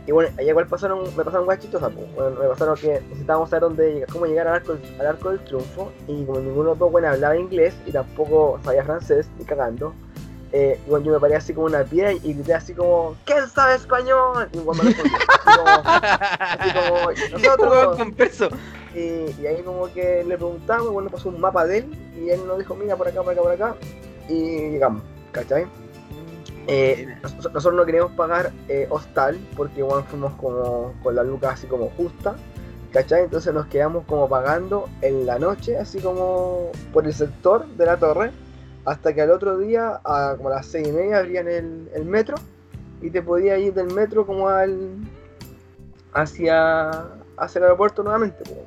y 0.07 0.11
bueno, 0.11 0.29
allá 0.37 0.49
igual 0.49 0.67
pasaron, 0.67 1.03
me 1.15 1.23
pasaron 1.23 1.45
pues. 1.45 2.15
Bueno, 2.15 2.39
me 2.39 2.47
pasaron 2.47 2.75
que 2.75 3.01
necesitábamos 3.09 3.49
saber 3.49 3.61
dónde 3.61 4.05
cómo 4.11 4.25
llegar 4.25 4.47
al 4.47 4.55
arco, 4.55 4.77
al 4.99 5.05
arco 5.05 5.29
del 5.29 5.39
triunfo 5.43 5.91
y 6.07 6.23
como 6.25 6.39
ninguno 6.39 6.63
de 6.63 6.69
los 6.71 6.79
dos 6.79 6.91
bueno, 6.91 7.07
hablaba 7.09 7.37
inglés 7.37 7.75
y 7.85 7.91
tampoco 7.91 8.59
sabía 8.63 8.83
francés, 8.83 9.27
ni 9.37 9.45
cagando. 9.45 9.93
Eh, 10.53 10.77
y 10.85 10.89
bueno, 10.89 11.05
yo 11.05 11.13
me 11.13 11.19
paré 11.19 11.35
así 11.35 11.53
como 11.53 11.67
una 11.67 11.83
piedra 11.85 12.11
y 12.11 12.33
grité 12.33 12.53
así 12.53 12.73
como 12.73 13.15
¿Quién 13.23 13.47
sabe 13.47 13.75
español? 13.75 14.49
Y 14.51 14.57
bueno, 14.57 14.83
me 14.83 14.89
así 14.89 15.01
como, 15.01 15.69
así 16.39 16.73
como 16.73 17.11
nosotros 17.37 17.97
con 17.97 18.11
peso. 18.13 18.49
y, 18.93 19.41
y 19.41 19.47
ahí 19.47 19.61
como 19.63 19.85
que 19.93 20.25
le 20.25 20.35
preguntamos, 20.35 20.87
y 20.87 20.91
bueno, 20.91 21.09
pasó 21.09 21.29
un 21.29 21.39
mapa 21.39 21.65
de 21.65 21.79
él 21.79 22.13
y 22.17 22.31
él 22.31 22.45
nos 22.45 22.57
dijo, 22.57 22.75
mira 22.75 22.97
por 22.97 23.07
acá, 23.07 23.23
por 23.23 23.31
acá, 23.31 23.41
por 23.41 23.51
acá 23.51 23.75
y 24.29 24.71
llegamos, 24.71 25.03
¿cachai? 25.31 25.65
Eh, 26.67 27.07
nos- 27.23 27.33
nosotros 27.53 27.73
no 27.73 27.85
queríamos 27.85 28.11
pagar 28.13 28.51
eh, 28.67 28.85
hostal 28.89 29.39
porque 29.57 29.81
bueno, 29.81 30.03
fuimos 30.03 30.33
como 30.35 30.93
con 31.01 31.15
la 31.15 31.23
luca 31.23 31.51
así 31.51 31.65
como 31.67 31.89
justa, 31.97 32.35
¿cachai? 32.91 33.23
Entonces 33.23 33.53
nos 33.53 33.65
quedamos 33.67 34.05
como 34.05 34.29
pagando 34.29 34.87
en 35.01 35.25
la 35.25 35.39
noche, 35.39 35.77
así 35.77 35.99
como 35.99 36.71
por 36.93 37.05
el 37.07 37.13
sector 37.13 37.65
de 37.77 37.85
la 37.85 37.97
torre, 37.97 38.31
hasta 38.85 39.13
que 39.13 39.21
al 39.21 39.31
otro 39.31 39.57
día, 39.57 39.99
a 40.03 40.35
como 40.37 40.49
a 40.49 40.55
las 40.55 40.67
seis 40.67 40.87
y 40.87 40.91
media, 40.91 41.17
abrían 41.19 41.47
el, 41.47 41.89
el 41.93 42.05
metro 42.05 42.35
y 43.01 43.09
te 43.09 43.21
podías 43.21 43.59
ir 43.59 43.73
del 43.73 43.91
metro 43.93 44.25
como 44.25 44.47
al 44.49 44.97
hacia, 46.13 46.89
hacia 47.37 47.59
el 47.59 47.63
aeropuerto 47.63 48.03
nuevamente. 48.03 48.43
pues. 48.43 48.59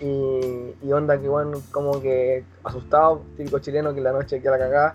Y, 0.00 0.74
y 0.86 0.92
onda 0.92 1.18
que 1.20 1.28
bueno, 1.28 1.62
como 1.70 2.00
que 2.02 2.44
asustado, 2.64 3.22
típico 3.36 3.58
chileno 3.60 3.92
que 3.92 3.98
en 3.98 4.04
la 4.04 4.12
noche 4.12 4.40
queda 4.40 4.52
la 4.52 4.58
cagada. 4.58 4.94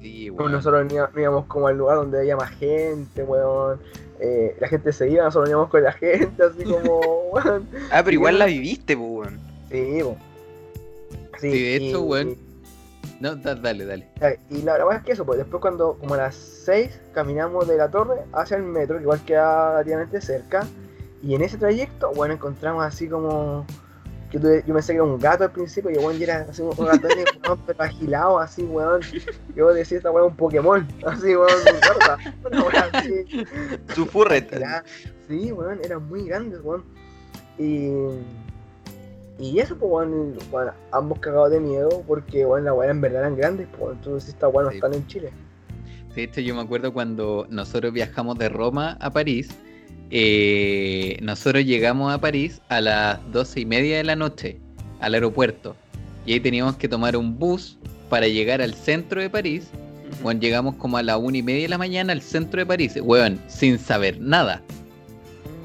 Sí, 0.00 0.30
weón. 0.30 0.52
nosotros 0.52 0.86
íbamos- 1.16 1.46
como 1.46 1.68
al 1.68 1.76
lugar 1.78 1.96
donde 1.96 2.18
había 2.18 2.36
más 2.36 2.50
gente, 2.50 3.22
weón. 3.22 3.80
Eh, 4.20 4.56
la 4.60 4.68
gente 4.68 4.92
se 4.92 5.08
iba, 5.10 5.24
nosotros 5.24 5.48
íbamos 5.50 5.68
con 5.70 5.82
la 5.82 5.92
gente, 5.92 6.42
así 6.42 6.64
como, 6.64 7.00
weón. 7.32 7.68
Ah, 7.90 8.02
pero 8.04 8.12
igual 8.14 8.38
la 8.38 8.46
viviste, 8.46 8.94
weón. 8.94 9.40
Sí, 9.70 10.00
po. 10.02 10.16
Sí, 11.38 11.50
Sí, 11.50 11.62
de 11.62 11.76
hecho, 11.76 12.02
weón. 12.02 12.36
No, 13.20 13.34
da- 13.36 13.54
dale, 13.54 13.86
dale. 13.86 14.06
Y 14.50 14.60
la 14.62 14.74
verdad 14.74 14.96
es 14.98 15.02
que 15.02 15.12
eso, 15.12 15.24
pues 15.24 15.38
después 15.38 15.60
cuando, 15.62 15.94
como 15.94 16.12
a 16.14 16.18
las 16.18 16.34
6, 16.34 17.00
caminamos 17.14 17.66
de 17.66 17.78
la 17.78 17.90
torre 17.90 18.20
hacia 18.32 18.58
el 18.58 18.62
metro, 18.64 18.96
que 18.98 19.02
igual 19.02 19.24
queda 19.24 19.70
relativamente 19.72 20.20
cerca, 20.20 20.66
y 21.22 21.34
en 21.34 21.40
ese 21.42 21.56
trayecto, 21.56 22.12
bueno, 22.14 22.34
encontramos 22.34 22.84
así 22.84 23.08
como... 23.08 23.64
Que 24.30 24.38
tú- 24.40 24.48
yo 24.66 24.74
pensé 24.74 24.92
que 24.92 24.96
era 24.96 25.04
un 25.04 25.18
gato 25.18 25.44
al 25.44 25.52
principio, 25.52 25.90
y 25.90 25.94
bueno, 25.98 26.18
y 26.18 26.24
era 26.24 26.46
así 26.50 26.60
un 26.62 26.70
gato 26.70 27.06
weón, 27.46 27.60
pero 27.66 27.82
agilado, 27.82 28.38
así, 28.40 28.62
weón. 28.64 29.00
Yo 29.54 29.72
decía, 29.72 29.98
esta 29.98 30.10
weón 30.10 30.26
es 30.26 30.30
un 30.32 30.36
Pokémon, 30.36 30.88
así, 31.06 31.36
weón, 31.36 31.48
gorda. 31.86 32.18
Una 32.66 32.80
así. 32.92 33.24
Su 33.94 34.06
furret. 34.06 34.52
Era- 34.52 34.84
Sí, 35.28 35.50
weón, 35.52 35.80
eran 35.84 36.08
muy 36.08 36.24
grandes, 36.26 36.60
weón. 36.62 36.84
Y, 37.58 37.90
y 39.38 39.58
eso, 39.58 39.76
pues, 39.76 39.90
weón, 39.92 40.34
weón, 40.52 40.70
ambos 40.92 41.18
cagados 41.20 41.50
de 41.50 41.60
miedo 41.60 42.02
porque, 42.06 42.44
weón, 42.46 42.64
las 42.64 42.74
weas 42.74 42.90
en 42.90 43.00
verdad 43.00 43.20
eran 43.22 43.36
grandes, 43.36 43.68
pues, 43.78 43.92
entonces 43.96 44.30
estas 44.30 44.52
weas 44.52 44.66
no 44.66 44.70
Sí. 44.70 44.76
están 44.76 44.94
en 44.94 45.06
Chile. 45.06 45.30
De 46.14 46.22
hecho, 46.24 46.40
yo 46.40 46.54
me 46.54 46.62
acuerdo 46.62 46.92
cuando 46.92 47.46
nosotros 47.50 47.92
viajamos 47.92 48.38
de 48.38 48.48
Roma 48.48 48.96
a 49.00 49.10
París. 49.10 49.50
Eh, 50.10 51.18
nosotros 51.22 51.64
llegamos 51.64 52.12
a 52.12 52.20
París 52.20 52.60
a 52.68 52.80
las 52.80 53.32
doce 53.32 53.60
y 53.60 53.66
media 53.66 53.96
de 53.96 54.04
la 54.04 54.16
noche 54.16 54.58
al 55.00 55.14
aeropuerto. 55.14 55.76
Y 56.24 56.34
ahí 56.34 56.40
teníamos 56.40 56.76
que 56.76 56.88
tomar 56.88 57.16
un 57.16 57.38
bus 57.38 57.78
para 58.08 58.28
llegar 58.28 58.62
al 58.62 58.74
centro 58.74 59.20
de 59.20 59.30
París. 59.30 59.68
Bueno, 60.22 60.40
llegamos 60.40 60.76
como 60.76 60.96
a 60.96 61.02
la 61.02 61.16
una 61.16 61.38
y 61.38 61.42
media 61.42 61.62
de 61.62 61.68
la 61.68 61.78
mañana 61.78 62.12
al 62.12 62.22
centro 62.22 62.60
de 62.60 62.66
París. 62.66 62.94
Weón, 63.00 63.40
sin 63.48 63.78
saber 63.78 64.20
nada. 64.20 64.62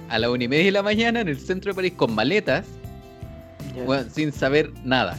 A 0.09 0.19
la 0.19 0.29
una 0.29 0.43
y 0.43 0.47
media 0.47 0.65
de 0.65 0.71
la 0.71 0.83
mañana 0.83 1.21
en 1.21 1.29
el 1.29 1.39
centro 1.39 1.71
de 1.71 1.75
París 1.75 1.93
con 1.95 2.13
maletas. 2.13 2.65
Weón, 3.85 4.09
sin 4.11 4.31
saber 4.31 4.71
nada. 4.83 5.17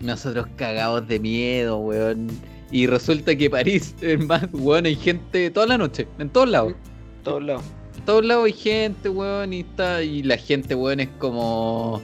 Nosotros 0.00 0.46
cagados 0.56 1.06
de 1.08 1.18
miedo, 1.18 1.78
weón. 1.78 2.28
Y 2.70 2.86
resulta 2.86 3.36
que 3.36 3.50
París 3.50 3.94
es 4.00 4.18
más, 4.24 4.46
weón, 4.52 4.86
hay 4.86 4.96
gente 4.96 5.50
toda 5.50 5.66
la 5.66 5.78
noche, 5.78 6.08
en 6.18 6.28
todos 6.30 6.48
lados. 6.48 6.74
Todos 7.22 7.42
lados. 7.42 7.64
Todos 8.06 8.24
lados 8.24 8.44
hay 8.46 8.52
gente, 8.52 9.08
weón, 9.08 9.52
y 9.52 9.60
está, 9.60 10.02
y 10.02 10.22
la 10.22 10.36
gente, 10.36 10.74
weón, 10.74 11.00
es 11.00 11.08
como 11.18 12.02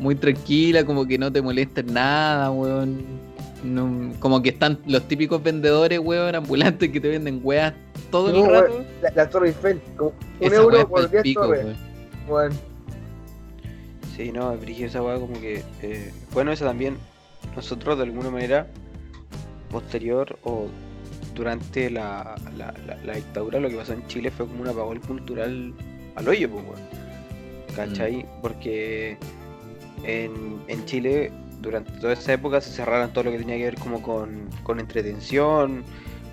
muy 0.00 0.14
tranquila, 0.14 0.84
como 0.84 1.06
que 1.06 1.18
no 1.18 1.32
te 1.32 1.40
molesta 1.42 1.80
en 1.80 1.94
nada, 1.94 2.50
weón. 2.50 3.28
No- 3.64 4.12
como 4.20 4.40
que 4.40 4.50
están 4.50 4.78
los 4.86 5.08
típicos 5.08 5.42
vendedores, 5.42 5.98
weón, 5.98 6.34
ambulantes 6.34 6.90
que 6.90 7.00
te 7.00 7.08
venden 7.08 7.40
weas 7.42 7.72
todo 8.10 8.30
No, 8.32 8.44
el 8.44 8.50
rato. 8.62 8.84
La, 9.02 9.10
la 9.14 9.28
Torre 9.30 9.48
Eiffel, 9.48 9.80
como 9.96 10.10
un 10.10 10.16
Esa 10.46 10.50
wea 10.50 10.60
euro 10.62 10.88
por 10.88 11.00
pa'l 11.00 11.10
10 11.10 11.22
pico, 11.24 11.40
torres. 11.42 11.64
weón. 11.64 11.76
Weón. 12.28 12.52
Sí, 14.16 14.30
no, 14.32 14.56
brillo 14.56 14.86
esa 14.86 15.02
weá 15.02 15.18
como 15.18 15.40
que. 15.40 15.62
eh, 15.82 16.12
bueno, 16.32 16.52
eso 16.52 16.64
también. 16.64 16.96
Nosotros 17.56 17.96
de 17.98 18.04
alguna 18.04 18.30
manera, 18.30 18.66
posterior 19.70 20.38
o 20.44 20.66
durante 21.38 21.88
la, 21.88 22.34
la, 22.56 22.74
la- 22.86 22.96
la 23.04 23.14
dictadura, 23.14 23.60
lo 23.60 23.68
que 23.70 23.76
pasó 23.76 23.92
en 23.94 24.06
Chile 24.08 24.30
fue 24.30 24.46
como 24.46 24.60
un 24.62 24.68
apagón 24.68 24.98
cultural 25.00 25.72
al 26.16 26.28
hoyo, 26.28 26.50
pues, 26.50 26.64
weón. 26.64 26.80
¿Cachai? 27.76 28.26
Porque 28.42 29.16
en, 30.02 30.58
en 30.66 30.84
Chile, 30.84 31.30
durante 31.62 31.92
toda 31.92 32.12
esa 32.14 32.32
época, 32.32 32.60
se 32.60 32.70
cerraron 32.72 33.12
todo 33.12 33.24
lo 33.24 33.30
que 33.30 33.38
tenía 33.38 33.56
que 33.56 33.64
ver 33.64 33.76
como 33.76 34.02
con, 34.02 34.48
con 34.64 34.80
entretención, 34.80 35.84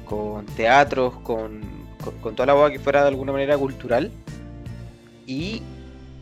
con 0.06 0.46
teatros, 0.48 1.14
con, 1.20 1.62
con, 2.04 2.16
con 2.20 2.36
toda 2.36 2.48
la 2.48 2.56
weá 2.56 2.72
que 2.72 2.80
fuera 2.80 3.02
de 3.04 3.10
alguna 3.10 3.32
manera 3.32 3.58
cultural. 3.58 4.12
Y 5.28 5.62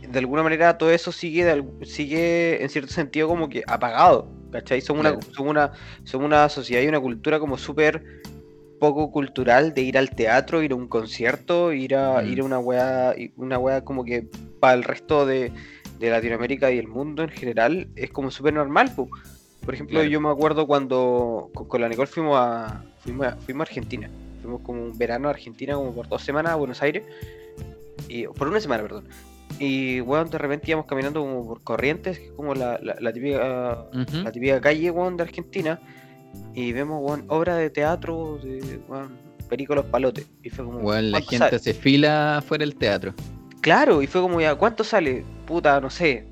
de 0.09 0.19
alguna 0.19 0.43
manera 0.43 0.77
todo 0.77 0.91
eso 0.91 1.11
sigue, 1.11 1.45
de 1.45 1.63
sigue 1.86 2.61
en 2.61 2.69
cierto 2.69 2.91
sentido 2.93 3.27
como 3.27 3.47
que 3.49 3.63
apagado, 3.67 4.27
¿cachai? 4.51 4.81
Somos, 4.81 5.01
una, 5.01 5.11
somos, 5.34 5.51
una, 5.51 5.71
somos 6.03 6.25
una 6.25 6.49
sociedad 6.49 6.81
y 6.84 6.88
una 6.88 6.99
cultura 6.99 7.39
como 7.39 7.57
súper 7.57 8.03
poco 8.84 9.11
cultural 9.11 9.73
de 9.73 9.81
ir 9.81 9.97
al 9.97 10.09
teatro, 10.09 10.61
ir 10.61 10.73
a 10.73 10.75
un 10.75 10.89
concierto, 10.89 11.71
ir 11.71 11.95
a, 11.95 12.21
Mm. 12.21 12.31
ir 12.31 12.39
a 12.41 12.43
una 12.43 12.59
weá, 12.59 13.15
una 13.38 13.57
weá 13.57 13.86
como 13.86 14.03
que 14.03 14.27
para 14.59 14.73
el 14.73 14.84
resto 14.84 15.25
de, 15.25 15.51
de 15.99 16.09
Latinoamérica 16.09 16.69
y 16.69 16.79
el 16.79 16.89
mundo 16.89 17.23
en 17.23 17.29
general 17.29 17.88
es 17.95 18.09
como 18.11 18.29
súper 18.29 18.53
normal. 18.53 18.91
po. 18.93 19.07
Por 19.63 19.73
ejemplo, 19.73 19.99
Claro. 19.99 20.09
yo 20.09 20.19
me 20.19 20.29
acuerdo 20.29 20.67
cuando 20.67 21.49
con, 21.55 21.67
con 21.69 21.79
la 21.79 21.88
Nicole 21.88 22.07
fuimos 22.07 22.36
a, 22.38 22.84
fuimos 22.99 23.27
a 23.27 23.38
fuimos 23.38 23.61
a 23.61 23.69
Argentina. 23.69 24.09
Fuimos 24.41 24.59
como 24.61 24.84
un 24.84 24.97
verano 24.97 25.29
a 25.29 25.31
Argentina, 25.31 25.75
como 25.75 25.93
por 25.95 26.09
dos 26.09 26.21
semanas 26.21 26.51
a 26.51 26.55
Buenos 26.55 26.81
Aires. 26.81 27.03
Y, 28.09 28.27
por 28.27 28.49
una 28.49 28.59
semana, 28.59 28.84
perdón. 28.84 29.05
Y 29.59 30.01
weón, 30.01 30.29
de 30.29 30.38
repente 30.38 30.71
íbamos 30.71 30.88
caminando 30.88 31.21
como 31.21 31.47
por 31.47 31.63
Corrientes, 31.63 32.19
que 32.19 32.25
es 32.25 32.31
como 32.34 32.53
la, 32.53 32.77
la, 32.84 32.97
la 32.99 33.13
típica 33.13 33.86
la 34.25 34.31
típica 34.34 34.59
calle, 34.59 34.91
de 34.91 35.23
Argentina, 35.23 35.79
y 36.53 36.71
vemos, 36.73 36.99
weón, 37.01 37.25
obra 37.27 37.55
de 37.57 37.69
teatro 37.69 38.39
de, 38.43 38.79
weón, 38.88 39.17
Perico 39.49 39.75
Los 39.75 39.86
Palotes. 39.86 40.27
Y 40.43 40.49
fue 40.49 40.65
como, 40.65 40.79
Weón, 40.79 41.11
la 41.11 41.17
¿cuánto 41.19 41.29
gente 41.31 41.45
sale? 41.49 41.59
se 41.59 41.73
fila 41.73 42.43
fuera 42.45 42.61
del 42.63 42.75
teatro. 42.75 43.13
Claro, 43.61 44.01
y 44.01 44.07
fue 44.07 44.21
como, 44.21 44.41
ya, 44.41 44.55
¿cuánto 44.55 44.84
sale? 44.84 45.23
Puta, 45.45 45.79
no 45.79 45.89
sé, 45.89 46.25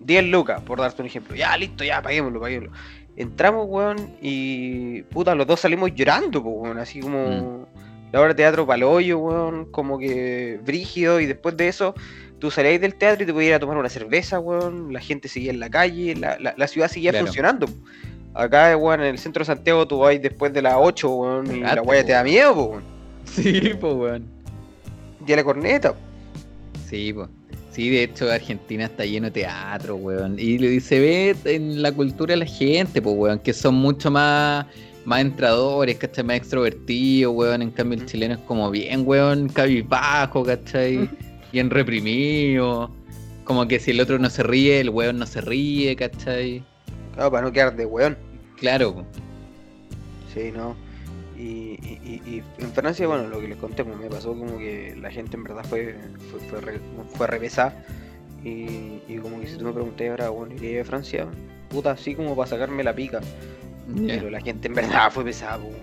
10 0.00 0.24
lucas, 0.26 0.60
por 0.62 0.80
darte 0.80 1.02
un 1.02 1.06
ejemplo. 1.06 1.34
Ya, 1.36 1.56
listo, 1.56 1.82
ya, 1.84 2.02
paguémoslo, 2.02 2.40
paguémoslo. 2.40 2.72
Entramos, 3.16 3.66
weón, 3.68 3.96
y 4.20 5.02
puta, 5.02 5.34
los 5.34 5.46
dos 5.46 5.60
salimos 5.60 5.94
llorando, 5.94 6.42
pues, 6.42 6.54
weón, 6.58 6.78
así 6.78 7.00
como 7.00 7.66
la 8.12 8.20
obra 8.20 8.28
de 8.30 8.34
teatro 8.34 8.66
paloyo, 8.66 9.18
weón, 9.18 9.66
como 9.70 9.98
que 9.98 10.58
brígido, 10.64 11.20
y 11.20 11.26
después 11.26 11.56
de 11.56 11.68
eso, 11.68 11.94
tú 12.40 12.50
salías 12.50 12.80
del 12.80 12.96
teatro 12.96 13.22
y 13.22 13.26
te 13.26 13.32
podías 13.32 13.48
ir 13.50 13.54
a 13.54 13.60
tomar 13.60 13.76
una 13.78 13.88
cerveza, 13.88 14.40
weón, 14.40 14.92
la 14.92 15.00
gente 15.00 15.28
seguía 15.28 15.52
en 15.52 15.60
la 15.60 15.70
calle, 15.70 16.14
la, 16.16 16.38
la, 16.40 16.54
la 16.56 16.66
ciudad 16.66 16.88
seguía 16.88 17.12
Claro. 17.12 17.26
funcionando. 17.26 17.66
Acá, 18.34 18.76
weón, 18.76 19.00
en 19.00 19.06
el 19.06 19.18
centro 19.18 19.40
de 19.40 19.46
Santiago 19.46 19.86
tú 19.86 20.00
vas 20.00 20.20
después 20.20 20.52
de 20.52 20.60
las 20.60 20.74
8, 20.76 21.08
weón, 21.08 21.56
y 21.56 21.60
la 21.60 21.80
weá 21.82 22.04
te 22.04 22.12
da 22.12 22.24
miedo, 22.24 22.54
po, 22.54 22.64
weón. 22.64 22.82
Sí, 23.24 23.72
pues, 23.80 23.94
weón. 23.94 24.26
Y 25.26 25.32
a 25.32 25.36
la 25.36 25.44
corneta. 25.44 25.94
Sí, 26.88 27.12
pues. 27.12 27.28
Sí, 27.70 27.90
de 27.90 28.04
hecho 28.04 28.30
Argentina 28.30 28.84
está 28.84 29.04
lleno 29.04 29.26
de 29.26 29.32
teatro, 29.32 29.96
weón. 29.96 30.36
Y 30.38 30.80
se 30.80 31.00
ve 31.00 31.36
en 31.44 31.80
la 31.82 31.90
cultura 31.92 32.32
de 32.32 32.38
la 32.38 32.46
gente, 32.46 33.00
pues, 33.00 33.16
weón, 33.16 33.38
que 33.38 33.52
son 33.52 33.76
mucho 33.76 34.10
más, 34.10 34.66
más 35.04 35.20
entradores, 35.20 35.96
¿cachai? 35.96 36.24
Más 36.24 36.36
extrovertidos, 36.36 37.34
weón. 37.34 37.62
En 37.62 37.70
cambio 37.70 37.98
el 37.98 38.06
chileno 38.06 38.34
es 38.34 38.40
como 38.40 38.70
bien, 38.70 39.02
weón, 39.06 39.48
cabizbajo, 39.48 40.44
¿cachai? 40.44 41.08
Bien 41.52 41.70
reprimido. 41.70 42.90
Como 43.44 43.66
que 43.68 43.78
si 43.78 43.92
el 43.92 44.00
otro 44.00 44.18
no 44.18 44.28
se 44.28 44.42
ríe, 44.42 44.80
el 44.80 44.90
weón 44.90 45.18
no 45.18 45.26
se 45.26 45.40
ríe, 45.40 45.96
¿cachai? 45.96 46.62
Claro, 47.14 47.30
para 47.30 47.46
no 47.46 47.52
quedar 47.52 47.76
de 47.76 47.86
weón. 47.86 48.16
Claro. 48.58 49.04
Sí, 50.32 50.50
no. 50.54 50.74
Y, 51.36 51.78
y, 51.82 51.98
y- 52.04 52.22
y 52.58 52.62
en 52.62 52.70
Francia, 52.72 53.06
bueno, 53.06 53.26
lo 53.28 53.40
que 53.40 53.48
les 53.48 53.58
conté, 53.58 53.84
pues, 53.84 53.96
me 53.98 54.06
pasó 54.08 54.28
como 54.36 54.56
que 54.58 54.96
la 55.00 55.10
gente 55.10 55.36
en 55.36 55.44
verdad 55.44 55.64
fue, 55.64 55.96
fue, 56.30 56.40
fue, 56.40 56.60
re, 56.60 56.80
fue. 57.48 57.72
Y, 58.44 59.00
y 59.08 59.18
como 59.20 59.40
que 59.40 59.46
si 59.48 59.56
tú 59.56 59.64
me 59.64 59.72
preguntas 59.72 60.06
ahora, 60.08 60.28
bueno, 60.28 60.54
iría 60.54 60.82
a 60.82 60.84
Francia, 60.84 61.26
puta, 61.70 61.92
así 61.92 62.14
como 62.14 62.36
para 62.36 62.48
sacarme 62.50 62.84
la 62.84 62.94
pica. 62.94 63.20
Pero 64.06 64.30
la 64.30 64.40
gente 64.40 64.68
en 64.68 64.74
verdad 64.74 65.10
fue 65.10 65.24
pesada, 65.24 65.58
pues, 65.58 65.74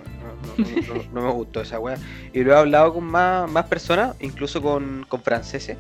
no, 0.58 0.66
no- 0.66 0.96
no- 0.96 1.04
no 1.14 1.28
me 1.28 1.32
gustó 1.34 1.62
esa 1.62 1.80
weá. 1.80 1.98
Y 2.34 2.44
lo 2.44 2.54
he 2.54 2.58
hablado 2.58 2.94
con 2.94 3.04
más, 3.04 3.50
más 3.52 3.66
personas, 3.68 4.16
incluso 4.22 4.62
con, 4.62 5.06
con 5.10 5.22
franceses. 5.22 5.78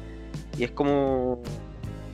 Y 0.58 0.64
es 0.66 0.72
como. 0.72 1.42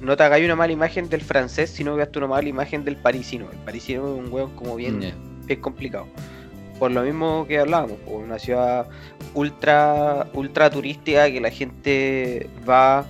No 0.02 0.16
te 0.16 0.24
hagáis 0.24 0.46
una 0.46 0.56
mala 0.56 0.72
imagen 0.74 1.10
del 1.10 1.22
francés, 1.22 1.70
sino 1.72 1.96
que 1.96 2.04
hazte 2.04 2.20
una 2.20 2.28
mala 2.28 2.48
imagen 2.48 2.84
del 2.86 2.98
parisino. 2.98 3.48
El 3.52 3.58
parisino 3.60 4.14
es 4.14 4.20
un 4.26 4.32
weón 4.32 4.52
como 4.56 4.76
bien 4.76 5.02
es 5.48 5.58
complicado. 5.60 6.08
Por 6.78 6.92
lo 6.92 7.02
mismo 7.02 7.46
que 7.48 7.58
hablábamos, 7.58 7.98
por 8.02 8.22
una 8.24 8.38
ciudad 8.38 8.88
ultra, 9.34 10.28
ultra 10.34 10.70
turística 10.70 11.32
que 11.32 11.42
la 11.42 11.50
gente 11.50 12.50
va 12.68 13.06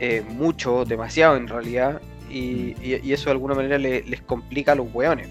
eh, 0.00 0.22
mucho, 0.28 0.84
demasiado 0.84 1.36
en 1.36 1.46
realidad, 1.46 2.00
y, 2.30 2.74
y- 2.82 3.00
y 3.04 3.12
eso 3.12 3.26
de 3.26 3.32
alguna 3.32 3.54
manera 3.54 3.78
le- 3.78 4.02
les 4.04 4.20
complica 4.22 4.72
a 4.72 4.74
los 4.74 4.86
hueones. 4.92 5.28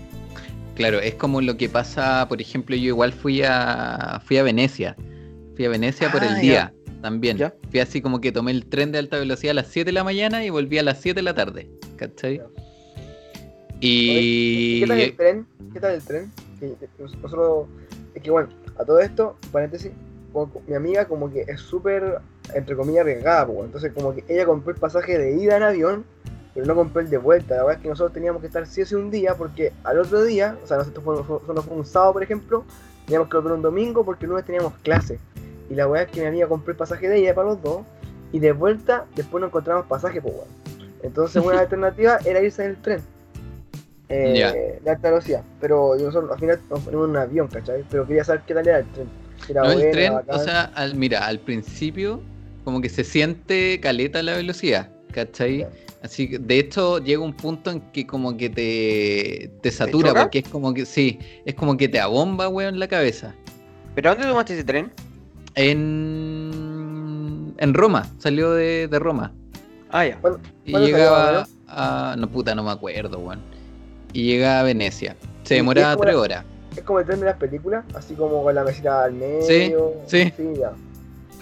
Claro, 0.75 0.99
es 0.99 1.15
como 1.15 1.41
lo 1.41 1.57
que 1.57 1.67
pasa, 1.67 2.25
por 2.29 2.39
ejemplo, 2.41 2.75
yo 2.75 2.85
igual 2.87 3.11
fui 3.11 3.41
a 3.43 4.21
fui 4.25 4.37
a 4.37 4.43
Venecia. 4.43 4.95
Fui 5.55 5.65
a 5.65 5.69
Venecia 5.69 6.09
por 6.11 6.21
Ah, 6.23 6.27
el 6.27 6.35
ya. 6.35 6.41
día 6.41 6.73
también. 7.01 7.37
Ya. 7.37 7.53
Fui 7.69 7.79
así 7.79 8.01
como 8.01 8.21
que 8.21 8.31
tomé 8.31 8.51
el 8.51 8.65
tren 8.65 8.91
de 8.91 8.99
alta 8.99 9.17
velocidad 9.17 9.51
a 9.51 9.55
las 9.55 9.67
7 9.67 9.85
de 9.87 9.91
la 9.93 10.03
mañana 10.03 10.43
y 10.45 10.49
volví 10.49 10.77
a 10.77 10.83
las 10.83 10.99
7 11.01 11.15
de 11.19 11.23
la 11.23 11.33
tarde. 11.33 11.67
¿Cachai? 11.97 12.37
Ya. 12.37 12.45
Y 13.79 14.79
¿Qué 14.81 14.87
tal 14.87 14.99
el 14.99 15.15
tren? 15.15 15.47
¿Qué 15.73 15.79
tal 15.79 15.93
el 15.95 16.01
tren? 16.03 16.31
Que 16.59 16.73
nos- 16.99 17.17
nosotros, 17.17 17.67
es 18.13 18.21
que 18.21 18.29
bueno, 18.29 18.49
a 18.77 18.85
todo 18.85 18.99
esto, 18.99 19.37
paréntesis, 19.51 19.91
mi 20.67 20.75
amiga 20.75 21.05
como 21.07 21.31
que 21.31 21.41
es 21.41 21.59
súper, 21.59 22.19
entre 22.53 22.75
comillas, 22.75 23.01
arriesgada, 23.01 23.47
pues, 23.47 23.65
entonces 23.65 23.91
como 23.93 24.13
que 24.13 24.23
ella 24.29 24.45
compró 24.45 24.71
el 24.73 24.79
pasaje 24.79 25.17
de 25.17 25.35
ida 25.41 25.57
en 25.57 25.63
avión, 25.63 26.05
pero 26.53 26.65
no 26.67 26.75
compró 26.75 27.01
el 27.01 27.09
de 27.09 27.17
vuelta, 27.17 27.55
la 27.55 27.63
verdad 27.63 27.77
es 27.77 27.81
que 27.83 27.89
nosotros 27.89 28.13
teníamos 28.13 28.41
que 28.41 28.47
estar 28.47 28.65
sí 28.67 28.81
o 28.81 28.85
sí 28.85 28.93
un 28.95 29.09
día, 29.09 29.35
porque 29.35 29.73
al 29.83 29.97
otro 29.99 30.23
día, 30.23 30.57
o 30.63 30.67
sea, 30.67 30.77
nosotros 30.77 31.03
fue, 31.03 31.23
fue- 31.23 31.39
fue- 31.39 31.61
fue 31.63 31.75
un 31.77 31.85
sábado, 31.85 32.13
por 32.13 32.23
ejemplo, 32.23 32.63
teníamos 33.05 33.29
que 33.29 33.37
volver 33.37 33.53
un 33.53 33.61
domingo 33.63 34.05
porque 34.05 34.25
el 34.25 34.29
lunes 34.29 34.45
teníamos 34.45 34.73
clase, 34.83 35.19
y 35.71 35.75
la 35.75 35.87
verdad 35.87 36.07
es 36.09 36.11
que 36.11 36.21
mi 36.21 36.27
amiga 36.27 36.47
compró 36.47 36.71
el 36.71 36.77
pasaje 36.77 37.07
de 37.07 37.19
ida 37.19 37.33
para 37.33 37.49
los 37.49 37.61
dos, 37.61 37.81
y 38.33 38.39
de 38.39 38.51
vuelta, 38.51 39.05
después 39.15 39.39
no 39.41 39.47
encontramos 39.47 39.85
pasaje, 39.85 40.21
pues 40.21 40.35
bueno. 40.35 40.51
Entonces 41.03 41.43
una 41.43 41.59
alternativa 41.61 42.19
era 42.25 42.41
irse 42.41 42.63
en 42.65 42.71
el 42.71 42.77
tren. 42.77 43.01
Eh, 44.09 44.35
Ya. 44.37 44.51
de 44.51 44.89
alta 44.89 45.09
velocidad. 45.09 45.43
Pero 45.61 45.95
nosotros 45.97 46.29
al 46.31 46.39
final 46.39 46.59
nos 46.69 46.79
ponemos 46.81 47.05
en 47.05 47.09
un 47.11 47.17
avión, 47.17 47.47
¿cachai? 47.47 47.85
Pero 47.89 48.05
quería 48.05 48.25
saber 48.25 48.41
qué 48.45 48.53
tal 48.53 48.67
era 48.67 48.79
el 48.79 48.85
tren. 48.87 49.07
Era 49.49 49.63
no, 49.63 49.71
el 49.71 49.91
tren, 49.91 50.13
bacán. 50.13 50.35
o 50.35 50.43
sea, 50.43 50.63
al, 50.75 50.95
mira, 50.95 51.25
al 51.25 51.39
principio 51.39 52.21
como 52.65 52.81
que 52.81 52.89
se 52.89 53.03
siente 53.05 53.79
caleta 53.79 54.21
la 54.21 54.35
velocidad, 54.35 54.89
¿cachai? 55.13 55.65
Así 56.03 56.29
que 56.29 56.39
de 56.39 56.59
hecho 56.59 56.99
llega 56.99 57.21
un 57.23 57.33
punto 57.33 57.71
en 57.71 57.79
que 57.91 58.05
como 58.05 58.35
que 58.35 58.49
te, 58.49 59.51
te 59.61 59.71
satura, 59.71 60.13
porque 60.13 60.39
es 60.39 60.49
como 60.49 60.73
que, 60.73 60.85
sí, 60.85 61.19
es 61.45 61.55
como 61.55 61.77
que 61.77 61.87
te 61.87 61.99
abomba, 61.99 62.49
weón, 62.49 62.79
la 62.79 62.87
cabeza. 62.87 63.33
¿Pero 63.95 64.09
dónde 64.11 64.27
tomaste 64.27 64.53
ese 64.53 64.63
tren? 64.63 64.91
En, 65.55 67.53
en 67.57 67.73
Roma, 67.73 68.07
salió 68.19 68.51
de, 68.51 68.87
de 68.87 68.99
Roma. 68.99 69.31
Ah, 69.89 70.05
ya. 70.05 70.17
¿Cuándo- 70.19 70.39
Y 70.65 70.71
llegaba 70.77 71.45
a. 71.67 72.15
No, 72.17 72.29
puta, 72.29 72.53
no 72.55 72.63
me 72.63 72.71
acuerdo, 72.71 73.19
weón. 73.19 73.39
Y 74.13 74.23
llegaba 74.23 74.61
a 74.61 74.63
Venecia. 74.63 75.15
Se 75.43 75.55
¿Y 75.55 75.57
demoraba 75.57 75.95
tres 75.97 76.15
la- 76.15 76.21
horas. 76.21 76.45
Es 76.75 76.81
como 76.83 76.99
el 76.99 77.05
tren 77.05 77.19
de 77.19 77.25
las 77.25 77.35
películas, 77.37 77.83
así 77.95 78.13
como 78.13 78.43
con 78.43 78.55
la 78.55 78.63
mesita 78.63 79.03
al 79.03 79.13
medio. 79.13 79.93
sí. 80.07 80.31
Sí, 80.37 80.43
ya. 80.59 80.71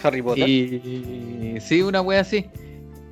Harry 0.01 0.21
Potter. 0.21 0.47
Y. 0.49 1.57
Sí, 1.61 1.81
una 1.81 2.01
wea 2.01 2.21
así. 2.21 2.45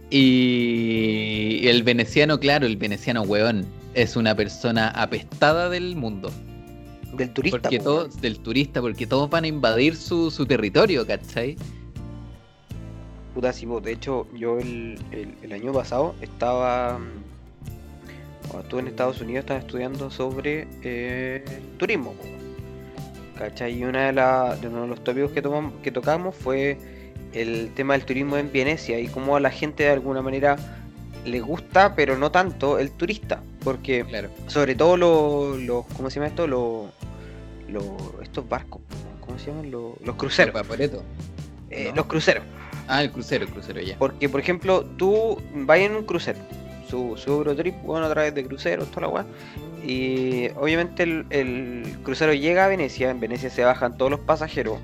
Y 0.10 1.68
el 1.68 1.84
veneciano, 1.84 2.40
claro, 2.40 2.66
el 2.66 2.78
veneciano, 2.78 3.22
weón, 3.24 3.66
es 3.94 4.16
una 4.16 4.36
persona 4.36 4.90
apestada 4.90 5.70
del 5.70 5.96
mundo. 5.96 6.32
Del 7.14 7.32
turista. 7.34 7.58
porque 7.62 7.78
po, 7.80 7.84
todos, 7.84 8.22
del 8.22 8.40
turista, 8.40 8.82
porque 8.82 9.08
todos 9.08 9.30
van 9.30 9.44
a 9.46 9.48
invadir 9.48 9.96
su, 9.96 10.30
su 10.32 10.46
territorio, 10.46 11.06
¿cachai? 11.08 11.56
Puta, 13.34 13.54
sí, 13.54 13.68
de 13.84 13.92
hecho, 13.92 14.28
yo 14.34 14.58
el, 14.60 15.00
el- 15.12 15.36
el 15.44 15.52
año 15.54 15.72
pasado 15.72 16.16
estaba. 16.22 17.00
Cuando 18.48 18.64
estuve 18.64 18.82
en 18.82 18.88
Estados 18.88 19.22
Unidos, 19.22 19.42
estaba 19.42 19.60
estudiando 19.60 20.10
sobre 20.10 20.68
eh, 20.84 21.44
turismo. 21.78 22.16
¿Cachai? 23.38 23.78
Y 23.78 23.84
una 23.84 24.08
de, 24.08 24.14
la- 24.14 24.56
de 24.56 24.68
uno 24.68 24.82
de 24.84 24.88
los 24.88 25.04
tópicos 25.04 25.32
que, 25.32 25.42
tomamos, 25.42 25.74
que 25.84 25.92
tocamos 25.92 26.36
fue 26.36 26.78
el 27.34 27.72
tema 27.76 27.94
del 27.94 28.06
turismo 28.06 28.38
en 28.38 28.52
Venecia 28.52 29.00
y 29.00 29.08
cómo 29.08 29.36
a 29.36 29.40
la 29.40 29.52
gente 29.52 29.84
de 29.84 29.90
alguna 29.92 30.22
manera 30.24 30.56
le 31.26 31.40
gusta, 31.42 31.94
pero 31.94 32.18
no 32.18 32.32
tanto, 32.32 32.80
el 32.80 32.90
turista. 32.92 33.44
Porque 33.64 34.04
Claro. 34.06 34.30
sobre 34.48 34.74
todo 34.76 34.96
los, 34.98 35.60
los 35.62 35.86
¿cómo 35.98 36.10
se 36.10 36.16
llama 36.16 36.28
esto? 36.28 36.48
Los, 36.48 36.86
los 37.70 37.86
estos 38.22 38.48
barcos, 38.48 38.82
¿cómo 39.22 39.38
se 39.40 39.48
llaman? 39.48 39.72
Los, 39.72 40.00
los 40.02 40.16
cruceros. 40.16 40.54
Papareto. 40.54 41.04
Eh, 41.70 41.90
¿no? 41.90 41.98
Los 41.98 42.06
cruceros. 42.06 42.44
Ah, 42.88 43.04
el 43.04 43.12
crucero, 43.12 43.46
el 43.46 43.52
crucero 43.52 43.82
ya. 43.82 43.98
Porque, 43.98 44.30
por 44.30 44.40
ejemplo, 44.40 44.86
tú 44.98 45.42
vas 45.54 45.80
en 45.80 45.96
un 45.96 46.06
crucero, 46.06 46.40
su, 46.90 47.18
su 47.18 47.32
Eurotrip, 47.32 47.76
bueno, 47.84 48.06
a 48.06 48.10
través 48.10 48.34
de 48.34 48.46
cruceros, 48.46 48.90
toda 48.90 49.02
la 49.02 49.08
weá. 49.10 49.26
Y 49.86 50.50
obviamente 50.56 51.04
el, 51.04 51.26
el 51.30 51.98
crucero 52.04 52.34
llega 52.34 52.66
a 52.66 52.68
Venecia, 52.68 53.10
en 53.10 53.20
Venecia 53.20 53.50
se 53.50 53.64
bajan 53.64 53.98
todos 53.98 54.12
los 54.12 54.20
pasajeros, 54.22 54.80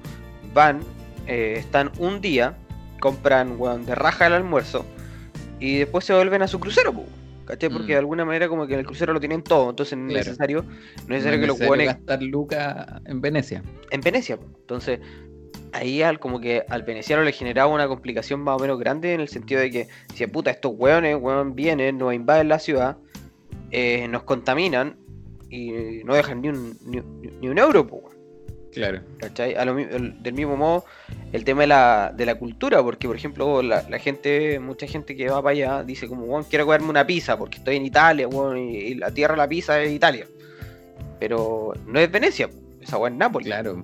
van, 0.53 0.81
eh, 1.27 1.55
están 1.57 1.91
un 1.97 2.21
día, 2.21 2.55
compran 2.99 3.59
weón, 3.59 3.85
de 3.85 3.95
raja 3.95 4.27
el 4.27 4.33
almuerzo 4.33 4.85
y 5.59 5.77
después 5.79 6.05
se 6.05 6.13
vuelven 6.13 6.41
a 6.41 6.47
su 6.47 6.59
crucero, 6.59 6.93
po, 6.93 7.05
¿cachai? 7.45 7.69
Porque 7.69 7.85
Mm. 7.85 7.95
de 7.95 7.97
alguna 7.97 8.25
manera 8.25 8.47
como 8.47 8.65
que 8.67 8.73
en 8.73 8.79
el 8.79 8.85
crucero 8.85 9.13
lo 9.13 9.19
tienen 9.19 9.43
todo, 9.43 9.69
entonces 9.69 9.97
no 9.97 10.05
es 10.07 10.11
Claro. 10.13 10.25
necesario, 10.25 10.63
no 10.63 10.69
es 10.71 11.07
No 11.07 11.13
necesario 11.15 11.35
es 11.35 11.41
que 11.41 11.47
los 11.47 11.57
necesario 11.59 11.69
weones 11.71 11.87
gastar 11.87 12.23
lucas 12.23 13.01
en 13.05 13.21
Venecia. 13.21 13.63
en 13.91 14.01
Venecia. 14.01 14.39
Entonces, 14.61 14.99
ahí 15.71 16.01
al 16.03 16.19
como 16.19 16.39
que 16.39 16.63
al 16.69 16.83
veneciano 16.83 17.23
le 17.23 17.31
generaba 17.31 17.71
una 17.73 17.87
complicación 17.87 18.41
más 18.41 18.57
o 18.57 18.59
menos 18.59 18.79
grande 18.79 19.13
en 19.13 19.21
el 19.21 19.27
sentido 19.27 19.59
de 19.61 19.71
que, 19.71 19.87
si 20.13 20.27
puta, 20.27 20.51
estos 20.51 20.73
hueones, 20.75 21.17
hueón, 21.19 21.55
vienen, 21.55 21.97
nos 21.97 22.13
invaden 22.13 22.47
la 22.47 22.59
ciudad, 22.59 22.97
eh, 23.71 24.07
nos 24.07 24.23
contaminan 24.23 24.97
y 25.49 26.03
no 26.05 26.13
dejan 26.15 26.41
ni 26.41 26.49
un, 26.49 26.77
ni, 26.85 27.01
ni 27.41 27.47
un 27.49 27.57
euro, 27.57 27.85
po. 27.87 28.09
Claro. 28.73 29.01
¿Cachai? 29.19 29.55
A 29.55 29.65
lo 29.65 29.77
el- 29.77 30.21
del 30.23 30.33
mismo 30.33 30.57
modo, 30.57 30.85
el 31.31 31.43
tema 31.45 31.61
de 31.61 31.67
la, 31.67 32.13
de 32.15 32.25
la 32.25 32.35
cultura, 32.35 32.81
porque 32.81 33.07
por 33.07 33.15
ejemplo, 33.15 33.61
la, 33.61 33.87
la 33.89 33.99
gente, 33.99 34.59
mucha 34.59 34.87
gente 34.87 35.15
que 35.15 35.29
va 35.29 35.41
para 35.41 35.51
allá 35.51 35.83
dice 35.83 36.07
como, 36.07 36.25
bueno, 36.25 36.45
quiero 36.49 36.65
comerme 36.65 36.89
una 36.89 37.05
pizza 37.05 37.37
porque 37.37 37.57
estoy 37.59 37.75
en 37.77 37.85
Italia, 37.85 38.27
weón, 38.27 38.57
y, 38.57 38.75
y 38.77 38.95
la 38.95 39.11
tierra 39.11 39.33
de 39.33 39.37
la 39.37 39.47
pizza 39.47 39.81
es 39.81 39.91
Italia. 39.91 40.25
Pero 41.19 41.73
no 41.85 41.99
es 41.99 42.11
Venecia, 42.11 42.49
esa 42.81 42.97
weá 42.97 43.11
es 43.11 43.17
Nápoles. 43.17 43.45
Claro. 43.47 43.83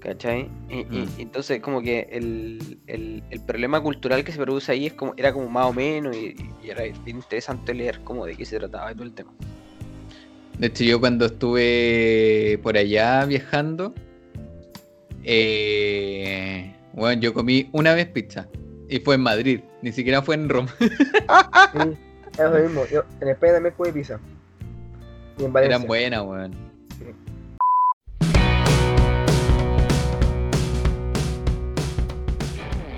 ¿Cachai? 0.00 0.48
Y, 0.68 0.84
Mm. 0.84 1.08
y 1.18 1.22
entonces 1.22 1.60
como 1.60 1.82
que 1.82 2.08
el, 2.12 2.78
el- 2.86 3.22
el 3.30 3.40
problema 3.40 3.80
cultural 3.80 4.22
que 4.22 4.30
se 4.32 4.38
produce 4.38 4.70
ahí 4.72 4.86
es 4.86 4.92
como, 4.92 5.12
era 5.16 5.32
como 5.32 5.48
más 5.48 5.66
o 5.66 5.72
menos 5.72 6.14
y, 6.16 6.36
y 6.62 6.70
era 6.70 6.82
bien 6.82 7.16
interesante 7.16 7.74
leer 7.74 8.00
como 8.04 8.24
de 8.24 8.36
qué 8.36 8.44
se 8.44 8.58
trataba 8.58 8.92
y 8.92 8.94
todo 8.94 9.04
el 9.04 9.12
tema. 9.12 9.32
De 10.58 10.66
hecho, 10.66 10.82
yo 10.82 10.98
cuando 10.98 11.26
estuve 11.26 12.58
por 12.64 12.76
allá 12.76 13.24
viajando, 13.24 13.94
eh, 15.22 16.74
bueno, 16.94 17.20
yo 17.20 17.32
comí 17.32 17.68
una 17.72 17.94
vez 17.94 18.08
pizza. 18.08 18.48
Y 18.88 18.98
fue 18.98 19.14
en 19.14 19.20
Madrid, 19.20 19.60
ni 19.82 19.92
siquiera 19.92 20.20
fue 20.20 20.34
en 20.34 20.48
Roma. 20.48 20.74
Sí, 20.78 20.88
es 22.32 22.50
lo 22.50 22.58
mismo. 22.58 22.84
Yo 22.90 23.04
en 23.20 23.28
España 23.28 23.54
también 23.54 23.74
comí 23.76 23.92
pizza. 23.92 24.18
Y 25.38 25.44
en 25.44 25.52
Valencia. 25.52 25.76
Eran 25.76 25.86
buenas, 25.86 26.22
weón. 26.22 26.68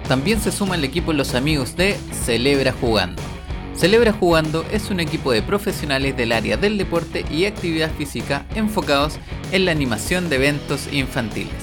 También 0.08 0.40
se 0.40 0.50
suma 0.50 0.74
al 0.74 0.84
equipo 0.84 1.12
los 1.12 1.34
amigos 1.34 1.76
de 1.76 1.94
Celebra 2.24 2.72
Jugando. 2.72 3.22
Celebra 3.80 4.12
Jugando 4.12 4.62
es 4.70 4.90
un 4.90 5.00
equipo 5.00 5.32
de 5.32 5.40
profesionales 5.40 6.14
del 6.14 6.32
área 6.32 6.58
del 6.58 6.76
deporte 6.76 7.24
y 7.30 7.46
actividad 7.46 7.90
física 7.90 8.44
enfocados 8.54 9.18
en 9.52 9.64
la 9.64 9.72
animación 9.72 10.28
de 10.28 10.36
eventos 10.36 10.92
infantiles. 10.92 11.54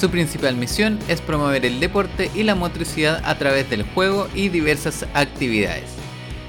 Su 0.00 0.10
principal 0.10 0.56
misión 0.56 0.98
es 1.06 1.20
promover 1.20 1.64
el 1.64 1.78
deporte 1.78 2.32
y 2.34 2.42
la 2.42 2.56
motricidad 2.56 3.22
a 3.24 3.38
través 3.38 3.70
del 3.70 3.84
juego 3.84 4.26
y 4.34 4.48
diversas 4.48 5.06
actividades. 5.14 5.84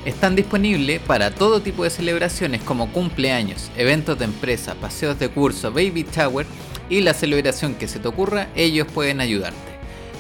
Están 0.04 0.36
disponibles 0.36 1.00
para 1.02 1.30
todo 1.30 1.62
tipo 1.62 1.84
de 1.84 1.92
celebraciones 1.92 2.64
como 2.64 2.92
cumpleaños, 2.92 3.70
eventos 3.78 4.18
de 4.18 4.26
empresa, 4.26 4.74
paseos 4.74 5.20
de 5.20 5.30
curso, 5.30 5.72
baby 5.72 6.08
shower 6.12 6.48
y 6.90 7.02
la 7.02 7.14
celebración 7.14 7.76
que 7.76 7.88
se 7.88 8.00
te 8.00 8.08
ocurra, 8.08 8.48
ellos 8.56 8.88
pueden 8.92 9.22
ayudarte. 9.22 9.60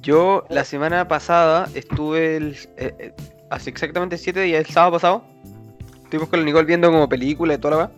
Yo 0.00 0.44
la 0.50 0.64
semana 0.64 1.08
pasada 1.08 1.68
estuve 1.74 2.36
el- 2.36 2.56
eh, 2.76 2.94
eh, 2.98 3.14
hace 3.50 3.70
exactamente 3.70 4.16
7 4.16 4.40
días, 4.40 4.66
el 4.66 4.72
sábado 4.72 4.92
pasado. 4.92 5.24
Estuvimos 6.04 6.28
con 6.28 6.38
la 6.40 6.46
Nicole 6.46 6.66
viendo 6.66 6.90
como 6.90 7.08
película 7.08 7.54
y 7.54 7.58
toda 7.58 7.70
la 7.72 7.76
weá. 7.78 7.90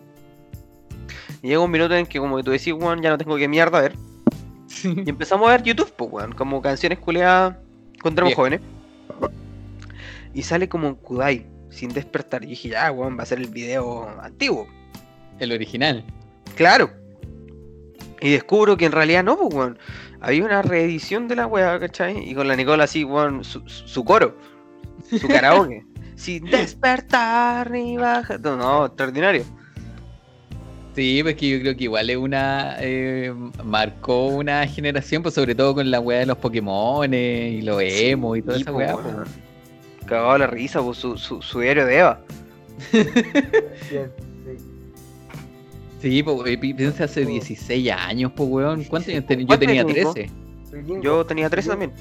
Y 1.43 1.47
llega 1.49 1.59
un 1.59 1.71
minuto 1.71 1.95
en 1.95 2.05
que 2.05 2.19
como 2.19 2.37
que 2.37 2.43
tú 2.43 2.51
decís, 2.51 2.73
weón, 2.73 3.01
ya 3.01 3.11
no 3.11 3.17
tengo 3.17 3.37
que 3.37 3.47
mierda 3.47 3.77
a 3.77 3.81
ver. 3.81 3.93
Y 4.83 5.09
empezamos 5.09 5.47
a 5.47 5.51
ver 5.51 5.63
YouTube, 5.63 5.91
pues, 5.95 6.11
weón, 6.11 6.33
como 6.33 6.61
canciones 6.61 6.99
culeadas 6.99 7.55
éramos 8.03 8.29
Viejo. 8.29 8.41
jóvenes. 8.41 8.61
Y 10.33 10.41
sale 10.43 10.69
como 10.69 10.95
Kudai, 10.97 11.45
sin 11.69 11.89
despertar. 11.93 12.43
Y 12.43 12.47
dije, 12.47 12.69
ya, 12.69 12.91
weón, 12.91 13.17
va 13.17 13.23
a 13.23 13.25
ser 13.25 13.39
el 13.39 13.47
video 13.47 14.09
antiguo. 14.21 14.67
El 15.39 15.51
original. 15.51 16.03
Claro. 16.55 16.91
Y 18.21 18.31
descubro 18.31 18.75
que 18.77 18.85
en 18.85 18.91
realidad 18.91 19.23
no, 19.23 19.37
pues, 19.37 19.53
weón. 19.53 19.79
Había 20.21 20.43
una 20.43 20.61
reedición 20.61 21.29
de 21.29 21.37
la 21.37 21.47
weá, 21.47 21.79
¿cachai? 21.79 22.29
Y 22.29 22.35
con 22.35 22.47
la 22.47 22.55
Nicola 22.55 22.83
así, 22.83 23.05
weón, 23.05 23.43
su, 23.45 24.03
coro. 24.03 24.35
Su 25.09 25.27
karaoke. 25.27 25.85
Sin 26.15 26.43
despertar 26.45 27.71
ni 27.71 27.95
bajar. 27.95 28.41
No, 28.41 28.57
no, 28.57 28.85
extraordinario. 28.87 29.45
Sí, 30.93 31.19
pues 31.23 31.35
que 31.35 31.49
yo 31.49 31.59
creo 31.61 31.77
que 31.77 31.85
igual 31.85 32.09
es 32.09 32.17
una. 32.17 32.75
eh, 32.79 33.33
marcó 33.63 34.27
una 34.27 34.67
generación, 34.67 35.23
pues 35.23 35.35
sobre 35.35 35.55
todo 35.55 35.75
con 35.75 35.89
la 35.89 36.01
weá 36.01 36.19
de 36.19 36.25
los 36.25 36.37
Pokémon 36.37 37.13
y 37.13 37.61
los 37.61 37.81
emo 37.81 38.35
y 38.35 38.41
toda 38.41 38.57
esa 38.57 38.71
po, 38.71 38.77
weá. 38.79 38.95
pues. 38.97 39.15
Cagado 40.05 40.37
la 40.39 40.47
risa, 40.47 40.81
pues, 40.81 40.97
su, 40.97 41.17
su, 41.17 41.41
su 41.41 41.59
diario 41.61 41.85
de 41.85 41.99
Eva. 41.99 42.21
Sí. 46.01 46.23
Pues 46.23 46.57
piensa 46.57 47.03
hace 47.05 47.25
16 47.25 47.91
años, 47.91 48.31
pues 48.35 48.49
weón. 48.49 48.83
¿Cuántos 48.85 49.13
años 49.13 49.25
tenía? 49.25 49.43
Yo 49.43 49.47
¿Cuántos 49.47 49.67
tenía 49.67 49.81
años 49.81 49.93
tenés 49.93 50.13
13. 50.13 50.77
Vikingo. 50.77 51.01
Yo 51.03 51.25
tenía 51.25 51.49
13 51.49 51.65
Yo- 51.67 51.71
también. 51.71 51.91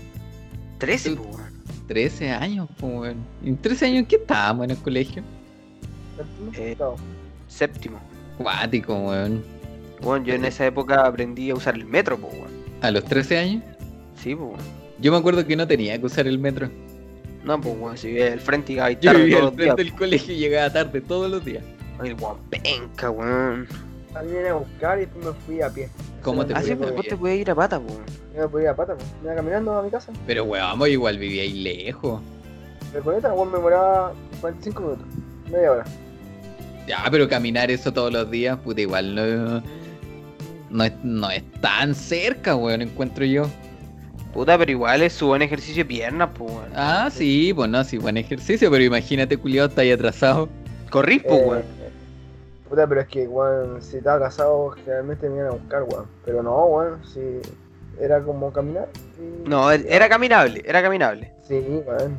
13, 0.79 1.11
Tú- 1.11 1.17
pues, 1.17 1.37
weón. 1.37 1.49
13 1.89 2.31
años, 2.31 2.69
pues 2.79 2.93
weón. 2.95 3.17
¿En 3.45 3.57
13 3.57 3.87
años 3.87 4.05
qué 4.09 4.17
estábamos 4.17 4.65
en 4.65 4.71
el 4.73 4.77
colegio? 4.79 5.23
¿Séptimo? 6.17 6.53
Eh. 6.57 6.77
Séptimo. 7.49 8.01
Cuático, 8.37 8.95
weón. 8.95 9.43
Bueno, 10.01 10.25
yo 10.27 10.35
en 10.35 10.45
esa 10.45 10.65
época 10.67 11.05
aprendí 11.07 11.51
a 11.51 11.55
usar 11.55 11.75
el 11.75 11.85
metro, 11.85 12.19
pues, 12.19 12.33
weón. 12.35 12.51
A 12.83 12.91
los 12.91 13.05
13 13.05 13.39
años. 13.39 13.65
Sí, 14.23 14.35
pues, 14.35 14.49
weón. 14.51 14.79
Yo 15.01 15.13
me 15.13 15.19
acuerdo 15.19 15.45
que 15.47 15.57
no 15.57 15.67
tenía 15.67 15.99
que 15.99 16.07
usar 16.07 16.27
el 16.27 16.39
metro. 16.39 16.71
No, 17.45 17.61
pues, 17.61 17.75
weón, 17.79 17.97
si 17.97 18.09
vivía 18.09 18.33
al 18.33 18.41
frente 18.41 18.73
y 18.73 18.77
iba 18.77 18.87
a 18.87 18.91
Yo 18.93 19.01
tarde 19.01 19.19
vivía 19.25 19.39
todos 19.39 19.49
al 19.51 19.57
los 19.57 19.57
días. 19.57 19.75
frente 19.75 19.85
del 19.91 19.99
colegio 19.99 20.35
y 20.35 20.39
llegaba 20.39 20.73
tarde 20.73 21.01
todos 21.01 21.31
los 21.31 21.45
días. 21.45 21.65
Ay, 22.01 22.13
weón, 22.13 22.37
penca, 22.51 23.11
weón. 23.11 23.67
A 24.15 24.23
mí 24.23 24.31
me 24.31 24.37
vine 24.39 24.49
a 24.49 24.55
buscar 24.55 24.99
y 24.99 25.03
después 25.03 25.25
me 25.27 25.33
fui 25.33 25.61
a 25.63 25.69
pie. 25.71 25.89
¿Cómo 26.23 26.45
te 26.47 26.55
Así 26.55 26.69
fue? 26.69 26.77
pues, 26.77 26.89
muy 26.91 26.97
vos 26.97 27.07
te 27.07 27.17
puedes 27.17 27.39
ir 27.41 27.51
a 27.51 27.55
pata, 27.55 27.79
weón. 27.79 28.03
Yo 28.35 28.43
me 28.43 28.49
podía 28.49 28.65
ir 28.65 28.71
a 28.71 28.77
pata, 28.77 28.95
pues. 28.95 29.07
Me 29.23 29.27
iba 29.27 29.35
caminando 29.37 29.73
a 29.79 29.83
mi 29.83 29.91
casa. 29.91 30.13
Pero 30.27 30.45
weón, 30.45 30.87
igual 30.89 31.19
vivía 31.19 31.43
ahí 31.43 31.53
lejos. 31.53 32.21
Pero 32.93 33.05
con 33.05 33.15
esta, 33.17 33.33
weón, 33.33 33.51
me 33.51 33.57
demoraba 33.59 34.13
45 34.41 34.83
minutos. 34.83 35.07
Media 35.51 35.73
hora. 35.73 35.85
Ya, 36.87 37.05
pero 37.11 37.29
caminar 37.29 37.71
eso 37.71 37.93
todos 37.93 38.13
los 38.13 38.31
días, 38.31 38.57
puta, 38.59 38.81
igual 38.81 39.15
no, 39.15 39.63
no, 40.71 40.85
es, 40.85 40.93
no 41.03 41.31
es 41.31 41.43
tan 41.61 41.95
cerca, 41.95 42.57
weón, 42.57 42.81
encuentro 42.83 43.25
yo. 43.27 43.47
Puta, 44.33 44.57
pero 44.59 44.71
igual 44.71 45.03
es 45.03 45.13
su 45.13 45.27
buen 45.27 45.43
ejercicio 45.43 45.85
de 45.85 45.89
piernas, 45.89 46.31
pues, 46.35 46.51
weón. 46.51 46.71
Ah, 46.75 47.11
sí, 47.13 47.53
pues 47.55 47.69
no, 47.69 47.85
sí, 47.85 47.99
buen 47.99 48.17
ejercicio, 48.17 48.71
pero 48.71 48.83
imagínate, 48.85 49.37
culiado, 49.37 49.69
está 49.69 49.83
ahí 49.83 49.91
atrasado. 49.93 50.49
Corrís, 50.91 51.23
pues, 51.23 51.39
Eh, 51.41 51.45
weón. 51.47 51.78
Puta, 52.69 52.87
pero 52.87 53.01
es 53.01 53.09
que, 53.09 53.27
weón, 53.27 53.81
si 53.83 53.97
estaba 53.99 54.16
atrasado, 54.16 54.71
generalmente 54.71 55.29
me 55.29 55.37
iban 55.37 55.49
a 55.49 55.53
buscar, 55.53 55.83
weón. 55.85 56.07
Pero 56.25 56.43
no, 56.43 56.64
weón, 56.66 57.05
si 57.05 57.41
era 58.01 58.21
como 58.23 58.53
caminar. 58.53 58.89
y- 59.19 59.49
No, 59.49 59.73
er- 59.73 59.87
era 59.89 60.09
caminable, 60.09 60.62
era 60.66 60.83
caminable. 60.83 61.33
Sí, 61.47 61.83
weón. 61.87 62.16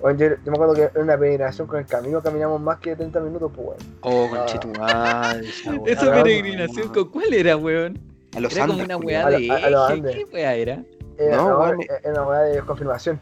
Weón, 0.00 0.18
yo, 0.18 0.28
yo 0.30 0.36
me 0.50 0.52
acuerdo 0.52 0.74
que 0.74 0.90
en 0.94 1.02
una 1.02 1.16
peregrinación 1.16 1.66
con 1.68 1.78
el 1.78 1.86
camino 1.86 2.20
caminamos 2.22 2.60
más 2.60 2.78
que 2.80 2.96
30 2.96 3.20
minutos, 3.20 3.52
pues, 3.54 3.66
weón. 3.68 3.78
Oh, 4.00 4.28
Ah. 4.32 4.38
conchetumal, 4.38 5.44
esa 5.86 6.12
peregrinación, 6.12 6.88
¿con 6.88 7.08
cuál 7.10 7.32
era, 7.34 7.56
weón? 7.56 7.98
A 8.34 8.40
los 8.40 8.52
Era 8.56 8.66
como 8.66 8.80
Andes, 8.80 8.86
una 8.86 8.96
culiao. 8.96 9.26
weá 9.26 9.26
A 9.26 9.30
de 9.38 9.46
lo- 9.46 9.52
a- 9.54 9.56
a 9.58 9.70
los 9.70 9.90
Andes. 9.90 10.16
¿qué 10.16 10.24
weá 10.32 10.54
era? 10.54 10.82
Era, 11.18 11.36
No, 11.36 11.48
no, 11.50 11.58
weón, 11.60 11.78
era 12.02 12.12
una 12.12 12.26
weá 12.26 12.40
de 12.40 12.60
confirmación. 12.62 13.20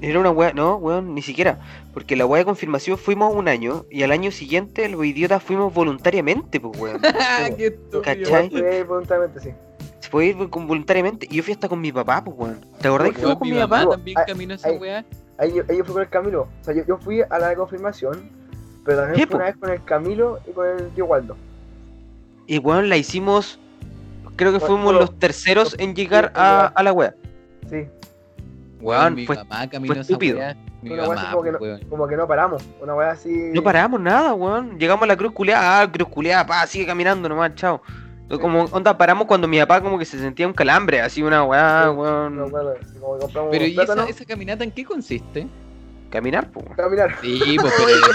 Era 0.00 0.20
una 0.20 0.30
weá, 0.30 0.52
no, 0.52 0.76
weón, 0.76 1.14
ni 1.14 1.22
siquiera. 1.22 1.58
Porque 1.92 2.14
la 2.14 2.24
weá 2.24 2.38
de 2.40 2.44
confirmación 2.44 2.96
fuimos 2.98 3.34
un 3.34 3.48
año 3.48 3.84
y 3.90 4.02
al 4.04 4.12
año 4.12 4.30
siguiente 4.30 4.88
los 4.88 5.04
idiotas 5.04 5.42
fuimos 5.42 5.74
voluntariamente, 5.74 6.60
pues, 6.60 6.78
weón. 6.80 7.00
Ah, 7.20 7.48
qué. 7.56 7.76
¿Cachai? 8.02 8.48
Fue 8.50 8.84
voluntariamente, 8.84 9.40
sí. 9.40 9.50
Se 10.00 10.08
puede 10.08 10.28
ir 10.28 10.50
con- 10.50 10.66
voluntariamente. 10.68 11.26
Y 11.30 11.36
yo 11.36 11.42
fui 11.42 11.52
hasta 11.52 11.68
con 11.68 11.80
mi 11.80 11.90
papá, 11.90 12.22
pues, 12.22 12.36
weón. 12.38 12.60
¿Te 12.80 12.86
acordás 12.88 13.10
que 13.10 13.18
fuimos 13.18 13.38
con 13.38 13.50
mi 13.50 13.56
papá? 13.58 13.88
también 13.88 14.18
Ay, 14.18 14.24
caminó 14.26 14.54
esa 14.54 14.70
weá. 14.72 15.04
Ahí 15.38 15.52
yo, 15.54 15.62
ahí 15.68 15.78
yo 15.78 15.84
fui 15.84 15.94
con 15.94 16.02
el 16.02 16.08
Camilo. 16.08 16.42
O 16.42 16.64
sea, 16.64 16.74
yo, 16.74 16.84
yo 16.86 16.98
fui 16.98 17.20
a 17.22 17.38
la 17.38 17.48
de 17.48 17.56
confirmación, 17.56 18.30
pero 18.84 18.98
también 18.98 19.20
Sí, 19.20 19.26
fui 19.26 19.36
una 19.36 19.44
po. 19.46 19.50
vez 19.50 19.56
con 19.60 19.70
el 19.70 19.84
Camilo 19.84 20.38
y 20.48 20.52
con 20.52 20.66
el 20.68 20.88
tío 20.90 21.06
Waldo. 21.06 21.36
Y 22.46 22.58
weón, 22.58 22.88
la 22.88 22.96
hicimos. 22.96 23.58
Creo 24.36 24.52
que 24.52 24.58
Bueno, 24.58 24.74
fuimos 24.76 24.94
los 24.94 25.18
terceros 25.18 25.74
en 25.80 25.94
llegar 25.96 26.26
a, 26.36 26.38
llegar. 26.38 26.72
a 26.76 26.82
la 26.84 26.92
wea. 26.92 27.14
Sí, 27.68 27.86
Weón, 28.80 29.14
mi 29.14 29.26
fue- 29.26 29.36
mamá 29.36 29.68
caminó 29.68 29.94
estúpido. 30.00 30.38
Mi 30.82 30.90
Una 30.92 31.02
weá 31.08 31.12
así 31.14 31.22
mamá, 31.24 31.30
como 31.32 31.42
que 31.42 31.50
pues, 31.50 31.60
no- 31.60 31.66
weón. 31.66 31.88
como 31.90 32.06
que 32.08 32.16
no 32.16 32.26
paramos. 32.28 32.62
Una 32.80 32.94
weá 32.94 33.10
así. 33.10 33.50
No 33.52 33.62
paramos 33.62 34.00
nada, 34.00 34.32
weón. 34.34 34.78
Llegamos 34.78 35.02
a 35.02 35.06
la 35.06 35.16
cruz 35.16 35.32
culeada, 35.32 35.80
ah, 35.82 35.90
cruz 35.90 36.08
culeada, 36.08 36.46
pa, 36.46 36.66
sigue 36.66 36.86
caminando 36.86 37.28
nomás, 37.28 37.54
chao. 37.56 37.82
Como, 38.40 38.64
onda, 38.64 38.96
paramos 38.96 39.26
cuando 39.26 39.48
mi 39.48 39.58
papá 39.58 39.80
como 39.80 39.98
que 39.98 40.04
se 40.04 40.18
sentía 40.18 40.46
un 40.46 40.52
calambre, 40.52 41.00
así 41.00 41.22
una 41.22 41.44
weá, 41.44 41.84
Sí, 41.84 41.96
weón. 41.96 42.36
No, 42.36 42.48
bueno, 42.50 42.70
como 43.00 43.18
que 43.18 43.26
Pero 43.50 43.64
un 43.64 43.70
¿y 43.70 43.80
esa, 43.80 44.04
esa 44.08 44.24
caminata 44.26 44.62
en 44.64 44.70
qué 44.70 44.84
consiste? 44.84 45.46
Caminar, 46.10 46.50
pues, 46.50 46.64
caminar. 46.76 47.14
Sí, 47.20 47.56
pues 47.60 47.72
pero 47.76 47.88
¿de 47.88 47.94
dónde 47.94 48.08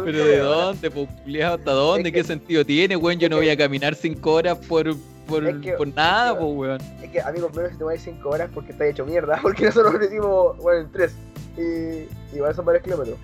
pero 0.04 0.24
¿de 0.26 0.38
dónde, 0.38 0.90
pues? 0.90 1.08
¿Hasta 1.44 1.72
dónde? 1.72 2.08
Es 2.08 2.12
¿Qué 2.14 2.20
que- 2.22 2.26
sentido 2.26 2.64
tiene, 2.64 2.96
weón? 2.96 3.18
Yo 3.18 3.28
no 3.28 3.36
voy 3.36 3.50
a 3.50 3.56
caminar 3.56 3.94
cinco 3.94 4.34
horas 4.34 4.58
por, 4.66 4.94
por, 5.26 5.46
Es 5.46 5.56
que- 5.62 5.72
por 5.72 5.88
nada, 5.88 6.38
pues, 6.38 6.50
weón. 6.54 6.80
Es 7.02 7.10
que, 7.10 7.20
amigo, 7.20 7.50
menos 7.54 7.72
si 7.72 7.78
te 7.78 7.84
voy 7.84 7.98
5 7.98 8.28
horas 8.28 8.50
porque 8.52 8.72
está 8.72 8.86
hecho 8.86 9.04
mierda. 9.06 9.38
Porque 9.42 9.66
nosotros 9.66 9.94
lo 9.94 10.04
hicimos, 10.04 10.56
bueno, 10.58 10.80
en 10.80 10.92
3. 10.92 11.12
Y 11.56 12.36
igual 12.36 12.54
son 12.54 12.64
varios 12.64 12.82
kilómetros. 12.84 13.18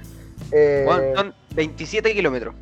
Eh, 0.53 0.87
son 1.17 1.35
27 1.55 2.13
kilómetros. 2.15 2.55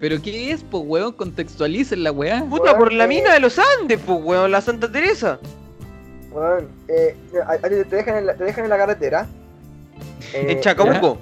¿Pero 0.00 0.20
qué 0.22 0.50
es, 0.50 0.64
pues, 0.64 0.82
weón? 0.86 1.12
Contextualicen 1.12 2.02
la 2.02 2.10
weá. 2.10 2.42
Puta, 2.48 2.76
por 2.76 2.92
la 2.92 3.04
eh. 3.04 3.08
mina 3.08 3.34
de 3.34 3.40
los 3.40 3.58
Andes, 3.58 4.00
pues, 4.04 4.18
weón, 4.22 4.50
la 4.50 4.60
Santa 4.62 4.90
Teresa. 4.90 5.38
weón, 6.32 6.68
eh, 6.88 7.14
te, 7.88 7.96
dejan 7.96 8.16
en 8.16 8.26
la, 8.26 8.34
te 8.34 8.44
dejan 8.44 8.64
en 8.64 8.70
la 8.70 8.78
carretera. 8.78 9.26
eh, 10.32 10.46
En 10.48 10.60
Chacabuco. 10.60 11.18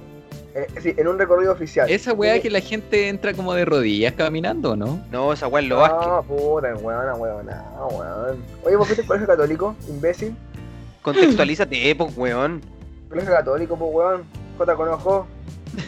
eh, 0.54 0.66
sí, 0.80 0.94
en 0.96 1.08
un 1.08 1.18
recorrido 1.18 1.52
oficial. 1.52 1.90
Esa 1.90 2.12
weá 2.12 2.34
Sí. 2.36 2.42
que 2.42 2.50
la 2.50 2.60
gente 2.60 3.08
entra 3.08 3.34
como 3.34 3.52
de 3.52 3.64
rodillas 3.64 4.12
caminando, 4.14 4.76
¿no? 4.76 5.00
No, 5.10 5.32
esa 5.32 5.48
weá 5.48 5.62
es 5.62 5.68
lo. 5.68 5.84
Ah, 5.84 6.22
puta, 6.22 6.72
weón, 6.76 7.20
weón, 7.20 7.48
weón. 7.48 8.44
Oye, 8.64 8.76
¿vos 8.76 8.86
fuiste 8.86 9.02
al 9.02 9.08
colegio 9.08 9.26
católico? 9.26 9.74
Imbécil. 9.88 10.36
Contextualízate, 11.02 11.96
pues, 11.96 12.16
weón. 12.16 12.60
Colegio 13.08 13.32
católico, 13.32 13.76
pues, 13.76 13.90
weón. 13.92 14.24
J 14.56 14.76
con 14.76 14.88
ojo. 14.88 15.26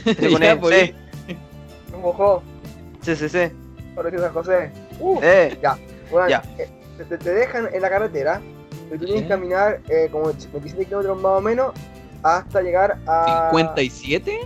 Se 0.05 0.29
pone, 0.29 0.47
Ya, 0.47 0.55
sí, 0.57 0.95
Un 1.95 2.05
ojo. 2.05 2.43
Sí, 3.03 3.17
sí, 3.17 3.29
sí. 3.29 3.39
Colegio 3.95 4.21
San 4.21 4.33
José. 4.33 4.71
Uh, 4.99 5.19
Eh, 5.23 5.59
weón, 6.11 6.29
ya. 6.29 6.43
eh, 6.59 6.69
te, 6.99 7.05
te- 7.05 7.19
te 7.19 7.31
dejan 7.35 7.69
en 7.73 7.83
la 7.83 7.89
carretera. 7.91 8.41
Y 8.93 8.99
tú 8.99 9.05
tienes 9.05 9.23
que 9.23 9.29
Ya. 9.29 9.35
caminar 9.37 9.81
eh, 9.89 10.09
como 10.11 10.27
27 10.27 10.85
kilómetros 10.85 11.21
más 11.23 11.33
o 11.39 11.41
menos 11.41 11.73
hasta 12.23 12.61
llegar 12.63 12.99
a. 13.07 13.51
¿57? 13.53 14.41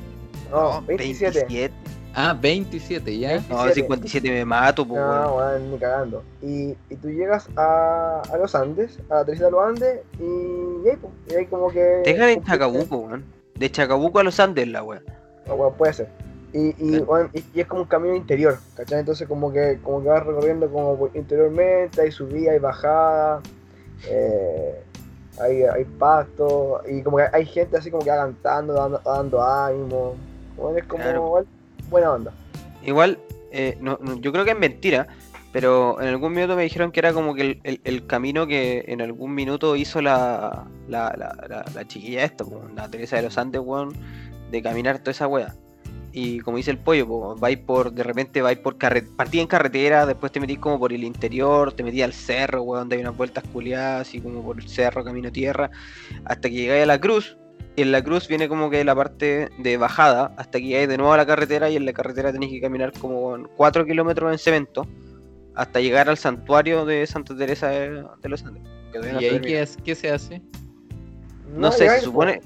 No, 0.50 0.82
27. 0.82 1.72
Ah, 2.16 2.36
27, 2.40 3.18
ya. 3.18 3.40
No, 3.48 3.64
27. 3.64 3.74
57 3.74 4.30
me 4.30 4.44
mato, 4.44 4.86
pues, 4.86 5.00
No, 5.00 5.34
weón. 5.34 5.36
weón, 5.36 5.70
ni 5.72 5.78
cagando. 5.78 6.22
Y, 6.42 6.76
y 6.88 6.96
tú 7.00 7.08
llegas 7.10 7.48
a, 7.56 8.22
a 8.32 8.36
los 8.36 8.54
Andes, 8.54 9.00
a 9.10 9.14
la 9.16 9.24
de 9.24 9.36
los 9.50 9.60
Andes, 9.66 10.00
y, 10.20 10.22
y 10.22 10.90
ahí, 10.90 10.96
pues, 11.00 11.12
y 11.30 11.34
ahí 11.34 11.46
como 11.46 11.68
que. 11.70 11.80
Dejan 12.04 12.28
en 12.28 12.44
Chacabuco, 12.44 12.96
weón. 12.98 13.24
De 13.56 13.70
Chacabuco 13.70 14.18
a 14.20 14.22
los 14.24 14.38
Andes, 14.38 14.68
la. 14.68 14.80
No, 14.80 15.54
weón, 15.54 15.74
puede 15.74 15.92
ser. 15.94 16.08
Y, 16.56 16.68
y, 16.78 17.00
Claro. 17.02 17.30
y, 17.34 17.44
y 17.52 17.60
es 17.62 17.66
como 17.66 17.82
un 17.82 17.88
camino 17.88 18.14
interior, 18.14 18.56
¿cachai? 18.76 19.00
Entonces 19.00 19.26
como 19.26 19.52
que, 19.52 19.80
como 19.82 20.00
que 20.02 20.08
vas 20.08 20.24
recorriendo 20.24 20.70
como 20.70 21.08
interiormente, 21.12 22.00
hay 22.00 22.12
subida, 22.12 22.52
hay 22.52 22.60
bajada, 22.60 23.42
eh, 24.08 24.80
hay, 25.40 25.62
hay 25.64 25.84
pasto, 25.84 26.80
y 26.88 27.02
como 27.02 27.16
que 27.16 27.24
hay 27.32 27.44
gente 27.44 27.76
así 27.76 27.90
como 27.90 28.04
que 28.04 28.10
va 28.10 28.18
cantando, 28.18 28.72
dando, 28.74 29.00
dando 29.04 29.42
ánimo. 29.42 30.14
Weón, 30.56 30.78
es 30.78 30.84
como 30.86 31.02
Claro. 31.02 31.26
igual, 31.26 31.46
buena 31.90 32.12
onda. 32.12 32.32
Igual, 32.84 33.18
eh, 33.50 33.76
no, 33.80 33.98
no, 34.00 34.14
yo 34.20 34.30
creo 34.30 34.44
que 34.44 34.52
es 34.52 34.58
mentira, 34.58 35.08
pero 35.52 36.00
en 36.00 36.06
algún 36.06 36.32
minuto 36.34 36.54
me 36.54 36.62
dijeron 36.62 36.92
que 36.92 37.00
era 37.00 37.12
como 37.12 37.34
que 37.34 37.42
el, 37.42 37.60
el- 37.64 37.80
el 37.82 38.06
camino 38.06 38.46
que 38.46 38.84
en 38.86 39.00
algún 39.02 39.34
minuto 39.34 39.74
hizo 39.74 40.00
la, 40.00 40.66
la, 40.86 41.12
la, 41.18 41.36
la- 41.48 41.64
la 41.74 41.84
chiquilla 41.88 42.22
esta, 42.24 42.44
la 42.76 42.88
Teresa 42.88 43.16
de 43.16 43.22
los 43.22 43.36
Andes, 43.38 43.60
weón, 43.64 43.92
de 44.52 44.62
caminar 44.62 45.00
toda 45.00 45.10
esa 45.10 45.26
wea. 45.26 45.52
Y 46.16 46.38
como 46.40 46.58
dice 46.58 46.70
el 46.70 46.78
pollo, 46.78 47.08
po, 47.08 47.34
vais 47.36 47.58
por, 47.58 47.92
de 47.92 48.04
repente 48.04 48.40
vais 48.40 48.56
por 48.58 48.78
carretera, 48.78 49.12
partí 49.16 49.40
en 49.40 49.48
carretera, 49.48 50.06
después 50.06 50.30
te 50.30 50.38
metís 50.38 50.60
como 50.60 50.78
por 50.78 50.92
el 50.92 51.02
interior, 51.02 51.72
te 51.72 51.82
metís 51.82 52.04
al 52.04 52.12
cerro, 52.12 52.62
weón, 52.62 52.82
donde 52.82 52.96
hay 52.96 53.02
unas 53.02 53.16
vueltas 53.16 53.42
culiadas, 53.52 54.02
así 54.08 54.20
como 54.20 54.40
por 54.44 54.58
el 54.60 54.68
cerro, 54.68 55.02
camino 55.02 55.32
tierra, 55.32 55.72
hasta 56.24 56.48
que 56.48 56.54
llegáis 56.54 56.84
a 56.84 56.86
la 56.86 57.00
cruz, 57.00 57.36
y 57.74 57.82
en 57.82 57.90
la 57.90 58.00
cruz 58.04 58.28
viene 58.28 58.48
como 58.48 58.70
que 58.70 58.84
la 58.84 58.94
parte 58.94 59.48
de 59.58 59.76
bajada, 59.76 60.32
hasta 60.36 60.60
que 60.60 60.66
llegáis 60.66 60.88
de 60.88 60.98
nuevo 60.98 61.12
a 61.12 61.16
la 61.16 61.26
carretera, 61.26 61.68
y 61.68 61.74
en 61.74 61.84
la 61.84 61.92
carretera 61.92 62.30
tenéis 62.32 62.52
que 62.52 62.60
caminar 62.60 62.92
como 62.92 63.36
4 63.56 63.84
kilómetros 63.84 64.30
en 64.30 64.38
cemento, 64.38 64.86
hasta 65.56 65.80
llegar 65.80 66.08
al 66.08 66.16
santuario 66.16 66.84
de 66.84 67.04
Santa 67.08 67.36
Teresa 67.36 67.70
de, 67.70 68.04
de 68.22 68.28
los 68.28 68.44
Andes. 68.44 68.62
¿Y 69.20 69.24
ahí 69.24 69.34
qué, 69.48 69.60
es- 69.62 69.76
qué 69.84 69.94
se 69.96 70.10
hace? 70.12 70.40
No 71.56 71.72
sé, 71.72 71.86
se 71.90 72.04
supone, 72.04 72.40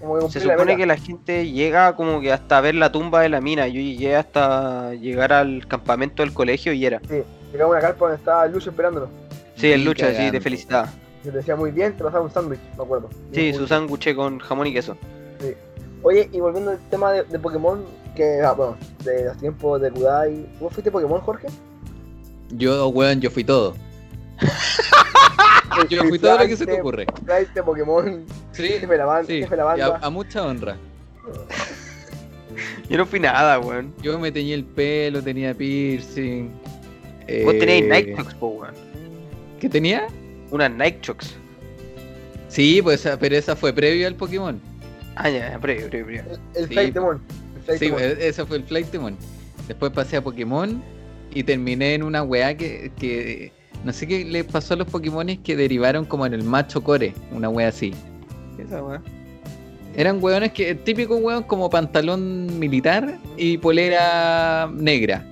como 0.00 0.18
que 0.18 0.40
se 0.40 0.44
la 0.44 0.54
supone 0.54 0.76
que 0.76 0.86
la 0.86 0.96
gente 0.96 1.50
llega 1.50 1.94
como 1.96 2.20
que 2.20 2.32
hasta 2.32 2.60
ver 2.60 2.74
la 2.74 2.92
tumba 2.92 3.22
de 3.22 3.28
la 3.28 3.40
mina. 3.40 3.66
Yo 3.68 3.80
llegué 3.80 4.16
hasta 4.16 4.94
llegar 4.94 5.32
al 5.32 5.66
campamento 5.66 6.22
del 6.22 6.32
colegio 6.32 6.72
y 6.72 6.86
era. 6.86 7.00
Sí, 7.08 7.22
llegamos 7.52 7.76
a 7.76 7.78
una 7.78 7.80
carpa 7.80 8.06
donde 8.06 8.16
estaba 8.16 8.46
Lucho 8.46 8.70
esperándonos. 8.70 9.10
Sí, 9.56 9.72
el 9.72 9.80
Ni 9.80 9.86
lucha, 9.86 10.14
sí, 10.14 10.30
te 10.30 10.40
felicitaba. 10.40 10.88
Yo 11.24 11.32
te 11.32 11.38
decía 11.38 11.56
muy 11.56 11.72
bien, 11.72 11.96
te 11.96 12.04
pasaba 12.04 12.22
un 12.22 12.30
sándwich, 12.30 12.60
me 12.76 12.84
acuerdo. 12.84 13.10
Sí, 13.32 13.52
su 13.52 13.66
sándwich 13.66 14.14
con 14.14 14.38
jamón 14.38 14.68
y 14.68 14.72
queso. 14.72 14.96
Oye, 16.02 16.30
y 16.32 16.38
volviendo 16.38 16.70
al 16.70 16.78
tema 16.90 17.10
de, 17.10 17.24
de 17.24 17.38
Pokémon, 17.40 17.84
que, 18.14 18.40
ah, 18.40 18.52
bueno, 18.52 18.76
de 19.04 19.24
los 19.24 19.36
tiempos 19.38 19.80
de 19.80 19.90
Kudai. 19.90 20.46
¿Vos 20.60 20.72
fuiste 20.72 20.90
Pokémon, 20.90 21.20
Jorge? 21.20 21.48
Yo, 22.50 22.88
weón, 22.88 23.20
yo 23.20 23.30
fui 23.30 23.44
todo. 23.44 23.74
Yo 25.88 26.02
fui 26.04 26.18
todo 26.18 26.38
lo 26.38 26.46
que 26.46 26.56
se 26.56 26.66
te 26.66 26.80
ocurre. 26.80 27.06
Traiste 27.24 27.62
Pokémon, 27.62 28.26
Sí, 28.62 28.68
jefe 28.68 28.86
de 28.86 28.98
la 28.98 29.04
banda, 29.04 29.26
sí. 29.26 29.40
jefe 29.40 29.56
de 29.56 29.62
la 29.62 30.00
a, 30.02 30.10
mucha 30.10 30.42
honra. 30.44 30.76
Yo 32.88 32.98
no 32.98 33.06
fui 33.06 33.20
nada, 33.20 33.60
weón. 33.60 33.94
Yo 34.02 34.18
me 34.18 34.32
teñí 34.32 34.52
el 34.52 34.64
pelo, 34.64 35.22
tenía 35.22 35.54
piercing. 35.54 36.48
Vos 36.48 37.54
eh, 37.54 37.56
tenéis 37.60 37.84
Nike 37.84 38.16
Chucks, 38.16 38.34
po, 38.34 38.48
weón. 38.48 38.74
¿Qué 39.60 39.68
tenía? 39.68 40.08
Unas 40.50 40.70
Nike 40.72 41.00
Chucks. 41.02 41.36
Sí, 42.48 42.80
pues, 42.82 43.08
pero 43.20 43.36
esa 43.36 43.54
fue 43.54 43.72
previo 43.72 44.08
al 44.08 44.14
Pokémon. 44.14 44.60
Ah, 45.14 45.28
ya, 45.28 45.50
ya, 45.50 45.58
previo, 45.58 45.88
previo, 45.88 46.06
previo. 46.06 46.22
El, 46.22 46.62
el 46.62 46.68
Sí, 46.68 46.74
Flightmon. 46.74 47.20
El 47.68 47.78
Sí, 47.78 47.92
ese 48.20 48.46
fue 48.46 48.56
el 48.56 48.64
Flightmon. 48.64 49.16
Después 49.68 49.92
pasé 49.92 50.16
a 50.16 50.22
Pokémon 50.22 50.82
y 51.32 51.42
terminé 51.44 51.94
en 51.94 52.02
una 52.02 52.22
weá 52.22 52.56
que, 52.56 52.90
que 52.98 53.52
no 53.84 53.92
sé 53.92 54.06
qué 54.06 54.24
le 54.24 54.42
pasó 54.44 54.74
a 54.74 54.78
los 54.78 54.88
Pokémones 54.88 55.38
que 55.38 55.54
derivaron 55.54 56.04
como 56.04 56.26
en 56.26 56.34
el 56.34 56.42
macho 56.42 56.82
core, 56.82 57.14
una 57.30 57.48
weá 57.48 57.68
así. 57.68 57.94
¿Qué 58.58 58.64
es 58.64 58.68
esa 58.70 58.82
weá? 58.82 59.00
Eran 59.96 60.18
weones 60.22 60.52
que, 60.52 60.74
típico 60.74 61.16
weón 61.16 61.44
como 61.44 61.70
pantalón 61.70 62.58
militar 62.58 63.16
y 63.36 63.56
polera 63.58 64.68
negra. 64.74 65.24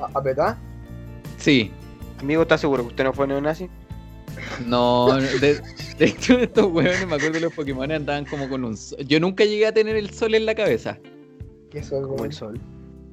¿A- 0.00 0.18
¿Apretá? 0.18 0.56
Sí. 1.38 1.70
Amigo, 2.20 2.42
¿estás 2.42 2.60
seguro 2.60 2.82
que 2.84 2.88
usted 2.90 3.04
no 3.04 3.12
fue 3.12 3.26
neonazi? 3.26 3.68
No, 4.66 5.14
de, 5.16 5.60
de 5.98 6.04
hecho 6.04 6.38
estos 6.38 6.66
weones, 6.72 7.06
me 7.06 7.14
acuerdo 7.16 7.32
que 7.32 7.40
los 7.40 7.52
Pokémon 7.54 7.90
andaban 7.90 8.24
como 8.24 8.48
con 8.48 8.64
un 8.64 8.76
sol. 8.76 8.98
Yo 9.06 9.18
nunca 9.20 9.44
llegué 9.44 9.66
a 9.66 9.72
tener 9.72 9.96
el 9.96 10.10
sol 10.10 10.34
en 10.34 10.46
la 10.46 10.54
cabeza. 10.54 10.98
¿Qué 11.70 11.82
son? 11.82 12.02
Como 12.06 12.24
el 12.24 12.32
sol. 12.32 12.60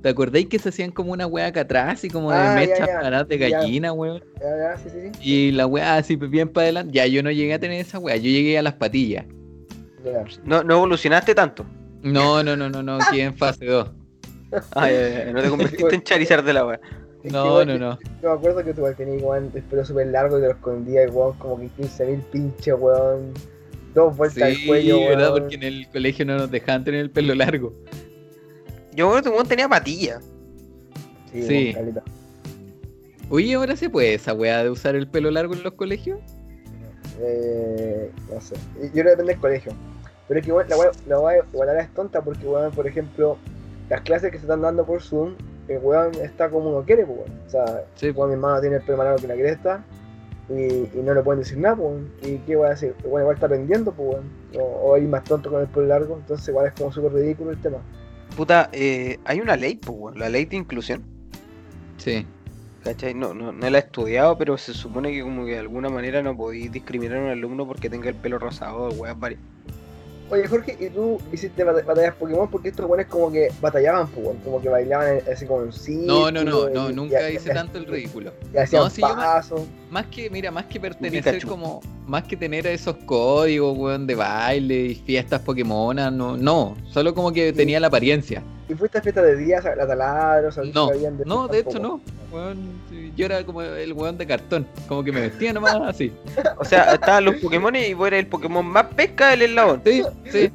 ¿Te 0.03 0.09
acordáis 0.09 0.47
que 0.47 0.59
se 0.59 0.67
hacían 0.67 0.91
como 0.91 1.13
una 1.13 1.25
weá 1.27 1.47
acá 1.47 1.61
atrás 1.61 2.03
y 2.03 2.09
como 2.09 2.29
de 2.31 2.37
Ah, 2.37 2.53
mechas 2.55 2.89
paradas 2.89 3.25
de 3.29 3.39
ya. 3.39 3.49
gallina, 3.49 3.93
weón? 3.93 4.21
Ya, 4.39 4.57
ya, 4.57 4.77
sí, 4.77 4.89
sí, 4.89 4.97
sí. 5.13 5.19
Y 5.21 5.51
la 5.53 5.65
weá 5.65 5.95
así 5.95 6.17
bien 6.17 6.49
para 6.49 6.65
adelante. 6.65 6.91
Ya, 6.93 7.07
yo 7.07 7.23
no 7.23 7.31
llegué 7.31 7.53
a 7.53 7.59
tener 7.59 7.79
esa 7.79 7.99
weá, 7.99 8.17
yo 8.17 8.23
llegué 8.29 8.57
a 8.57 8.61
las 8.61 8.73
patillas. 8.73 9.25
No, 10.43 10.61
no 10.61 10.75
evolucionaste 10.75 11.33
tanto. 11.33 11.65
No, 12.01 12.43
no, 12.43 12.57
no, 12.57 12.69
no, 12.69 12.83
no, 12.83 12.99
quedé 13.09 13.21
en 13.23 13.37
fase 13.37 13.65
2. 13.65 13.89
Ah, 14.75 14.91
ya, 14.91 15.09
ya, 15.09 15.25
ya, 15.25 15.31
no 15.31 15.41
te 15.41 15.49
convertiste 15.49 15.95
en 15.95 16.03
Charizard 16.03 16.43
de 16.43 16.53
la 16.53 16.65
weá. 16.65 16.75
Es 16.75 17.21
que 17.21 17.29
No, 17.31 17.61
igual 17.61 17.67
no, 17.67 17.77
no. 17.79 17.99
Yo 18.21 18.29
me 18.29 18.35
acuerdo 18.35 18.63
que 18.65 18.73
tú 18.73 18.79
igual 18.81 18.95
tenías 18.97 19.19
igual 19.19 19.51
el 19.55 19.63
pelo 19.63 19.85
súper 19.85 20.07
largo 20.07 20.37
y 20.37 20.41
te 20.41 20.47
lo 20.47 20.53
escondías, 20.53 21.09
weón, 21.11 21.37
como 21.37 21.59
que 21.61 21.67
15.000 21.81 22.19
pinches, 22.29 22.75
weón. 22.77 23.31
Dos 23.95 24.17
vueltas 24.17 24.43
al 24.43 24.55
Sí, 24.55 24.67
cuello, 24.67 24.99
¿verdad? 25.07 25.29
weón. 25.31 25.39
Porque 25.43 25.55
en 25.55 25.63
el 25.63 25.87
colegio 25.93 26.25
no 26.25 26.37
nos 26.37 26.51
dejaban 26.51 26.83
tener 26.83 26.99
el 26.99 27.09
pelo 27.09 27.33
largo. 27.35 27.73
Yo, 28.95 29.07
weón, 29.07 29.17
este 29.19 29.29
weón 29.29 29.47
tenía 29.47 29.67
patilla. 29.69 30.19
Sí, 31.31 31.41
Sí. 31.43 31.75
Oye, 33.29 33.55
¿ahora 33.55 33.75
se 33.75 33.89
puede 33.89 34.13
esa 34.13 34.33
weá 34.33 34.63
de 34.63 34.69
usar 34.69 34.95
el 34.95 35.07
pelo 35.07 35.31
largo 35.31 35.53
en 35.53 35.63
los 35.63 35.73
colegios? 35.73 36.19
Eh, 37.19 38.11
no 38.31 38.39
sé. 38.41 38.55
Yo 38.81 38.91
creo 38.91 39.03
que 39.03 39.09
depende 39.11 39.33
del 39.33 39.41
colegio. 39.41 39.71
Pero 40.27 40.39
es 40.39 40.45
que 40.45 40.51
weón, 40.51 40.69
la 40.69 40.77
weá 40.77 40.91
la 41.07 41.19
weá 41.19 41.37
igual 41.51 41.69
ahora 41.69 41.81
es 41.81 41.93
tonta 41.93 42.21
porque, 42.21 42.45
weón, 42.45 42.71
por 42.71 42.85
ejemplo, 42.87 43.37
las 43.89 44.01
clases 44.01 44.31
que 44.31 44.37
se 44.37 44.43
están 44.43 44.61
dando 44.61 44.85
por 44.85 45.01
Zoom, 45.01 45.35
el 45.67 45.79
weón 45.79 46.13
está 46.15 46.49
como 46.49 46.69
uno 46.69 46.85
quiere, 46.85 47.05
pues, 47.05 47.19
weón. 47.19 47.39
O 47.47 47.49
sea, 47.49 47.83
Sí, 47.95 48.11
weón, 48.11 48.29
mi 48.29 48.35
hermano 48.35 48.61
tiene 48.61 48.75
el 48.77 48.81
pelo 48.83 48.97
más 48.97 49.05
largo 49.05 49.21
que 49.21 49.27
la 49.27 49.35
cresta 49.35 49.83
y, 50.49 50.53
y 50.97 51.01
no 51.03 51.13
le 51.13 51.21
pueden 51.23 51.39
decir 51.39 51.57
nada, 51.57 51.75
pues, 51.75 51.87
weón. 51.87 52.11
¿Y 52.21 52.37
qué 52.39 52.55
voy 52.55 52.67
a 52.67 52.71
decir? 52.71 52.93
El 52.99 53.05
weón 53.07 53.21
igual 53.21 53.35
está 53.35 53.45
aprendiendo, 53.47 53.91
pues, 53.91 54.09
weón. 54.09 54.31
O, 54.59 54.91
o 54.91 54.97
ir 54.97 55.07
más 55.07 55.23
tonto 55.23 55.49
con 55.49 55.61
el 55.61 55.67
pelo 55.67 55.87
largo, 55.87 56.17
entonces 56.17 56.47
igual 56.47 56.67
es 56.67 56.73
como 56.73 56.91
súper 56.91 57.13
ridículo 57.13 57.51
el 57.51 57.61
tema. 57.61 57.79
Puta, 58.35 58.69
eh, 58.71 59.19
hay 59.25 59.39
una 59.39 59.55
ley, 59.55 59.75
pues, 59.75 60.15
la 60.15 60.29
ley 60.29 60.45
de 60.45 60.55
inclusión. 60.55 61.03
Sí. 61.97 62.25
¿Cachai? 62.83 63.13
No, 63.13 63.33
no, 63.33 63.51
no 63.51 63.69
la 63.69 63.77
he 63.77 63.81
estudiado, 63.81 64.37
pero 64.37 64.57
se 64.57 64.73
supone 64.73 65.11
que 65.11 65.21
como 65.21 65.45
que 65.45 65.51
de 65.51 65.59
alguna 65.59 65.89
manera 65.89 66.21
no 66.21 66.35
podéis 66.35 66.71
discriminar 66.71 67.19
a 67.19 67.21
un 67.21 67.29
alumno 67.29 67.65
porque 67.65 67.89
tenga 67.89 68.09
el 68.09 68.15
pelo 68.15 68.39
rosado 68.39 68.89
o 68.89 68.93
weas 68.93 69.17
varias. 69.17 69.39
Oye, 70.33 70.47
Jorge, 70.47 70.75
¿y 70.79 70.89
tú 70.89 71.19
hiciste 71.31 71.63
bat- 71.63 71.85
batallas 71.85 72.15
Pokémon? 72.15 72.49
Porque 72.49 72.69
estos 72.69 72.87
weones 72.87 73.05
como 73.05 73.31
que 73.31 73.49
batallaban, 73.61 74.07
weón. 74.15 74.37
Como 74.37 74.59
que 74.59 74.67
bailaban 74.67 75.19
así 75.31 75.45
como 75.45 75.61
en 75.61 75.71
sí. 75.71 75.95
No, 76.07 76.31
no, 76.31 76.43
no, 76.43 76.69
no, 76.69 76.91
nunca 76.91 77.29
hice 77.29 77.49
tanto 77.53 77.77
el 77.77 77.85
ridículo. 77.85 78.33
Y 78.51 78.57
hacían 78.57 78.89
pasos. 78.99 79.61
Más 79.91 80.07
que, 80.07 80.31
mira, 80.31 80.49
más 80.49 80.65
que 80.65 80.79
pertenecer 80.79 81.45
como, 81.45 81.81
más 82.07 82.23
que 82.23 82.35
tener 82.35 82.65
esos 82.65 82.95
códigos, 83.05 83.77
weón, 83.77 84.07
de 84.07 84.15
baile 84.15 84.75
y 84.87 84.95
fiestas 84.95 85.41
Pokémonas, 85.41 86.11
no, 86.11 86.35
no, 86.35 86.75
solo 86.89 87.13
como 87.13 87.31
que 87.31 87.53
tenía 87.53 87.79
la 87.79 87.87
apariencia. 87.87 88.41
¿Y 88.73 88.75
fuiste 88.75 88.97
a 88.97 89.01
fiesta 89.01 89.21
de 89.21 89.35
días, 89.35 89.63
a 89.65 89.75
la 89.75 89.85
taladro? 89.85 90.51
¿sabes 90.51 90.73
No, 90.73 90.87
de 90.87 91.11
no, 91.25 91.47
de 91.47 91.59
hecho 91.59 91.79
no. 91.79 92.01
Weón, 92.31 92.57
yo 93.15 93.25
era 93.25 93.43
como 93.45 93.61
el 93.61 93.93
weón 93.93 94.17
de 94.17 94.25
cartón, 94.25 94.65
como 94.87 95.03
que 95.03 95.11
me 95.11 95.21
vestía 95.21 95.53
nomás 95.53 95.75
así. 95.83 96.11
O 96.57 96.65
sea, 96.65 96.93
estaban 96.93 97.25
los 97.25 97.35
Pokémon 97.35 97.75
y 97.75 97.93
vos 97.93 98.07
eras 98.07 98.21
el 98.21 98.27
Pokémon 98.27 98.65
más 98.65 98.85
pesca 98.95 99.29
del 99.29 99.43
eslabón. 99.43 99.81
Sí, 99.85 100.03
sí. 100.31 100.51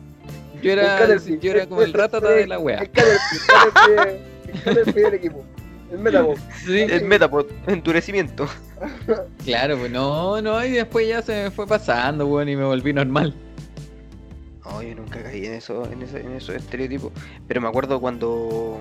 Yo 0.61 0.73
era, 0.73 1.07
yo 1.17 1.53
era 1.53 1.67
como 1.67 1.83
el 1.83 1.93
ratata 1.93 2.31
de 2.31 2.47
la 2.49 2.59
wea. 2.59 2.79
El 2.79 2.85
el 2.87 2.93
Caterpie- 2.93 4.19
el 4.53 4.63
Caterpie 4.63 5.03
del 5.05 5.15
equipo. 5.15 5.45
El 5.93 5.99
Metapod. 6.01 6.37
Sí, 6.67 6.81
El 6.81 7.05
Metapod, 7.05 7.47
endurecimiento. 7.69 8.47
claro, 9.45 9.79
pues 9.79 9.91
no, 9.93 10.43
no, 10.43 10.65
y 10.65 10.73
después 10.73 11.07
ya 11.09 11.23
se 11.23 11.45
me 11.45 11.51
fue 11.53 11.67
pasando, 11.67 12.27
weón, 12.27 12.49
y 12.49 12.57
me 12.57 12.65
volví 12.65 12.93
normal. 12.93 13.33
No, 14.69 14.83
yo 14.83 14.95
nunca 14.95 15.23
caí 15.23 15.47
en 15.47 15.55
eso, 15.55 15.91
en 15.91 16.03
eso, 16.03 16.17
en 16.19 16.33
esos 16.33 16.55
estereotipos. 16.55 17.13
Pero 17.47 17.61
me 17.61 17.69
acuerdo 17.69 18.01
cuando, 18.01 18.79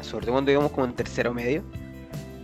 sobre 0.00 0.26
todo 0.26 0.34
cuando 0.34 0.50
íbamos 0.52 0.72
como 0.72 0.86
en 0.86 0.94
tercero 0.94 1.34
medio, 1.34 1.62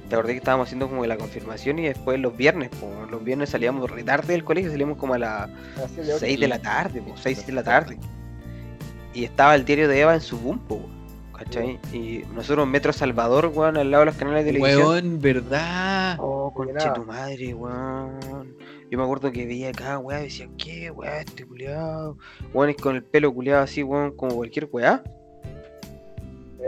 te 0.09 0.17
acordé 0.17 0.33
que 0.33 0.39
estábamos 0.39 0.67
haciendo 0.67 0.89
como 0.89 1.07
la 1.07 1.17
confirmación 1.17 1.79
y 1.79 1.85
después 1.85 2.21
los 2.21 2.37
viernes, 2.37 2.71
pues, 2.79 3.11
los 3.11 3.25
viernes 3.25 3.51
salíamos 3.51 3.91
re 3.91 4.03
tarde 4.03 4.35
del 4.35 4.45
colegio, 4.45 4.71
salíamos 4.71 4.99
como 4.99 5.15
a 5.15 5.19
las 5.19 5.49
de 5.97 6.19
6 6.19 6.41
de 6.41 6.49
la 6.49 6.59
tarde, 6.61 7.03
pues, 7.07 7.21
6 7.21 7.47
de 7.47 7.53
la 7.53 7.63
tarde. 7.63 7.99
Y 9.15 9.25
estaba 9.25 9.55
el 9.55 9.65
diario 9.65 9.89
de 9.89 10.01
Eva 10.01 10.15
en 10.15 10.21
su 10.21 10.39
boom, 10.39 10.59
po, 10.59 10.81
¿cachai? 11.37 11.79
Y 11.93 12.25
nosotros 12.35 12.65
en 12.65 12.71
Metro 12.71 12.93
Salvador, 12.93 13.53
weón, 13.55 13.77
al 13.77 13.91
lado 13.91 14.03
de 14.03 14.07
los 14.07 14.17
canales 14.17 14.45
de 14.45 14.53
televisión. 14.53 14.87
Weón, 14.87 15.21
¿verdad? 15.21 16.17
Oh, 16.19 16.53
conche 16.53 16.91
tu 16.95 17.05
madre, 17.05 17.55
weón. 17.55 18.55
Yo 18.93 18.99
me 18.99 19.05
acuerdo 19.05 19.33
que 19.33 19.47
veía 19.47 19.71
acá, 19.71 19.99
weón, 19.99 20.21
y 20.21 20.25
decía, 20.25 20.47
¿qué, 20.59 20.91
weón, 20.91 21.15
este 21.15 21.47
culiado? 21.47 22.19
Weón, 22.53 22.69
es 22.69 22.77
con 22.77 22.95
el 22.95 23.03
pelo 23.03 23.33
culiado 23.33 23.63
así, 23.63 23.83
weón, 23.83 24.15
como 24.15 24.35
cualquier 24.37 24.69
weá. 24.71 25.03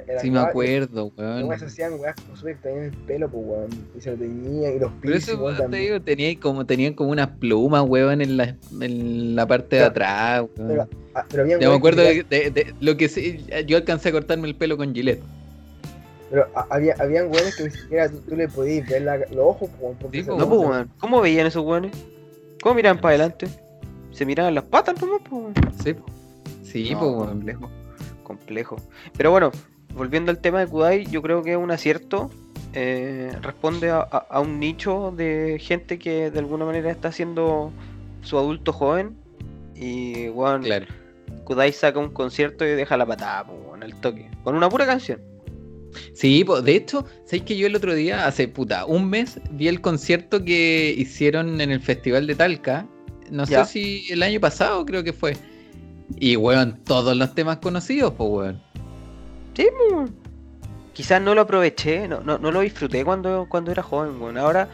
Era 0.09 0.21
Sí 0.21 0.31
me 0.31 0.39
acá, 0.39 0.49
acuerdo, 0.49 1.13
Los 1.19 1.19
weón. 1.19 1.43
weones 1.45 1.63
hacían 1.65 2.01
weas 2.01 2.17
como 2.17 2.35
súper 2.35 2.57
que 2.57 2.63
tenían 2.63 2.85
el 2.85 2.91
pelo, 2.93 3.29
pues 3.29 3.45
weón. 3.47 3.69
Y 3.95 4.01
se 4.01 4.11
lo 4.13 4.17
tenían, 4.17 4.75
y 4.75 4.79
los 4.79 4.91
Pero 4.91 5.01
piercing, 5.03 5.35
eso 5.35 5.45
weón, 5.45 5.71
te 5.71 5.77
digo, 5.77 6.01
tenía 6.01 6.41
como, 6.41 6.65
tenían 6.65 6.95
como 6.95 7.11
unas 7.11 7.29
plumas, 7.29 7.83
weón, 7.87 8.23
en 8.23 8.39
la, 8.39 8.57
en 8.81 9.37
la 9.37 9.47
parte 9.47 9.77
de 9.77 9.83
Pero- 9.83 9.91
atrás, 9.91 10.41
weón. 10.57 10.69
Pero, 10.71 10.89
ah, 11.15 11.27
pero 11.29 11.43
habían 11.43 11.61
Yo 11.61 11.69
me 11.73 11.77
weones 11.77 11.95
que 11.95 12.01
acuerdo 12.01 12.03
de, 12.31 12.41
de- 12.41 12.51
de- 12.65 12.75
lo 12.81 12.97
que 12.97 13.09
sí, 13.11 13.45
yo 13.67 13.77
alcancé 13.77 14.09
a 14.09 14.13
cortarme 14.13 14.49
el 14.49 14.55
pelo 14.57 14.79
con 14.79 14.95
Gillette. 14.95 15.21
Pero 16.31 16.47
ah, 16.55 16.67
había, 16.71 16.95
habían 16.99 17.27
weones 17.31 17.55
que 17.55 17.65
ni 17.65 17.71
siquiera 17.71 18.09
tú, 18.09 18.17
tú 18.27 18.35
le 18.35 18.49
podías 18.49 18.89
ver 18.89 19.03
la- 19.03 19.19
los 19.19 19.29
ojos, 19.41 19.69
pues, 19.79 19.95
weón, 20.01 20.11
Sí, 20.11 20.23
se- 20.23 20.31
po, 20.31 20.39
No, 20.39 20.49
pues, 20.49 20.61
weón. 20.71 20.91
¿Cómo 20.99 21.21
veían 21.21 21.47
esos 21.47 21.63
weones? 21.63 21.93
¿Cómo 22.65 22.77
miraban 22.77 22.99
para 22.99 23.11
adelante? 23.15 23.47
Se 24.11 24.25
miraban 24.25 24.55
las 24.55 24.65
patas 24.65 24.99
nomás, 25.01 25.21
pues. 25.29 25.55
Sí, 25.85 25.95
sí, 26.63 26.91
No, 26.95 26.99
po, 27.01 27.07
weón. 27.11 27.29
complejo. 27.29 27.71
Complejo. 28.23 28.77
Pero 29.19 29.31
bueno, 29.31 29.53
volviendo 29.95 30.31
al 30.31 30.39
tema 30.39 30.61
de 30.61 30.67
Kudai, 30.67 31.05
yo 31.05 31.21
creo 31.21 31.43
que 31.43 31.53
es 31.53 31.59
un 31.59 31.71
acierto. 31.71 32.31
eh, 32.77 33.31
responde 33.41 33.91
a, 33.91 33.99
a- 34.01 34.27
a 34.31 34.41
un 34.41 34.59
nicho 34.59 35.13
de 35.17 35.59
gente 35.61 35.97
que 35.99 36.31
de 36.33 36.39
alguna 36.41 36.65
manera 36.65 36.91
está 36.91 37.09
haciendo 37.09 37.71
su 38.23 38.37
adulto 38.39 38.73
joven. 38.73 39.15
Y 39.77 40.29
Claro. 40.31 40.87
Kudai 41.45 41.73
saca 41.73 42.01
un 42.01 42.11
concierto 42.11 42.65
y 42.65 42.71
deja 42.71 42.97
la 42.97 43.07
patada, 43.07 43.45
weón, 43.45 43.83
al 43.85 43.95
toque. 44.01 44.29
Con 44.43 44.57
una 44.57 44.69
pura 44.71 44.87
canción. 44.87 45.21
Sí, 46.15 46.45
po, 46.45 46.61
de 46.63 46.77
hecho, 46.77 47.05
¿sabéis 47.25 47.43
que 47.45 47.57
yo 47.57 47.67
el 47.67 47.77
otro 47.77 47.95
día, 47.95 48.27
hace 48.27 48.49
puta, 48.49 48.85
un 48.87 49.09
mes, 49.09 49.41
vi 49.53 49.69
el 49.69 49.81
concierto 49.81 50.45
que 50.45 50.95
hicieron 50.97 51.61
en 51.61 51.71
el 51.71 51.81
Festival 51.81 52.27
de 52.27 52.35
Talca? 52.35 52.87
No 53.31 53.45
Ya. 53.45 53.65
sé 53.65 53.73
si 53.73 54.13
el 54.13 54.23
año 54.23 54.41
pasado 54.41 54.85
creo 54.85 55.03
que 55.03 55.13
fue. 55.13 55.37
Y 56.17 56.37
weón, 56.37 56.79
todos 56.85 57.17
los 57.17 57.35
temas 57.35 57.57
conocidos, 57.59 58.13
pues 58.17 58.29
weón. 58.31 58.63
Sí, 59.57 59.67
weón. 59.91 60.15
Quizás 60.93 61.21
no 61.21 61.35
lo 61.35 61.41
aproveché, 61.41 62.07
no, 62.07 62.21
no, 62.21 62.39
no 62.39 62.53
lo 62.53 62.61
disfruté 62.61 63.05
cuando, 63.05 63.47
cuando 63.49 63.73
era 63.73 63.83
joven, 63.83 64.21
weón. 64.21 64.39
Ahora, 64.39 64.69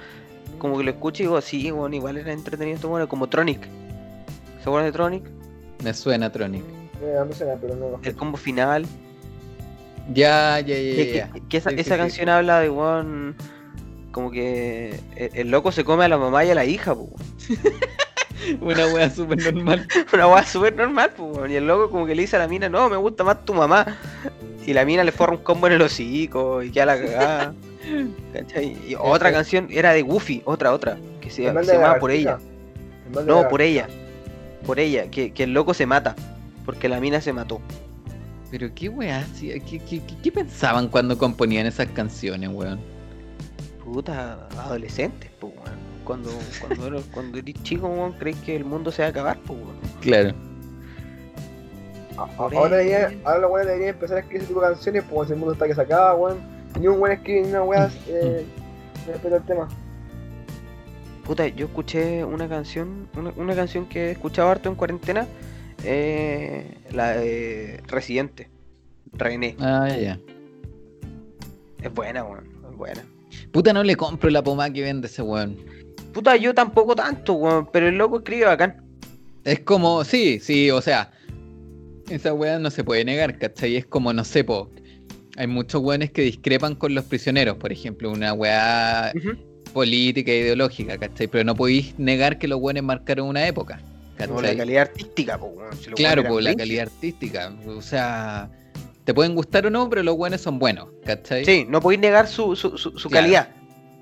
como 0.58 0.76
que 0.76 0.84
lo 0.84 0.90
escucho 0.90 1.22
y 1.22 1.26
digo, 1.26 1.40
sí, 1.40 1.70
weón, 1.72 1.94
igual 1.94 2.16
era 2.18 2.32
entretenido 2.32 2.74
esto, 2.76 2.88
bueno, 2.88 3.08
como 3.08 3.28
Tronic. 3.28 3.62
¿Se 4.56 4.62
acuerdan 4.68 4.86
de 4.86 4.92
Tronic? 4.92 5.24
Me 5.82 5.94
suena 5.94 6.30
Tronic. 6.30 6.62
Eh, 7.02 7.14
no 7.18 7.24
me 7.24 7.32
suena, 7.32 7.54
pero 7.58 7.74
no. 7.76 7.98
El 8.02 8.14
combo 8.14 8.36
final. 8.36 8.84
Ya, 10.12 10.58
ya, 10.60 10.66
ya, 10.76 10.94
Que, 10.96 11.12
ya. 11.14 11.30
que- 11.32 11.40
que 11.48 11.56
esa, 11.58 11.70
Sí, 11.70 11.76
esa 11.78 11.94
sí. 11.94 12.00
canción 12.00 12.28
habla 12.28 12.60
de, 12.60 12.70
weón, 12.70 13.36
como 14.12 14.30
que 14.30 14.98
el, 15.16 15.30
el 15.34 15.50
loco 15.50 15.70
se 15.72 15.84
come 15.84 16.04
a 16.04 16.08
la 16.08 16.18
mamá 16.18 16.44
y 16.44 16.50
a 16.50 16.54
la 16.54 16.64
hija, 16.64 16.94
pues. 16.94 17.10
Una 18.60 18.86
wea 18.86 19.10
súper 19.10 19.52
normal. 19.52 19.86
Una 20.12 20.26
weá 20.26 20.44
súper 20.44 20.74
normal, 20.74 21.10
pues. 21.16 21.50
Y 21.50 21.56
el 21.56 21.66
loco 21.66 21.90
como 21.90 22.06
que 22.06 22.14
le 22.14 22.22
dice 22.22 22.36
a 22.36 22.40
la 22.40 22.48
mina, 22.48 22.68
no, 22.68 22.88
me 22.88 22.96
gusta 22.96 23.22
más 23.22 23.44
tu 23.44 23.54
mamá. 23.54 23.98
Y 24.66 24.72
la 24.72 24.84
mina 24.84 25.04
le 25.04 25.12
forra 25.12 25.32
un 25.34 25.42
combo 25.42 25.66
en 25.66 25.74
el 25.74 25.82
hocico 25.82 26.62
y 26.62 26.70
queda 26.70 26.86
la 26.86 26.96
cagada. 27.00 27.54
Y 28.86 28.94
otra 28.96 29.32
canción 29.32 29.66
era 29.70 29.92
de 29.92 30.02
Goofy, 30.02 30.42
otra, 30.44 30.72
otra, 30.72 30.98
que 31.20 31.30
se, 31.30 31.50
mal 31.50 31.64
se 31.64 31.72
llamaba 31.72 31.98
Por 31.98 32.10
ella. 32.10 32.38
El 33.16 33.26
No, 33.26 33.48
por 33.48 33.62
ella. 33.62 33.88
Por 34.66 34.78
ella, 34.78 35.10
que, 35.10 35.32
que 35.32 35.44
el 35.44 35.54
loco 35.54 35.72
se 35.74 35.86
mata. 35.86 36.14
Porque 36.66 36.88
la 36.88 37.00
mina 37.00 37.20
se 37.20 37.32
mató. 37.32 37.60
Pero 38.50 38.68
qué 38.74 38.88
weá, 38.88 39.24
¿qué, 39.38 39.60
qué, 39.60 39.78
qué- 39.78 40.02
qué 40.22 40.32
pensaban 40.32 40.88
cuando 40.88 41.16
componían 41.16 41.66
esas 41.66 41.86
canciones, 41.88 42.50
weón? 42.52 42.80
Puta, 43.84 44.48
adolescentes, 44.58 45.30
pues, 45.38 45.52
weón. 45.54 45.78
Cuando, 46.04 46.30
cuando, 46.60 46.86
eres- 46.88 47.04
cuando 47.12 47.38
eres 47.38 47.54
chico, 47.62 47.86
weón, 47.88 48.12
crees 48.14 48.36
que 48.38 48.56
el 48.56 48.64
mundo 48.64 48.90
se 48.90 49.02
va 49.02 49.06
a 49.08 49.10
acabar, 49.10 49.38
pues, 49.46 49.58
weón. 49.60 49.76
Claro. 50.00 50.34
Ahora, 52.36 52.76
debería, 52.76 53.08
ella. 53.08 53.18
ahora 53.24 53.38
los 53.40 53.50
weones 53.50 53.66
deberían 53.68 53.94
empezar 53.94 54.16
a 54.18 54.20
escribir 54.20 54.42
ese 54.42 54.48
tipo 54.48 54.60
de 54.60 54.66
canciones, 54.68 55.04
pues 55.08 55.28
si 55.28 55.32
el 55.32 55.38
mundo 55.38 55.52
está 55.54 55.66
que 55.66 55.74
se 55.74 55.80
acaba, 55.80 56.14
weón. 56.14 56.38
Ni 56.78 56.86
un 56.88 57.00
weón 57.00 57.12
escribe 57.16 57.42
ni 57.42 57.48
una 57.48 57.62
weá 57.62 57.90
eh, 58.08 58.44
respecto 59.06 59.36
al 59.36 59.46
tema. 59.46 59.68
Puta, 61.24 61.46
yo 61.46 61.66
escuché 61.66 62.24
una 62.24 62.48
canción, 62.48 63.08
una, 63.16 63.32
una 63.36 63.54
canción 63.54 63.86
que 63.86 64.08
he 64.08 64.10
escuchado 64.10 64.48
harto 64.50 64.68
en 64.68 64.74
cuarentena, 64.74 65.26
eh, 65.84 66.78
la 66.92 67.16
de 67.16 67.82
Residente, 67.86 68.48
René. 69.12 69.56
Ah, 69.60 69.88
ya. 69.88 70.18
Es 71.82 71.92
buena, 71.92 72.24
weón, 72.24 72.48
es 72.70 72.76
buena. 72.76 73.04
Puta, 73.52 73.72
no 73.72 73.82
le 73.82 73.96
compro 73.96 74.30
la 74.30 74.42
pomada 74.42 74.72
que 74.72 74.82
vende 74.82 75.06
ese 75.06 75.22
weón. 75.22 75.56
Puta, 76.12 76.36
yo 76.36 76.54
tampoco 76.54 76.94
tanto, 76.94 77.34
weón, 77.34 77.68
pero 77.72 77.88
el 77.88 77.96
loco 77.96 78.18
escribe 78.18 78.46
bacán. 78.46 78.82
Es 79.44 79.60
como, 79.60 80.04
sí, 80.04 80.38
sí, 80.40 80.70
o 80.70 80.80
sea, 80.80 81.10
esa 82.10 82.34
weá 82.34 82.58
no 82.58 82.70
se 82.70 82.84
puede 82.84 83.04
negar, 83.04 83.38
¿cachai? 83.38 83.76
Es 83.76 83.86
como, 83.86 84.12
no 84.12 84.24
sé, 84.24 84.44
po. 84.44 84.70
Hay 85.36 85.46
muchos 85.46 85.80
weones 85.80 86.10
que 86.10 86.22
discrepan 86.22 86.74
con 86.74 86.94
los 86.94 87.04
prisioneros, 87.04 87.56
por 87.56 87.72
ejemplo, 87.72 88.10
una 88.10 88.34
weá 88.34 89.12
política 89.72 90.30
e 90.32 90.40
ideológica, 90.40 90.98
¿cachai? 90.98 91.28
Pero 91.28 91.44
no 91.44 91.54
podéis 91.54 91.98
negar 91.98 92.38
que 92.38 92.48
los 92.48 92.60
weones 92.60 92.82
marcaron 92.82 93.28
una 93.28 93.46
época, 93.46 93.80
No, 94.26 94.40
la 94.40 94.56
calidad 94.56 94.82
artística, 94.82 95.38
pues, 95.38 95.52
weón. 95.56 95.76
si 95.76 95.90
Claro, 95.92 96.24
pues 96.24 96.44
la 96.44 96.54
calidad 96.54 96.86
artística, 96.86 97.52
o 97.66 97.82
sea, 97.82 98.50
te 99.04 99.14
pueden 99.14 99.34
gustar 99.34 99.66
o 99.66 99.70
no, 99.70 99.88
pero 99.90 100.02
los 100.02 100.14
weones 100.16 100.40
son 100.40 100.58
buenos, 100.58 100.88
¿cachai? 101.04 101.44
Sí, 101.44 101.66
no 101.68 101.80
podéis 101.80 102.00
negar 102.00 102.26
su, 102.28 102.54
su, 102.56 102.76
su, 102.78 102.98
su 102.98 103.08
Claro. 103.08 103.24
calidad. 103.24 103.48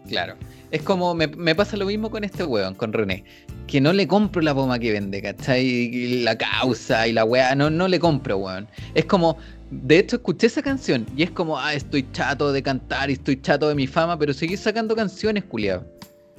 Claro. 0.09 0.35
Es 0.71 0.83
como, 0.83 1.15
me, 1.15 1.27
me 1.29 1.55
pasa 1.55 1.77
lo 1.77 1.87
mismo 1.87 2.11
con 2.11 2.25
este 2.25 2.45
weón, 2.45 2.75
con 2.75 2.93
René. 2.93 3.25
Que 3.67 3.81
no 3.81 3.93
le 3.93 4.07
compro 4.07 4.43
la 4.43 4.55
poma 4.55 4.79
que 4.79 4.93
vende, 4.93 5.21
¿cachai? 5.23 5.65
Y 5.67 6.23
la 6.23 6.37
causa 6.37 7.07
y 7.09 7.13
la 7.13 7.25
weá, 7.25 7.55
no, 7.55 7.71
no 7.71 7.89
le 7.89 7.99
compro, 7.99 8.37
weón. 8.39 8.69
Es 8.95 9.05
como, 9.07 9.37
de 9.71 9.99
hecho, 9.99 10.17
escuché 10.17 10.47
esa 10.47 10.63
canción 10.63 11.07
y 11.17 11.23
es 11.23 11.31
como, 11.31 11.59
ah, 11.59 11.73
estoy 11.75 12.07
chato 12.13 12.53
de 12.53 12.63
cantar 12.63 13.09
y 13.11 13.15
estoy 13.15 13.41
chato 13.41 13.69
de 13.69 13.75
mi 13.75 13.87
fama, 13.87 14.19
pero 14.19 14.33
seguís 14.35 14.61
sacando 14.61 14.95
canciones, 14.95 15.45
culiado. 15.45 15.87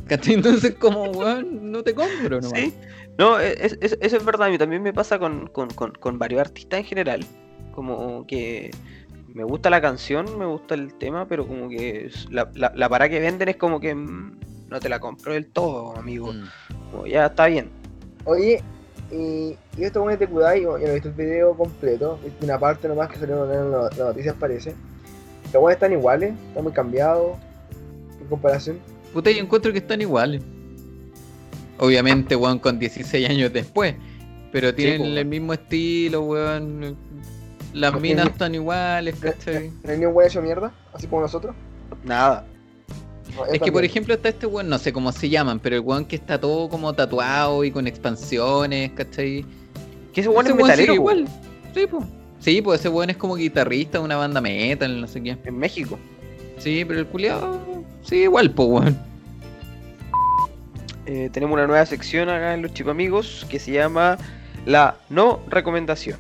¿Cachai? 0.08 0.36
Entonces, 0.36 0.76
como, 0.80 1.04
weón, 1.12 1.72
no 1.72 1.84
te 1.84 1.94
compro, 1.94 2.42
nomás. 2.42 2.60
Sí. 2.60 2.74
No, 3.20 3.40
e, 3.40 3.52
es- 3.60 3.78
es- 3.82 3.98
eso 4.02 4.18
es 4.18 4.26
verdad. 4.26 4.48
A 4.48 4.50
mí 4.50 4.58
también 4.58 4.82
me 4.82 4.94
pasa 4.94 5.20
con, 5.20 5.48
con- 5.48 5.70
con- 5.70 5.92
con 5.92 6.18
varios 6.18 6.40
artistas 6.42 6.80
en 6.80 6.86
general. 6.86 7.20
Como 7.76 8.26
que 8.26 8.72
me 9.34 9.44
gusta 9.44 9.70
la 9.70 9.82
canción, 9.82 10.40
me 10.40 10.46
gusta 10.46 10.74
el 10.74 10.94
tema, 10.96 11.28
pero 11.28 11.46
como 11.46 11.68
que 11.70 12.06
es- 12.08 12.32
la, 12.32 12.50
la, 12.56 12.72
la 12.76 12.88
para 12.90 13.10
que 13.10 13.20
venden 13.20 13.50
es 13.50 13.58
como 13.58 13.80
que 13.82 13.94
mm, 13.94 14.40
no 14.70 14.80
te 14.80 14.88
la 14.90 15.00
compro 15.00 15.34
del 15.34 15.48
todo, 15.48 15.98
amigo. 15.98 16.32
Mm. 16.34 16.44
Como, 16.92 17.06
ya 17.08 17.26
está 17.28 17.48
bien. 17.48 17.70
Oye, 18.24 18.64
y, 19.12 19.56
y 19.78 19.84
esto 19.84 20.02
bueno 20.02 20.18
de 20.18 20.26
Kudai, 20.28 20.62
yo, 20.64 20.78
yo 20.78 20.86
no 20.86 20.92
he 20.92 20.94
visto 20.94 21.10
el 21.10 21.16
video 21.16 21.54
completo, 21.56 22.20
una 22.42 22.58
parte 22.58 22.88
nomás 22.88 23.10
que 23.10 23.18
salió 23.20 23.52
en 23.52 23.72
la- 23.72 23.82
las 23.84 23.98
noticias 23.98 24.36
parece. 24.40 24.74
Los 25.52 25.62
buenos 25.62 25.76
están 25.76 25.92
iguales, 25.92 26.34
están 26.50 26.64
muy 26.64 26.72
cambiados 26.74 27.38
en 28.22 28.28
comparación. 28.28 28.80
Puta, 29.14 29.30
yo 29.32 29.40
encuentro 29.44 29.72
que 29.74 29.80
están 29.80 30.00
iguales. 30.00 30.42
Obviamente, 31.80 32.36
weón, 32.36 32.60
con 32.60 32.78
16 32.80 33.30
años 33.30 33.54
después. 33.54 33.96
Pero 34.52 34.74
tienen 34.74 34.98
pues, 34.98 35.10
el 35.10 35.16
weón. 35.16 35.30
mismo 35.30 35.54
estilo, 35.54 36.22
weón. 36.24 36.98
Las 37.74 38.00
minas 38.00 38.28
están 38.28 38.56
iguales, 38.56 39.16
¿No 39.22 39.32
¿cachai? 39.32 39.72
hay 39.88 39.98
ni 40.00 40.06
un 40.06 40.14
buen 40.14 40.28
hecho 40.28 40.42
mierda? 40.42 40.72
Así 40.94 41.08
como 41.08 41.22
nosotros. 41.22 41.56
Nada. 42.04 42.46
No, 43.36 43.46
Es 43.46 43.62
que, 43.62 43.72
por 43.72 43.86
ejemplo, 43.86 44.16
está 44.16 44.30
este 44.30 44.48
weón, 44.48 44.70
no 44.70 44.80
sé 44.80 44.92
cómo 44.92 45.12
se 45.12 45.30
llaman, 45.30 45.60
pero 45.60 45.76
el 45.76 45.82
weón 45.82 46.06
que 46.06 46.16
está 46.16 46.40
todo 46.40 46.68
como 46.68 46.92
tatuado 46.94 47.64
y 47.64 47.70
con 47.72 47.86
expansiones, 47.88 48.92
¿cachai? 48.94 49.46
Que 50.14 50.22
ese 50.22 50.30
weón 50.30 50.48
es 50.48 50.54
weón 50.54 50.64
metalero, 50.68 50.94
igual. 50.96 51.28
Sí, 51.76 51.86
pues. 51.90 52.04
Sí, 52.40 52.62
pues 52.62 52.80
ese 52.80 52.90
weón 52.90 53.12
es 53.12 53.18
como 53.18 53.36
guitarrista 53.36 54.00
de 54.00 54.04
una 54.06 54.16
banda 54.16 54.42
metal, 54.42 55.00
no 55.00 55.08
sé 55.08 55.22
qué. 55.22 55.38
en 55.44 55.58
México. 55.58 56.00
Sí, 56.58 56.84
pero 56.88 57.00
el 57.02 57.06
culiado 57.06 57.60
sigue 58.02 58.24
igual, 58.24 58.50
pues, 58.52 58.68
weón. 58.70 59.09
Eh, 61.12 61.28
tenemos 61.34 61.56
una 61.56 61.66
nueva 61.66 61.84
sección 61.88 62.30
acá 62.30 62.54
en 62.54 62.62
los 62.62 62.72
Chipamigos 62.72 63.44
que 63.50 63.58
se 63.58 63.72
llama 63.72 64.20
la 64.68 64.96
no 65.10 65.40
recomendación. 65.48 66.20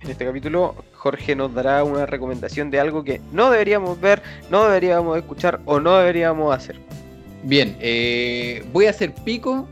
En 0.00 0.10
este 0.10 0.24
capítulo 0.24 0.74
Jorge 0.94 1.36
nos 1.36 1.54
dará 1.54 1.84
una 1.84 2.04
recomendación 2.04 2.72
de 2.72 2.80
algo 2.80 3.04
que 3.04 3.20
no 3.30 3.52
deberíamos 3.52 4.00
ver, 4.00 4.20
no 4.50 4.64
deberíamos 4.64 5.16
escuchar 5.16 5.60
o 5.64 5.78
no 5.78 5.96
deberíamos 5.96 6.52
hacer. 6.52 6.80
Bien, 7.44 7.76
eh, 7.78 8.66
voy 8.72 8.86
a 8.86 8.90
hacer 8.90 9.14
pico. 9.14 9.68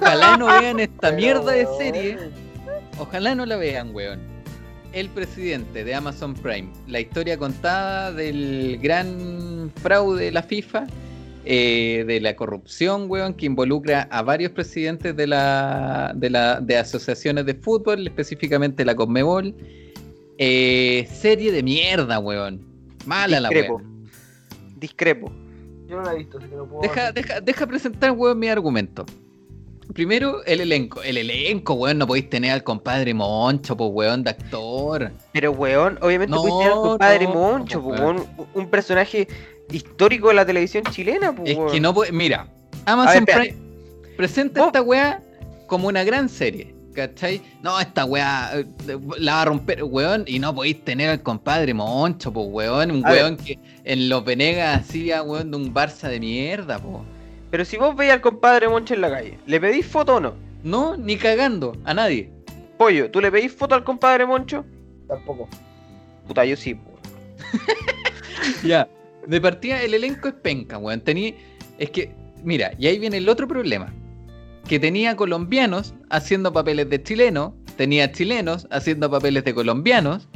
Ojalá 0.00 0.36
no 0.36 0.46
vean 0.46 0.78
esta 0.78 1.10
mierda 1.10 1.50
de 1.50 1.66
serie. 1.76 2.18
Ojalá 3.00 3.34
no 3.34 3.46
la 3.46 3.56
vean, 3.56 3.92
weón. 3.92 4.20
El 4.92 5.08
presidente 5.08 5.82
de 5.82 5.92
Amazon 5.92 6.34
Prime, 6.34 6.70
la 6.86 7.00
historia 7.00 7.36
contada 7.36 8.12
del 8.12 8.78
gran 8.80 9.72
fraude 9.82 10.26
de 10.26 10.30
la 10.30 10.44
FIFA, 10.44 10.86
eh, 11.50 12.04
de 12.06 12.20
la 12.20 12.36
corrupción, 12.36 13.06
weón, 13.08 13.32
que 13.32 13.46
involucra 13.46 14.02
a 14.10 14.20
varios 14.20 14.52
presidentes 14.52 15.16
de 15.16 15.26
la, 15.26 16.12
de 16.14 16.28
la 16.28 16.60
de 16.60 16.76
asociaciones 16.76 17.46
de 17.46 17.54
fútbol, 17.54 18.06
específicamente 18.06 18.84
la 18.84 18.94
Conmebol. 18.94 19.54
Eh, 20.36 21.08
serie 21.10 21.50
de 21.50 21.62
mierda, 21.62 22.18
weón. 22.18 22.60
Mala 23.06 23.40
la 23.40 23.48
Discrepo. 23.48 23.76
weón. 23.76 24.10
Discrepo. 24.76 25.32
Yo 25.86 25.96
no 25.96 26.02
la 26.02 26.12
he 26.12 26.18
visto, 26.18 26.36
así 26.36 26.48
que 26.48 26.54
no 26.54 26.66
puedo. 26.66 26.82
Deja, 26.82 27.12
deja, 27.12 27.40
deja 27.40 27.66
presentar, 27.66 28.12
weón, 28.12 28.38
mi 28.38 28.48
argumento. 28.48 29.06
Primero, 29.94 30.44
el 30.44 30.60
elenco. 30.60 31.02
El 31.02 31.16
elenco, 31.16 31.72
weón, 31.72 31.96
no 31.96 32.06
podéis 32.06 32.28
tener 32.28 32.50
al 32.50 32.62
compadre 32.62 33.14
Moncho, 33.14 33.74
pues, 33.74 33.90
weón, 33.90 34.22
de 34.22 34.30
actor. 34.32 35.12
Pero 35.32 35.52
weón, 35.52 35.98
obviamente 36.02 36.30
No, 36.30 36.42
pudiste 36.42 36.58
tener 36.58 36.72
al 36.74 36.82
compadre 36.82 37.24
no, 37.24 37.32
Moncho, 37.32 37.82
pues, 37.82 37.98
weón, 37.98 38.26
un 38.52 38.68
personaje 38.68 39.26
histórico 39.70 40.28
de 40.28 40.34
la 40.34 40.46
televisión 40.46 40.84
chilena, 40.90 41.34
po, 41.34 41.42
Es 41.44 41.56
weón. 41.56 41.72
que 41.72 41.80
no 41.80 41.92
puede. 41.94 42.12
Mira, 42.12 42.46
A 42.86 42.92
Amazon 42.92 43.24
ver. 43.24 43.36
Prime 43.38 43.56
presenta 44.16 44.60
Vos- 44.60 44.66
esta 44.68 44.82
weá 44.82 45.22
como 45.66 45.88
una 45.88 46.04
gran 46.04 46.28
serie. 46.28 46.74
¿Cachai? 46.94 47.40
No, 47.62 47.78
esta 47.78 48.04
weá 48.04 48.50
eh, 48.58 48.64
la 49.18 49.34
va 49.34 49.42
a 49.42 49.44
romper, 49.44 49.84
weón, 49.84 50.24
y 50.26 50.40
no 50.40 50.52
podéis 50.52 50.84
tener 50.84 51.10
al 51.10 51.22
compadre 51.22 51.72
Moncho, 51.72 52.32
pues, 52.32 52.46
weón. 52.50 52.90
Un 52.90 53.06
A 53.06 53.10
ver. 53.12 53.22
weón 53.22 53.36
que 53.36 53.56
en 53.84 54.08
los 54.08 54.24
Venegas 54.24 54.80
hacía, 54.80 55.22
weón, 55.22 55.50
de 55.52 55.56
un 55.58 55.72
Barça 55.72 56.08
de 56.08 56.18
mierda, 56.18 56.78
po. 56.80 57.04
Pero 57.52 57.64
si 57.64 57.76
vos 57.76 57.94
veis 57.94 58.10
al 58.12 58.20
compadre 58.20 58.68
Moncho 58.68 58.94
en 58.94 59.00
la 59.02 59.10
calle, 59.10 59.38
¿le 59.46 59.60
pedís 59.60 59.86
foto 59.86 60.16
o 60.16 60.20
no? 60.20 60.34
No, 60.64 60.96
ni 60.96 61.16
cagando, 61.16 61.76
a 61.84 61.94
nadie. 61.94 62.32
Pollo, 62.76 63.10
¿tú 63.12 63.20
le 63.20 63.30
pedís 63.30 63.52
foto 63.54 63.76
al 63.76 63.84
compadre 63.84 64.26
Moncho? 64.26 64.64
Tampoco. 65.06 65.48
Puta, 66.26 66.44
yo 66.44 66.56
sí, 66.56 66.74
po. 66.74 66.98
Ya, 68.64 68.88
de 69.28 69.40
partida 69.40 69.82
el 69.82 69.94
elenco 69.94 70.28
es 70.28 70.34
penca, 70.34 70.78
weón. 70.78 71.00
Tenía, 71.00 71.34
es 71.78 71.90
que, 71.90 72.12
mira, 72.42 72.72
y 72.78 72.86
ahí 72.86 72.98
viene 72.98 73.18
el 73.18 73.28
otro 73.28 73.46
problema. 73.46 73.92
Que 74.66 74.78
tenía 74.78 75.16
colombianos 75.16 75.94
haciendo 76.10 76.52
papeles 76.52 76.90
de 76.90 77.02
chilenos, 77.02 77.52
tenía 77.76 78.10
chilenos 78.10 78.66
haciendo 78.70 79.10
papeles 79.10 79.44
de 79.44 79.54
colombianos, 79.54 80.28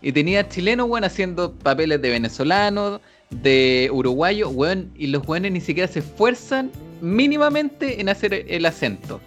y 0.00 0.12
tenía 0.12 0.48
chilenos, 0.48 0.88
weón, 0.88 1.04
haciendo 1.04 1.54
papeles 1.54 2.00
de 2.00 2.10
venezolanos, 2.10 3.00
de 3.30 3.90
uruguayo, 3.92 4.48
weón, 4.48 4.90
y 4.96 5.08
los 5.08 5.26
weones 5.26 5.52
ni 5.52 5.60
siquiera 5.60 5.90
se 5.90 6.00
esfuerzan 6.00 6.70
mínimamente 7.00 8.00
en 8.00 8.08
hacer 8.08 8.44
el 8.48 8.66
acento. 8.66 9.20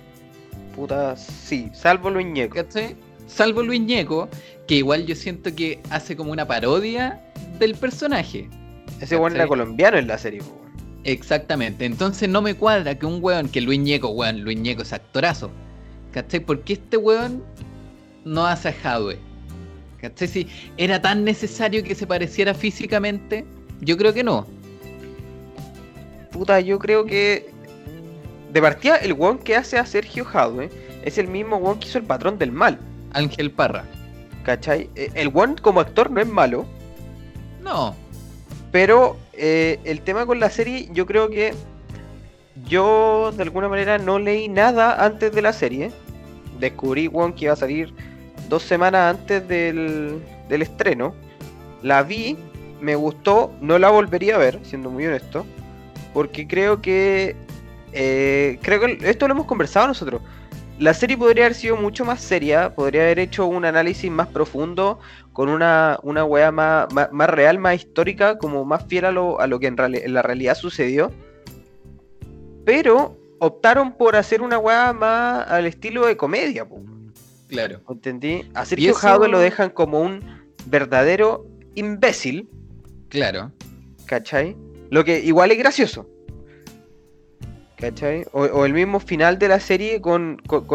Puta, 0.76 1.15
sí, 1.15 1.69
salvo 1.74 2.09
lo 2.09 2.22
ñeco. 2.22 2.55
¿Cachai? 2.55 2.95
Salvo 3.28 3.63
Luis 3.63 3.80
Ñeco, 3.80 4.28
que 4.67 4.76
igual 4.76 5.05
yo 5.05 5.15
siento 5.15 5.55
que 5.55 5.80
hace 5.89 6.17
como 6.17 6.32
una 6.34 6.45
parodia 6.45 7.22
del 7.59 7.76
personaje. 7.76 8.49
Ese 9.02 9.18
weón 9.18 9.36
era 9.36 9.47
colombiano 9.47 9.97
en 9.97 10.08
la 10.08 10.18
serie, 10.18 10.41
po. 10.41 10.62
Exactamente, 11.04 11.86
entonces 11.86 12.30
no 12.30 12.41
me 12.41 12.54
cuadra 12.54 12.97
que 12.97 13.06
un 13.06 13.18
weón, 13.24 13.49
que 13.49 13.60
Luis 13.62 13.80
Ñeco, 13.80 14.10
weón, 14.10 14.41
Luis 14.41 14.60
Ñeco 14.60 14.84
es 14.84 14.93
actorazo. 14.93 15.49
¿Cachai? 16.12 16.41
¿Por 16.41 16.62
qué 16.62 16.74
este 16.74 16.97
weón 16.97 17.43
no 18.24 18.45
hace 18.45 18.70
a 18.70 18.76
Hadwe? 18.84 19.18
¿Cachai? 19.99 20.28
Si 20.28 20.47
era 20.78 21.02
tan 21.02 21.24
necesario 21.24 21.84
que 21.84 21.95
se 21.95 22.06
pareciera 22.06 22.54
físicamente, 22.54 23.45
yo 23.80 23.97
creo 23.97 24.14
que 24.14 24.24
no. 24.24 24.45
Puta, 26.32 26.60
yo 26.60 26.78
creo 26.80 27.06
que. 27.06 27.49
De 28.54 28.62
partida, 28.62 28.97
el 28.97 29.14
weón 29.14 29.39
que 29.39 29.56
hace 29.56 29.78
a 29.78 29.86
Sergio 29.86 30.26
Jadwe 30.26 30.70
es 31.04 31.18
el 31.18 31.28
mismo 31.28 31.58
weón 31.58 31.80
que 31.80 31.88
hizo 31.88 31.97
el 31.97 32.04
patrón 32.04 32.38
del 32.38 32.52
mal. 32.52 32.78
Ángel 33.14 33.52
Parra. 33.52 33.86
¿Cachai? 34.43 34.89
Eh, 34.95 35.12
El 35.14 35.30
weón 35.30 35.56
como 35.56 35.80
actor 35.80 36.10
no 36.12 36.22
es 36.22 36.28
malo, 36.28 36.66
No, 37.62 37.95
pero 38.72 39.17
eh, 39.34 39.80
el 39.84 40.01
tema 40.01 40.26
con 40.26 40.39
la 40.39 40.49
serie, 40.49 40.89
yo 40.93 41.05
creo 41.05 41.30
que 41.30 41.53
yo 42.67 43.32
de 43.36 43.43
alguna 43.43 43.67
manera 43.67 43.97
no 43.97 44.19
leí 44.19 44.47
nada 44.47 45.03
antes 45.03 45.32
de 45.32 45.41
la 45.41 45.53
serie. 45.53 45.91
Descubrí 46.59 47.07
weón 47.07 47.34
que 47.34 47.45
iba 47.45 47.53
a 47.53 47.57
salir 47.57 47.93
dos 48.49 48.63
semanas 48.63 49.15
antes 49.17 49.47
del, 49.47 50.22
del 50.47 50.61
estreno. 50.61 51.13
La 51.82 52.03
vi, 52.03 52.38
me 52.80 52.95
gustó, 52.95 53.51
no 53.61 53.80
la 53.80 53.89
volvería 53.89 54.36
a 54.36 54.39
ver, 54.39 54.59
siendo 54.63 54.89
muy 54.89 55.05
honesto. 55.05 55.45
Porque 56.13 56.47
creo 56.47 56.82
que. 56.82 57.36
eh, 57.93 58.59
creo 58.61 58.80
que 58.80 58.99
esto 59.09 59.28
lo 59.28 59.34
hemos 59.34 59.47
conversado 59.47 59.88
nosotros. 59.88 60.22
La 60.82 60.95
serie 60.95 61.15
podría 61.15 61.45
haber 61.45 61.53
sido 61.55 61.77
mucho 61.77 62.03
más 62.05 62.19
seria, 62.21 62.73
podría 62.73 63.03
haber 63.03 63.19
hecho 63.19 63.45
un 63.45 63.65
análisis 63.65 64.09
más 64.09 64.27
profundo, 64.27 64.97
con 65.32 65.47
una, 65.47 65.99
una 66.01 66.25
weá 66.25 66.51
más, 66.51 66.91
más, 66.91 67.11
más 67.11 67.29
real, 67.29 67.59
más 67.59 67.75
histórica, 67.75 68.39
como 68.39 68.65
más 68.65 68.88
fiel 68.88 69.05
a 69.05 69.11
lo, 69.11 69.39
a 69.39 69.45
lo 69.45 69.59
que 69.59 69.67
en, 69.67 69.75
la 70.11 70.23
realidad 70.23 70.55
sucedió. 70.55 71.11
Pero 72.65 73.15
optaron 73.38 73.93
por 73.95 74.15
hacer 74.15 74.41
una 74.41 74.57
weá 74.57 74.91
más 74.91 75.47
al 75.47 75.67
estilo 75.67 76.07
de 76.07 76.17
comedia, 76.17 76.67
po, 76.67 76.82
claro. 77.47 77.82
¿entendí? 77.88 78.49
A 78.55 78.65
Sergio 78.65 78.89
eso- 78.89 78.99
Jadwe 79.01 79.27
lo 79.27 79.38
dejan 79.38 79.69
como 79.69 80.01
un 80.01 80.23
verdadero 80.65 81.45
imbécil, 81.75 82.49
Claro. 83.09 83.51
¿cachai? 84.07 84.57
Lo 84.89 85.03
que 85.03 85.19
igual 85.19 85.51
es 85.51 85.59
gracioso. 85.59 86.09
¿Cachai? 87.82 88.25
O, 88.32 88.43
o 88.43 88.65
el 88.65 88.73
mismo 88.73 88.99
final 88.99 89.39
de 89.39 89.47
la 89.47 89.59
serie 89.59 89.99
con, 90.01 90.38
con, 90.45 90.65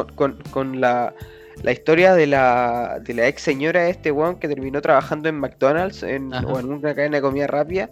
con- 0.51 0.81
la, 0.81 1.15
la 1.63 1.73
historia 1.73 2.15
de 2.15 2.27
la, 2.27 2.99
de 3.03 3.15
la 3.15 3.29
ex 3.29 3.41
señora 3.43 3.83
de 3.85 3.91
este 3.91 4.11
weón 4.11 4.37
que 4.41 4.49
terminó 4.49 4.83
trabajando 4.83 5.29
en 5.29 5.37
McDonald's 5.39 6.03
en- 6.03 6.35
Ajá. 6.35 6.47
o 6.49 6.59
en 6.59 6.73
una 6.73 6.95
cadena 6.95 7.17
de 7.19 7.23
comida 7.23 7.47
rápida 7.47 7.91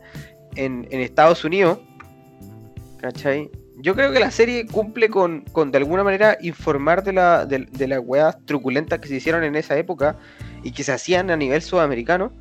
en, 0.57 0.87
en 0.91 1.01
Estados 1.01 1.45
Unidos. 1.45 1.79
¿Cachai? 3.01 3.51
Yo 3.77 3.95
creo 3.95 4.13
que 4.13 4.19
la 4.21 4.31
serie 4.31 4.67
cumple 4.67 5.09
con, 5.09 5.43
con 5.53 5.71
de 5.71 5.79
alguna 5.79 6.03
manera 6.05 6.39
informar 6.41 7.03
de, 7.05 7.13
la, 7.13 7.45
de, 7.45 7.67
de 7.71 7.89
las 7.89 8.01
weas 8.05 8.37
truculentas 8.47 8.99
que 9.01 9.09
se 9.09 9.17
hicieron 9.17 9.45
en 9.45 9.57
esa 9.57 9.77
época 9.77 10.17
y 10.63 10.71
que 10.73 10.83
se 10.85 10.93
hacían 10.93 11.31
a 11.31 11.37
nivel 11.37 11.61
sudamericano 11.61 12.33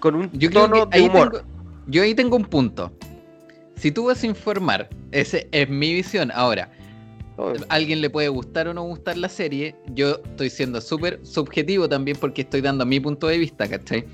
con 0.00 0.14
un 0.14 0.30
Yo 0.32 0.50
tono 0.50 0.86
de 0.86 1.00
humor. 1.02 1.30
tengo, 1.32 1.44
yo 1.86 2.02
ahí 2.02 2.14
tengo 2.14 2.36
un 2.36 2.44
punto. 2.46 2.92
Si 3.82 3.90
tú 3.90 4.04
vas 4.04 4.22
a 4.22 4.26
informar, 4.28 4.88
esa 5.10 5.38
es 5.50 5.68
mi 5.68 5.92
visión. 5.92 6.30
Ahora, 6.32 6.70
a 7.36 7.74
alguien 7.74 8.00
le 8.00 8.08
puede 8.10 8.28
gustar 8.28 8.68
o 8.68 8.74
no 8.74 8.84
gustar 8.84 9.18
la 9.18 9.28
serie. 9.28 9.74
Yo 9.92 10.20
estoy 10.24 10.50
siendo 10.50 10.80
súper 10.80 11.18
subjetivo 11.24 11.88
también 11.88 12.16
porque 12.20 12.42
estoy 12.42 12.60
dando 12.60 12.86
mi 12.86 13.00
punto 13.00 13.26
de 13.26 13.38
vista, 13.38 13.68
¿cachai? 13.68 14.04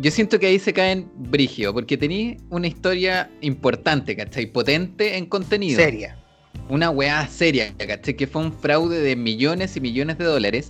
yo 0.00 0.10
siento 0.10 0.40
que 0.40 0.48
ahí 0.48 0.58
se 0.58 0.72
caen 0.72 1.08
brigio, 1.14 1.72
porque 1.72 1.96
tenéis 1.96 2.38
una 2.50 2.66
historia 2.66 3.30
importante, 3.42 4.16
¿cachai? 4.16 4.46
Potente 4.46 5.16
en 5.16 5.26
contenido. 5.26 5.78
Seria. 5.78 6.18
Una 6.68 6.90
weá 6.90 7.28
seria, 7.28 7.72
¿cachai? 7.76 8.16
Que 8.16 8.26
fue 8.26 8.42
un 8.42 8.52
fraude 8.52 8.98
de 8.98 9.14
millones 9.14 9.76
y 9.76 9.80
millones 9.80 10.18
de 10.18 10.24
dólares 10.24 10.68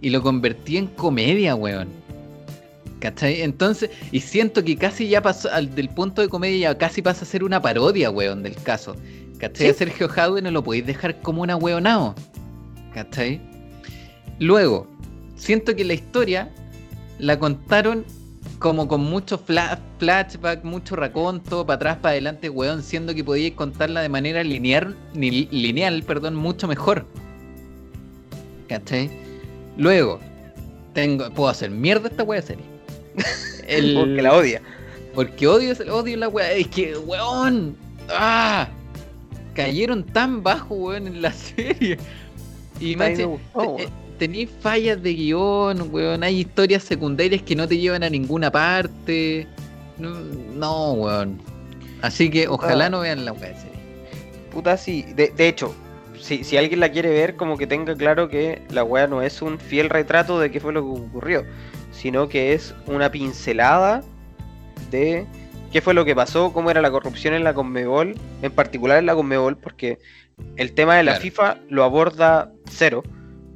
y 0.00 0.10
lo 0.10 0.20
convertí 0.20 0.78
en 0.78 0.88
comedia, 0.88 1.54
weón. 1.54 2.05
¿Cachai? 3.00 3.42
Entonces, 3.42 3.90
y 4.10 4.20
siento 4.20 4.64
que 4.64 4.76
casi 4.76 5.08
ya 5.08 5.20
pasó, 5.22 5.50
al, 5.52 5.74
del 5.74 5.88
punto 5.90 6.22
de 6.22 6.28
comedia 6.28 6.70
ya 6.72 6.78
casi 6.78 7.02
pasa 7.02 7.24
a 7.24 7.28
ser 7.28 7.44
una 7.44 7.60
parodia, 7.60 8.10
weón, 8.10 8.42
del 8.42 8.54
caso. 8.56 8.96
¿Cachai? 9.38 9.66
Sí. 9.66 9.70
A 9.70 9.74
Sergio 9.74 10.08
Jaude 10.08 10.40
no 10.40 10.50
lo 10.50 10.64
podéis 10.64 10.86
dejar 10.86 11.20
como 11.20 11.42
una 11.42 11.56
weonao. 11.56 12.14
¿Cachai? 12.94 13.40
Luego, 14.38 14.86
siento 15.36 15.76
que 15.76 15.84
la 15.84 15.92
historia 15.94 16.50
la 17.18 17.38
contaron 17.38 18.04
como 18.58 18.88
con 18.88 19.02
mucho 19.02 19.38
fla- 19.38 19.78
flashback, 19.98 20.64
mucho 20.64 20.96
raconto, 20.96 21.66
para 21.66 21.76
atrás, 21.76 21.96
para 21.98 22.12
adelante, 22.12 22.48
weón, 22.48 22.82
siendo 22.82 23.14
que 23.14 23.22
podíais 23.22 23.52
contarla 23.52 24.00
de 24.00 24.08
manera 24.08 24.42
lineal, 24.42 24.96
ni- 25.14 25.46
lineal, 25.50 26.02
perdón, 26.02 26.34
mucho 26.36 26.66
mejor. 26.66 27.06
¿Cachai? 28.68 29.10
Luego, 29.76 30.18
tengo, 30.94 31.30
puedo 31.30 31.50
hacer 31.50 31.70
mierda 31.70 32.08
esta 32.08 32.22
wea 32.22 32.40
serie. 32.40 32.64
El- 33.66 33.94
Porque 33.94 34.22
la 34.22 34.34
odia. 34.34 34.62
porque 35.14 35.46
odio, 35.46 35.72
odio 35.92 36.16
la 36.16 36.28
weá. 36.28 36.52
Es 36.52 36.68
que, 36.68 36.96
weón. 36.96 37.76
¡Ah! 38.10 38.68
Cayeron 39.54 40.04
tan 40.04 40.42
bajo, 40.42 40.74
weón, 40.74 41.06
en 41.06 41.22
la 41.22 41.32
serie. 41.32 41.98
Y 42.80 42.94
weón. 42.96 43.40
eh, 43.78 43.88
tenéis 44.18 44.50
fallas 44.60 45.02
de 45.02 45.14
guion, 45.14 45.88
weón. 45.92 46.22
Hay 46.22 46.40
historias 46.40 46.82
secundarias 46.84 47.42
que 47.42 47.56
no 47.56 47.66
te 47.66 47.78
llevan 47.78 48.02
a 48.02 48.10
ninguna 48.10 48.50
parte. 48.50 49.46
No, 49.98 50.10
no, 50.54 50.92
weón. 50.92 51.40
Así 52.02 52.28
que 52.30 52.46
ojalá 52.46 52.86
Ah. 52.86 52.90
no 52.90 53.00
vean 53.00 53.24
la 53.24 53.32
weá 53.32 53.48
de 53.48 53.56
serie. 53.56 53.76
Puta, 54.52 54.76
sí. 54.76 55.04
De, 55.16 55.32
de 55.34 55.48
hecho, 55.48 55.74
si, 56.20 56.44
si 56.44 56.56
alguien 56.58 56.80
la 56.80 56.90
quiere 56.92 57.08
ver, 57.10 57.36
como 57.36 57.56
que 57.56 57.66
tenga 57.66 57.94
claro 57.96 58.28
que 58.28 58.62
la 58.70 58.84
wea 58.84 59.06
no 59.06 59.22
es 59.22 59.40
un 59.42 59.58
fiel 59.58 59.88
retrato 59.88 60.38
de 60.38 60.50
qué 60.50 60.60
fue 60.60 60.72
lo 60.74 60.82
que 60.82 61.00
ocurrió, 61.00 61.44
sino 61.96 62.28
que 62.28 62.52
es 62.52 62.74
una 62.86 63.10
pincelada 63.10 64.02
de 64.90 65.26
qué 65.72 65.80
fue 65.80 65.94
lo 65.94 66.04
que 66.04 66.14
pasó, 66.14 66.52
cómo 66.52 66.70
era 66.70 66.80
la 66.80 66.90
corrupción 66.90 67.34
en 67.34 67.42
la 67.44 67.54
Conmebol, 67.54 68.14
en 68.42 68.52
particular 68.52 68.98
en 68.98 69.06
la 69.06 69.14
Conmebol, 69.14 69.56
porque 69.56 69.98
el 70.56 70.72
tema 70.74 70.96
de 70.96 71.02
la 71.02 71.12
Claro. 71.12 71.22
FIFA 71.22 71.58
lo 71.68 71.84
aborda 71.84 72.52
cero, 72.70 73.02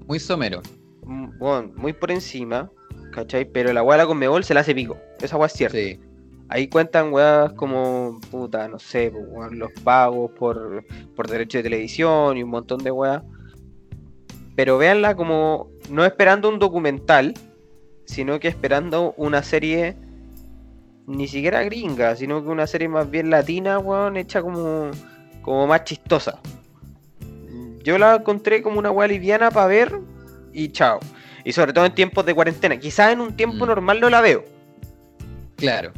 Muy 0.07 0.19
somero. 0.19 0.61
mm, 1.05 1.39
bueno, 1.39 1.73
muy 1.77 1.93
por 1.93 2.11
encima, 2.11 2.71
¿cachai? 3.13 3.45
Pero 3.45 3.73
la 3.73 3.83
wea 3.83 3.97
de 3.99 4.03
la 4.05 4.07
Conmebol 4.09 4.43
se 4.45 4.55
la 4.55 4.61
hace 4.61 4.75
pico, 4.75 4.99
esa 5.21 5.37
wea 5.37 5.47
es 5.47 5.53
cierta. 5.53 5.77
Sí. 5.77 6.01
Ahí 6.49 6.67
cuentan 6.67 7.13
weas 7.13 7.53
como, 7.53 8.19
puta, 8.31 8.67
no 8.67 8.79
sé, 8.81 9.13
pues, 9.13 9.53
los 9.53 9.71
pagos 9.85 10.33
por, 10.37 10.85
por 11.15 11.29
derecho 11.29 11.59
de 11.59 11.63
televisión 11.65 12.37
y 12.37 12.43
un 12.43 12.51
montón 12.51 12.83
de 12.83 12.91
weas. 12.91 13.23
Pero 14.57 14.77
véanla 14.77 15.15
como 15.15 15.71
no 15.91 16.05
esperando 16.05 16.49
un 16.49 16.59
documental, 16.59 17.35
sino 18.11 18.41
que 18.41 18.49
esperando 18.49 19.15
una 19.17 19.43
serie 19.43 19.95
ni 21.07 21.29
siquiera 21.29 21.63
gringa, 21.63 22.17
sino 22.17 22.43
que 22.43 22.49
una 22.49 22.67
serie 22.67 22.89
más 22.89 23.09
bien 23.11 23.31
latina, 23.31 23.79
weón, 23.79 24.17
hecha 24.17 24.43
como, 24.43 24.91
como 25.43 25.67
más 25.69 25.85
chistosa. 25.85 26.41
Yo 27.85 27.99
la 27.99 28.17
encontré 28.17 28.63
como 28.63 28.79
una 28.79 28.91
wea 28.91 29.07
liviana 29.09 29.51
para 29.51 29.67
ver 29.67 29.99
y 30.53 30.69
chao. 30.69 30.99
Y 31.45 31.53
sobre 31.53 31.73
todo 31.73 31.87
en 31.87 31.95
tiempos 31.95 32.27
de 32.27 32.35
cuarentena. 32.35 32.79
Quizás 32.79 33.13
en 33.13 33.21
un 33.21 33.35
tiempo 33.37 33.65
Mm. 33.65 33.69
normal 33.69 34.01
no 34.01 34.11
la 34.11 34.21
veo. 34.21 34.45
Claro. 35.57 35.93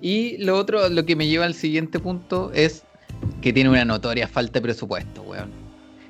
Y 0.00 0.38
lo 0.38 0.56
otro, 0.56 0.88
lo 0.88 1.04
que 1.04 1.14
me 1.16 1.26
lleva 1.26 1.44
al 1.44 1.54
siguiente 1.54 1.98
punto 1.98 2.50
es 2.54 2.84
que 3.42 3.52
tiene 3.52 3.68
una 3.68 3.84
notoria 3.84 4.26
falta 4.28 4.54
de 4.54 4.62
presupuesto, 4.62 5.22
weón. 5.22 5.50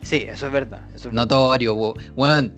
Sí, 0.03 0.25
eso 0.29 0.47
es 0.47 0.53
verdad. 0.53 0.83
Eso 0.95 1.09
es 1.09 1.15
Notorio, 1.15 1.75
wo- 1.75 1.95
weón. 2.15 2.55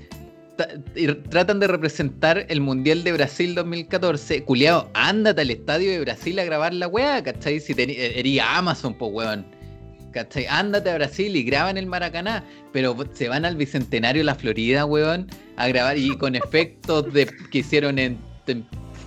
Tratan 1.31 1.61
de 1.61 1.67
representar 1.67 2.47
el 2.49 2.61
Mundial 2.61 3.05
de 3.05 3.13
Brasil 3.13 3.55
2014. 3.55 4.45
Culeado, 4.45 4.91
ándate 4.95 5.43
al 5.43 5.51
estadio 5.51 5.91
de 5.91 6.01
Brasil 6.01 6.39
a 6.39 6.45
grabar 6.45 6.75
la 6.75 6.89
weá, 6.89 7.23
¿cachai? 7.23 7.61
Si 7.61 7.75
teni- 7.75 7.97
eh, 7.97 8.41
Amazon, 8.41 8.95
pues 8.95 9.13
weón. 9.13 9.47
¿Cachai? 10.13 10.47
Ándate 10.47 10.91
a 10.91 10.95
Brasil 10.97 11.35
y 11.35 11.43
graban 11.43 11.79
el 11.79 11.87
Maracaná. 11.87 12.45
Pero 12.73 12.97
se 13.15 13.29
van 13.29 13.45
al 13.45 13.57
Bicentenario 13.57 14.21
de 14.21 14.25
la 14.25 14.35
Florida, 14.35 14.85
weón, 14.85 15.27
a 15.57 15.69
grabar 15.69 15.97
y 15.97 16.17
con 16.19 16.35
efectos 16.35 17.07
que 17.51 17.59
hicieron 17.59 17.99
en, 17.99 18.19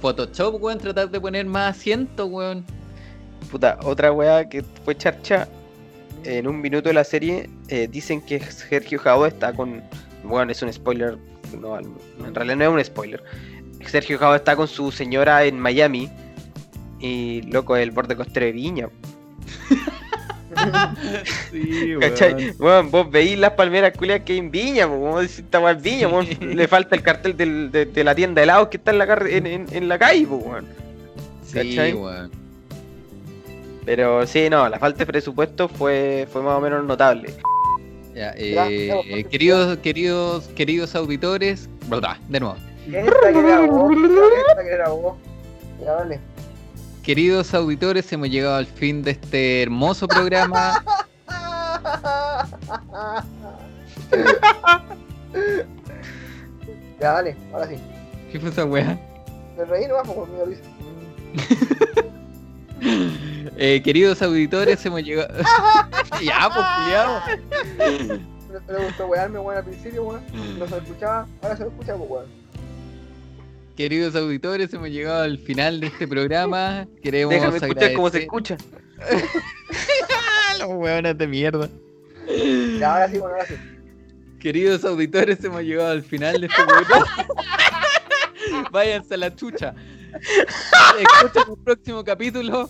Photoshop, 0.02 0.62
weón, 0.62 0.78
tratar 0.78 1.10
de 1.10 1.20
poner 1.20 1.46
más 1.46 1.78
asientos, 1.78 2.30
weón. 2.30 2.66
Puta, 3.52 3.78
otra 3.84 4.12
weá 4.12 4.48
que 4.50 4.64
fue 4.84 4.96
charcha. 4.98 5.48
En 6.24 6.48
un 6.48 6.60
minuto 6.60 6.90
de 6.90 6.94
la 6.96 7.04
serie 7.04 7.50
eh, 7.68 7.88
dicen 7.90 8.20
que 8.20 8.40
Sergio 8.40 8.98
Jao 9.00 9.28
está 9.28 9.54
con. 9.54 9.84
Bueno, 10.24 10.52
es 10.52 10.62
un 10.64 10.74
spoiler. 10.74 11.18
No, 11.60 11.76
al- 11.76 11.86
en 12.26 12.36
realidad 12.36 12.56
no 12.58 12.64
es 12.64 12.70
un 12.70 12.84
spoiler. 12.86 13.24
Sergio 13.86 14.18
Jao 14.18 14.36
está 14.36 14.56
con 14.56 14.68
su 14.68 14.92
señora 14.92 15.44
en 15.46 15.60
Miami. 15.60 16.10
Y 17.00 17.42
loco, 17.44 17.76
el 17.76 17.92
borde 17.92 18.16
costero 18.16 18.46
de 18.46 18.52
Viña. 18.52 18.90
Sí, 21.52 21.96
¿Cachai? 22.00 22.52
Weón, 22.60 22.90
vos 22.92 23.10
veís 23.12 23.38
las 23.38 23.52
palmeras 23.52 23.96
culias 23.98 24.22
que 24.22 24.34
hay 24.34 24.40
en 24.40 24.52
Viña, 24.52 24.86
vos 24.86 25.24
esta 25.40 25.60
weá 25.60 25.74
Viña. 25.74 26.08
Le 26.40 26.68
falta 26.68 26.96
el 26.96 27.02
cartel 27.04 27.36
del- 27.36 27.72
de, 27.72 27.86
de 27.86 28.04
la 28.04 28.16
tienda 28.16 28.40
de 28.40 28.44
helados 28.44 28.70
que 28.70 28.78
está 28.78 28.92
en 28.92 28.98
la, 29.00 29.06
carre- 29.08 29.36
en, 29.38 29.48
en- 29.48 29.66
en 29.72 29.88
la 29.90 30.00
calle. 30.00 30.26
Sí, 31.44 31.54
¿cachai? 31.54 31.94
weón. 31.94 32.32
Pero 33.86 34.26
sí, 34.26 34.50
no, 34.50 34.68
la 34.70 34.80
falta 34.80 35.00
de 35.00 35.06
presupuesto 35.06 35.68
fue, 35.68 36.28
fue 36.32 36.42
más 36.42 36.58
o 36.58 36.62
menos 36.62 36.84
notable. 36.86 37.34
Ya, 38.16 38.34
eh, 38.38 38.92
porque- 38.96 39.24
queridos, 39.26 39.78
queridos, 39.80 40.48
queridos 40.56 40.96
auditores, 40.96 41.70
bla, 41.88 42.18
de 42.30 42.40
nuevo. 42.40 42.56
Ya, 45.84 45.92
dale. 45.94 46.20
Queridos 47.04 47.54
auditores, 47.54 48.12
hemos 48.14 48.30
llegado 48.30 48.56
al 48.56 48.66
fin 48.66 49.04
de 49.04 49.12
este 49.12 49.62
hermoso 49.64 50.08
programa. 50.08 50.84
Ya, 57.00 57.12
dale, 57.14 57.36
ahora 57.54 57.68
sí. 57.68 57.76
¿Qué 58.32 58.40
fue 58.40 58.50
esa 58.50 58.66
weá? 58.66 58.98
Me 59.58 59.66
reí 59.66 59.88
nomás 59.88 60.08
por 60.08 60.28
mi 60.30 60.44
risa. 60.46 60.64
Eh, 63.58 63.82
queridos 63.84 64.22
auditores, 64.22 64.86
hemos 64.86 65.02
llegado. 65.04 65.34
ya, 66.24 66.50
pues, 66.54 66.66
culiao. 66.78 67.22
Me, 68.68 68.86
gustó 68.86 69.08
wearme, 69.08 69.40
weón, 69.40 69.58
al 69.58 69.64
principio, 69.64 70.04
weón. 70.04 70.22
No 70.60 70.66
se 70.66 70.72
lo 70.72 70.78
escuchaba, 70.78 71.28
ahora 71.42 71.58
se 71.58 71.64
lo 71.64 71.70
escucha, 71.70 71.96
pues, 71.96 72.10
weón. 72.10 72.26
Queridos 73.76 74.16
auditores, 74.16 74.74
hemos 74.74 74.90
llegado 74.90 75.24
al 75.24 75.38
final 75.38 75.82
de 75.82 75.88
este 75.88 76.08
programa. 76.08 76.88
Queremos 77.04 77.34
Déjame 77.34 77.58
escuchar 77.58 77.94
cómo 77.94 78.10
se 78.10 78.22
escucha. 78.22 78.58
Los 80.60 80.70
weones 80.70 81.18
de 81.18 81.28
mierda. 81.28 81.70
Ya, 82.80 82.94
ahora 82.94 83.10
sí, 83.10 83.18
bueno, 83.18 83.36
ahora 83.36 83.46
sí. 83.46 83.56
Queridos 84.40 84.86
auditores, 84.86 85.44
hemos 85.44 85.62
llegado 85.64 85.92
al 85.92 86.04
final 86.04 86.40
de 86.40 86.48
este 86.48 86.64
programa. 86.64 87.06
Váyanse 88.72 89.16
a 89.16 89.18
la 89.18 89.36
chucha. 89.36 89.76
Escuchen 90.16 91.54
el 91.58 91.64
próximo 91.64 92.04
capítulo. 92.04 92.70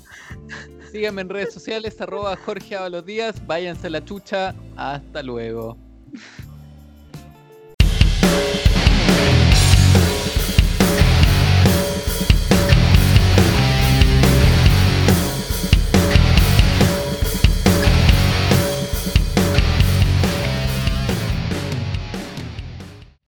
Síganme 0.92 1.22
en 1.22 1.30
redes 1.30 1.54
sociales, 1.54 2.00
arroba 2.02 2.36
Jorge. 2.38 2.76
Váyanse 3.46 3.88
a 3.88 3.90
la 3.90 4.04
chucha. 4.04 4.56
Hasta 4.76 5.22
luego. 5.24 5.78